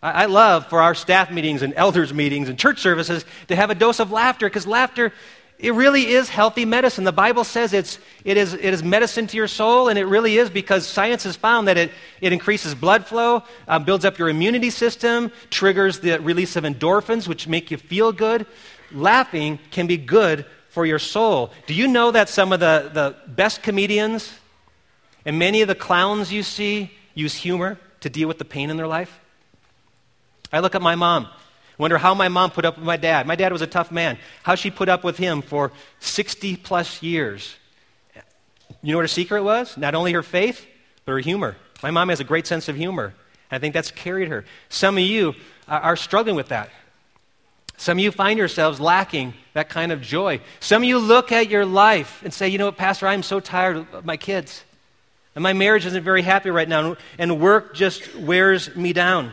I, 0.03 0.11
I 0.11 0.27
love 0.27 0.69
for 0.69 0.81
our 0.81 0.95
staff 0.95 1.31
meetings 1.33 1.63
and 1.63 1.75
elders 1.75 2.15
meetings 2.15 2.49
and 2.49 2.59
church 2.59 2.81
services 2.81 3.25
to 3.49 3.57
have 3.57 3.71
a 3.71 3.75
dose 3.75 3.99
of 3.99 4.13
laughter 4.13 4.47
because 4.47 4.67
laughter 4.67 5.13
it 5.63 5.73
really 5.73 6.07
is 6.07 6.29
healthy 6.29 6.65
medicine. 6.65 7.05
The 7.05 7.13
Bible 7.13 7.45
says 7.45 7.73
it's, 7.73 7.99
it, 8.25 8.37
is, 8.37 8.55
it 8.55 8.65
is 8.65 8.83
medicine 8.83 9.27
to 9.29 9.37
your 9.37 9.49
soul, 9.49 9.89
and 9.89 9.99
it 9.99 10.07
really 10.07 10.39
is 10.39 10.49
because 10.49 10.87
science 10.87 11.25
has 11.25 11.37
found 11.37 11.69
that 11.69 11.77
it, 11.77 11.91
it 12.21 12.33
increases 12.33 12.75
blood 12.75 13.07
flow, 13.07 13.43
uh, 13.69 13.79
builds 13.79 14.05
up 14.05 14.19
your 14.19 14.29
immunity 14.29 14.71
system, 14.71 15.31
triggers 15.51 16.01
the 16.01 16.19
release 16.21 16.57
of 16.57 16.65
endorphins, 16.65 17.29
which 17.29 17.47
make 17.47 17.71
you 17.71 17.77
feel 17.77 18.13
good. 18.13 18.47
Laughing 18.91 19.59
can 19.71 19.87
be 19.87 19.97
good 19.97 20.47
for 20.71 20.87
your 20.87 20.99
soul. 20.99 21.51
Do 21.67 21.75
you 21.75 21.87
know 21.87 22.11
that 22.11 22.29
some 22.29 22.53
of 22.53 22.61
the, 22.61 22.91
the 22.93 23.17
best 23.27 23.63
comedians 23.63 24.33
and 25.25 25.39
many 25.39 25.63
of 25.63 25.69
the 25.69 25.75
clowns 25.75 26.33
you 26.33 26.43
see 26.43 26.91
use 27.15 27.35
humor 27.35 27.79
to 28.01 28.09
deal 28.09 28.29
with 28.29 28.39
the 28.39 28.45
pain 28.45 28.71
in 28.71 28.77
their 28.77 28.87
life? 28.87 29.21
I 30.53 30.61
look 30.61 30.75
at 30.75 30.83
my 30.83 30.95
mom. 30.95 31.29
Wonder 31.81 31.97
how 31.97 32.13
my 32.13 32.29
mom 32.29 32.51
put 32.51 32.67
up 32.67 32.77
with 32.77 32.85
my 32.85 32.99
dad. 32.99 33.27
My 33.27 33.37
dad 33.37 33.53
was 33.53 33.63
a 33.63 33.67
tough 33.67 33.91
man. 33.91 34.19
How 34.43 34.55
she 34.55 34.71
put 34.71 34.91
up 34.91 35.03
with 35.03 35.17
him 35.17 35.41
for 35.41 35.73
60 36.01 36.57
plus 36.57 37.03
years. 37.03 37.57
You 38.83 38.93
know 38.93 38.99
what 38.99 39.05
her 39.05 39.09
secret 39.09 39.43
was? 39.43 39.79
Not 39.79 39.95
only 39.95 40.13
her 40.13 40.23
faith, 40.23 40.67
but 41.07 41.13
her 41.13 41.21
humor. 41.21 41.57
My 41.83 41.91
mom 41.91 42.11
has 42.11 42.21
a 42.21 42.25
great 42.25 42.47
sense 42.47 42.69
of 42.69 42.77
humor. 42.77 43.15
I 43.51 43.59
think 43.59 43.73
that's 43.73 43.91
carried 43.91 44.29
her. 44.29 44.45
Some 44.69 44.99
of 44.99 45.05
you 45.05 45.35
are 45.67 45.97
struggling 45.97 46.37
with 46.37 46.49
that. 46.49 46.69
Some 47.79 47.97
of 47.97 48.05
you 48.05 48.11
find 48.11 48.39
yourselves 48.39 48.79
lacking 48.79 49.33
that 49.55 49.71
kind 49.71 49.91
of 49.91 50.03
joy. 50.03 50.43
Some 50.61 50.83
of 50.83 50.89
you 50.89 50.99
look 50.99 51.33
at 51.33 51.49
your 51.49 51.65
life 51.65 52.21
and 52.23 52.35
say, 52.35 52.47
you 52.47 52.59
know 52.59 52.67
what, 52.67 52.77
Pastor, 52.77 53.07
I'm 53.07 53.23
so 53.23 53.41
tired 53.41 53.87
of 53.95 54.05
my 54.05 54.19
kids. 54.19 54.65
And 55.35 55.43
my 55.43 55.55
marriage 55.55 55.87
isn't 55.87 56.05
very 56.05 56.21
happy 56.21 56.51
right 56.51 56.69
now, 56.69 56.99
and 57.17 57.41
work 57.41 57.75
just 57.75 58.15
wears 58.17 58.77
me 58.77 58.93
down 58.93 59.33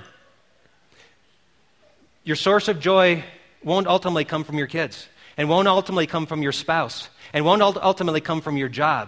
your 2.28 2.36
source 2.36 2.68
of 2.68 2.82
joy 2.82 3.24
won't 3.64 3.88
ultimately 3.88 4.26
come 4.26 4.44
from 4.44 4.58
your 4.58 4.68
kids, 4.68 5.08
and 5.38 5.48
won't 5.48 5.68
ultimately 5.70 6.08
come 6.08 6.26
from 6.26 6.42
your 6.42 6.52
spouse, 6.52 7.10
and 7.32 7.46
won't 7.46 7.62
ultimately 7.62 8.20
come 8.20 8.42
from 8.42 8.58
your 8.58 8.68
job. 8.68 9.08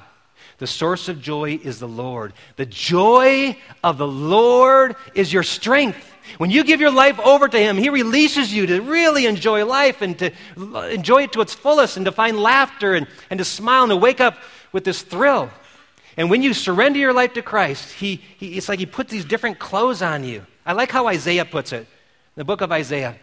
The 0.60 0.68
source 0.68 1.10
of 1.10 1.22
joy 1.22 1.60
is 1.62 1.80
the 1.80 1.88
Lord. 1.88 2.32
The 2.56 2.66
joy 2.66 3.58
of 3.84 3.98
the 3.98 4.08
Lord 4.08 4.96
is 5.16 5.34
your 5.34 5.44
strength. 5.44 5.98
When 6.38 6.50
you 6.50 6.64
give 6.64 6.80
your 6.80 6.92
life 6.92 7.20
over 7.20 7.50
to 7.50 7.60
Him, 7.60 7.78
He 7.78 7.90
releases 7.90 8.54
you 8.54 8.66
to 8.68 8.80
really 8.80 9.26
enjoy 9.26 9.66
life 9.66 10.02
and 10.02 10.18
to 10.20 10.32
enjoy 10.90 11.24
it 11.24 11.34
to 11.34 11.42
its 11.42 11.54
fullest 11.54 11.98
and 11.98 12.06
to 12.06 12.14
find 12.14 12.40
laughter 12.40 12.94
and, 12.94 13.06
and 13.30 13.38
to 13.38 13.46
smile 13.46 13.84
and 13.84 13.90
to 13.90 13.98
wake 13.98 14.22
up 14.22 14.38
with 14.72 14.86
this 14.86 15.02
thrill. 15.02 15.50
And 16.16 16.30
when 16.30 16.42
you 16.42 16.54
surrender 16.54 17.00
your 17.00 17.14
life 17.14 17.34
to 17.34 17.42
Christ, 17.42 17.92
he, 17.92 18.22
he, 18.38 18.56
it's 18.56 18.70
like 18.70 18.80
He 18.80 18.86
puts 18.86 19.12
these 19.12 19.26
different 19.26 19.60
clothes 19.60 20.02
on 20.02 20.24
you. 20.24 20.46
I 20.66 20.72
like 20.72 20.90
how 20.90 21.08
Isaiah 21.08 21.44
puts 21.44 21.74
it 21.74 21.86
the 22.40 22.46
book 22.46 22.62
of 22.62 22.72
Isaiah. 22.72 23.18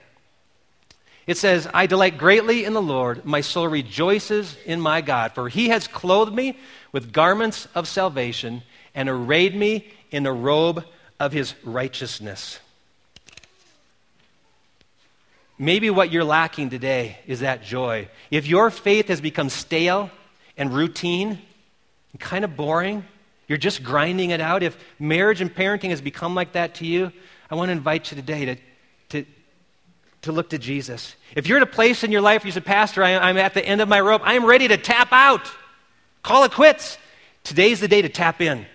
It 1.27 1.39
says, 1.39 1.67
I 1.73 1.87
delight 1.87 2.19
greatly 2.19 2.67
in 2.67 2.75
the 2.75 2.83
Lord. 2.83 3.25
My 3.25 3.41
soul 3.41 3.67
rejoices 3.67 4.59
in 4.67 4.79
my 4.79 5.01
God, 5.01 5.33
for 5.33 5.49
he 5.49 5.71
has 5.71 5.89
clothed 5.89 6.35
me 6.35 6.59
with 6.93 7.15
garments 7.15 7.67
of 7.75 7.89
salvation 7.89 8.63
and 8.95 9.09
arrayed 9.09 9.57
me 9.57 9.91
in 10.11 10.27
a 10.27 10.33
robe 10.35 10.85
of 11.19 11.33
his 11.33 11.55
righteousness. 11.65 12.61
Maybe 15.59 15.89
what 15.89 16.13
you're 16.13 16.23
lacking 16.23 16.69
today 16.69 17.17
is 17.27 17.41
that 17.41 17.65
joy. 17.65 18.11
If 18.31 18.47
your 18.47 18.69
faith 18.69 19.09
has 19.09 19.23
become 19.23 19.49
stale 19.49 20.11
and 20.59 20.75
routine 20.75 21.39
and 22.13 22.21
kind 22.21 22.45
of 22.45 22.55
boring, 22.55 23.03
you're 23.49 23.57
just 23.57 23.83
grinding 23.83 24.29
it 24.29 24.43
out. 24.43 24.63
If 24.63 24.77
marriage 24.99 25.41
and 25.41 25.55
parenting 25.55 25.89
has 25.89 26.03
become 26.03 26.35
like 26.35 26.53
that 26.53 26.75
to 26.75 26.85
you, 26.85 27.13
I 27.51 27.55
want 27.55 27.71
to 27.71 27.73
invite 27.73 28.11
you 28.11 28.17
today 28.17 28.45
to 28.45 28.57
to, 29.11 29.25
to 30.23 30.33
look 30.33 30.51
to 30.51 30.59
Jesus. 30.59 31.15
If 31.35 31.47
you're 31.47 31.59
at 31.59 31.63
a 31.63 31.67
place 31.67 32.05
in 32.05 32.13
your 32.13 32.21
life 32.21 32.45
you 32.45 32.53
said, 32.53 32.65
Pastor, 32.65 33.03
I, 33.03 33.31
am 33.31 33.37
at 33.37 33.55
the 33.55 33.65
end 33.65 33.81
of 33.81 33.89
my 33.89 34.01
rope, 34.01 34.23
I'm 34.25 34.45
ready 34.45 34.69
to 34.69 34.77
tap 34.77 35.09
out, 35.13 35.51
call 36.23 36.45
it 36.45 36.53
quits. 36.53 36.99
Today's 37.45 37.81
the 37.81 37.89
day 37.89 38.03
to 38.03 38.09
tap 38.09 38.41
in. 38.41 38.67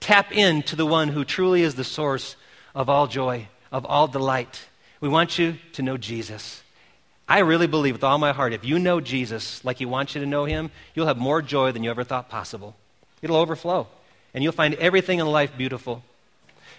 Tap 0.00 0.32
in 0.32 0.62
to 0.64 0.76
the 0.76 0.86
one 0.86 1.08
who 1.08 1.24
truly 1.24 1.62
is 1.62 1.74
the 1.74 1.84
source 1.84 2.36
of 2.74 2.90
all 2.90 3.06
joy, 3.06 3.48
of 3.72 3.86
all 3.86 4.06
delight. 4.06 4.66
We 5.00 5.08
want 5.08 5.38
you 5.38 5.56
to 5.72 5.82
know 5.82 5.96
Jesus. 5.96 6.62
I 7.28 7.40
really 7.40 7.66
believe 7.66 7.94
with 7.94 8.04
all 8.04 8.18
my 8.18 8.32
heart, 8.32 8.52
if 8.52 8.64
you 8.64 8.78
know 8.78 9.00
Jesus 9.00 9.64
like 9.64 9.78
He 9.78 9.86
wants 9.86 10.14
you 10.14 10.20
to 10.20 10.26
know 10.26 10.44
Him, 10.44 10.70
you'll 10.94 11.06
have 11.06 11.16
more 11.16 11.42
joy 11.42 11.72
than 11.72 11.82
you 11.82 11.90
ever 11.90 12.04
thought 12.04 12.28
possible. 12.28 12.76
It'll 13.22 13.36
overflow, 13.36 13.88
and 14.32 14.44
you'll 14.44 14.52
find 14.52 14.74
everything 14.74 15.18
in 15.18 15.26
life 15.26 15.56
beautiful. 15.56 16.04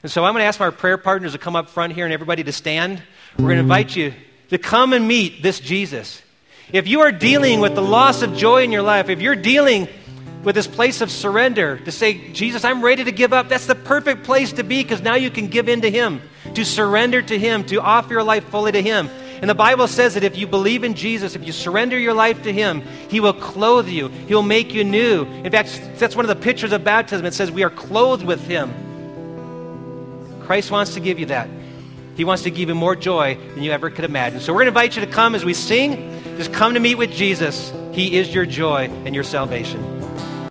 And 0.04 0.12
so 0.12 0.24
I'm 0.24 0.34
going 0.34 0.42
to 0.42 0.48
ask 0.48 0.62
our 0.62 0.72
prayer 0.72 0.98
partners 0.98 1.34
to 1.34 1.38
come 1.38 1.56
up 1.56 1.70
front 1.70 1.94
here 1.94 2.06
and 2.06 2.14
everybody 2.14 2.44
to 2.44 2.52
stand. 2.52 3.02
We're 3.38 3.46
going 3.46 3.56
to 3.56 3.62
invite 3.62 3.96
you 3.96 4.14
to 4.50 4.58
come 4.58 4.94
and 4.94 5.08
meet 5.08 5.42
this 5.42 5.60
Jesus. 5.60 6.22
If 6.72 6.88
you 6.88 7.02
are 7.02 7.12
dealing 7.12 7.60
with 7.60 7.76
the 7.76 7.82
loss 7.82 8.22
of 8.22 8.36
joy 8.36 8.64
in 8.64 8.72
your 8.72 8.82
life, 8.82 9.10
if 9.10 9.22
you're 9.22 9.36
dealing 9.36 9.88
with 10.44 10.56
this 10.56 10.68
place 10.68 11.02
of 11.02 11.12
surrender, 11.12 11.78
to 11.80 11.92
say, 11.92 12.32
Jesus, 12.32 12.64
I'm 12.64 12.82
ready 12.82 13.04
to 13.04 13.12
give 13.12 13.34
up, 13.34 13.50
that's 13.50 13.66
the 13.66 13.76
perfect 13.76 14.24
place 14.24 14.54
to 14.54 14.64
be 14.64 14.84
because 14.84 15.02
now 15.02 15.16
you 15.16 15.30
can 15.30 15.48
give 15.48 15.68
in 15.68 15.82
to 15.82 15.90
Him, 15.90 16.22
to 16.54 16.64
surrender 16.64 17.22
to 17.22 17.38
Him, 17.38 17.66
to 17.66 17.82
offer 17.82 18.14
your 18.14 18.24
life 18.24 18.46
fully 18.50 18.72
to 18.72 18.82
Him. 18.82 19.10
And 19.42 19.50
the 19.50 19.56
Bible 19.56 19.88
says 19.88 20.16
that 20.16 20.24
if 20.24 20.38
you 20.38 20.48
believe 20.48 20.84
in 20.84 20.94
Jesus, 20.94 21.36
if 21.36 21.46
you 21.46 21.52
surrender 21.52 21.98
your 21.98 22.14
life 22.14 22.44
to 22.44 22.54
Him, 22.54 22.82
He 23.10 23.20
will 23.20 23.34
clothe 23.34 23.88
you, 23.88 24.08
He'll 24.08 24.44
make 24.44 24.74
you 24.74 24.84
new. 24.84 25.26
In 25.26 25.52
fact, 25.52 25.80
that's 25.98 26.16
one 26.16 26.26
of 26.26 26.30
the 26.30 26.44
pictures 26.44 26.72
of 26.72 26.84
baptism. 26.84 27.26
It 27.26 27.34
says 27.34 27.52
we 27.52 27.64
are 27.64 27.70
clothed 27.70 28.26
with 28.26 28.46
Him. 28.48 28.87
Christ 30.48 30.72
wants 30.72 30.94
to 30.94 31.02
give 31.02 31.20
you 31.20 31.26
that. 31.26 31.50
He 32.16 32.24
wants 32.24 32.44
to 32.44 32.50
give 32.50 32.70
you 32.70 32.76
more 32.76 32.96
joy 32.96 33.36
than 33.36 33.64
you 33.64 33.74
ever 33.74 33.90
could 33.90 34.06
imagine. 34.06 34.40
So 34.40 34.54
we're 34.54 34.60
going 34.60 34.68
to 34.68 34.80
invite 34.80 34.96
you 34.96 35.06
to 35.06 35.12
come 35.12 35.36
as 35.36 35.44
we 35.44 35.54
sing. 35.54 36.22
Just 36.38 36.54
come 36.54 36.74
to 36.74 36.80
meet 36.80 36.96
with 36.96 37.12
Jesus. 37.12 37.74
He 37.92 38.16
is 38.16 38.34
your 38.34 38.46
joy 38.46 38.90
and 39.04 39.14
your 39.14 39.26
salvation. 39.26 39.84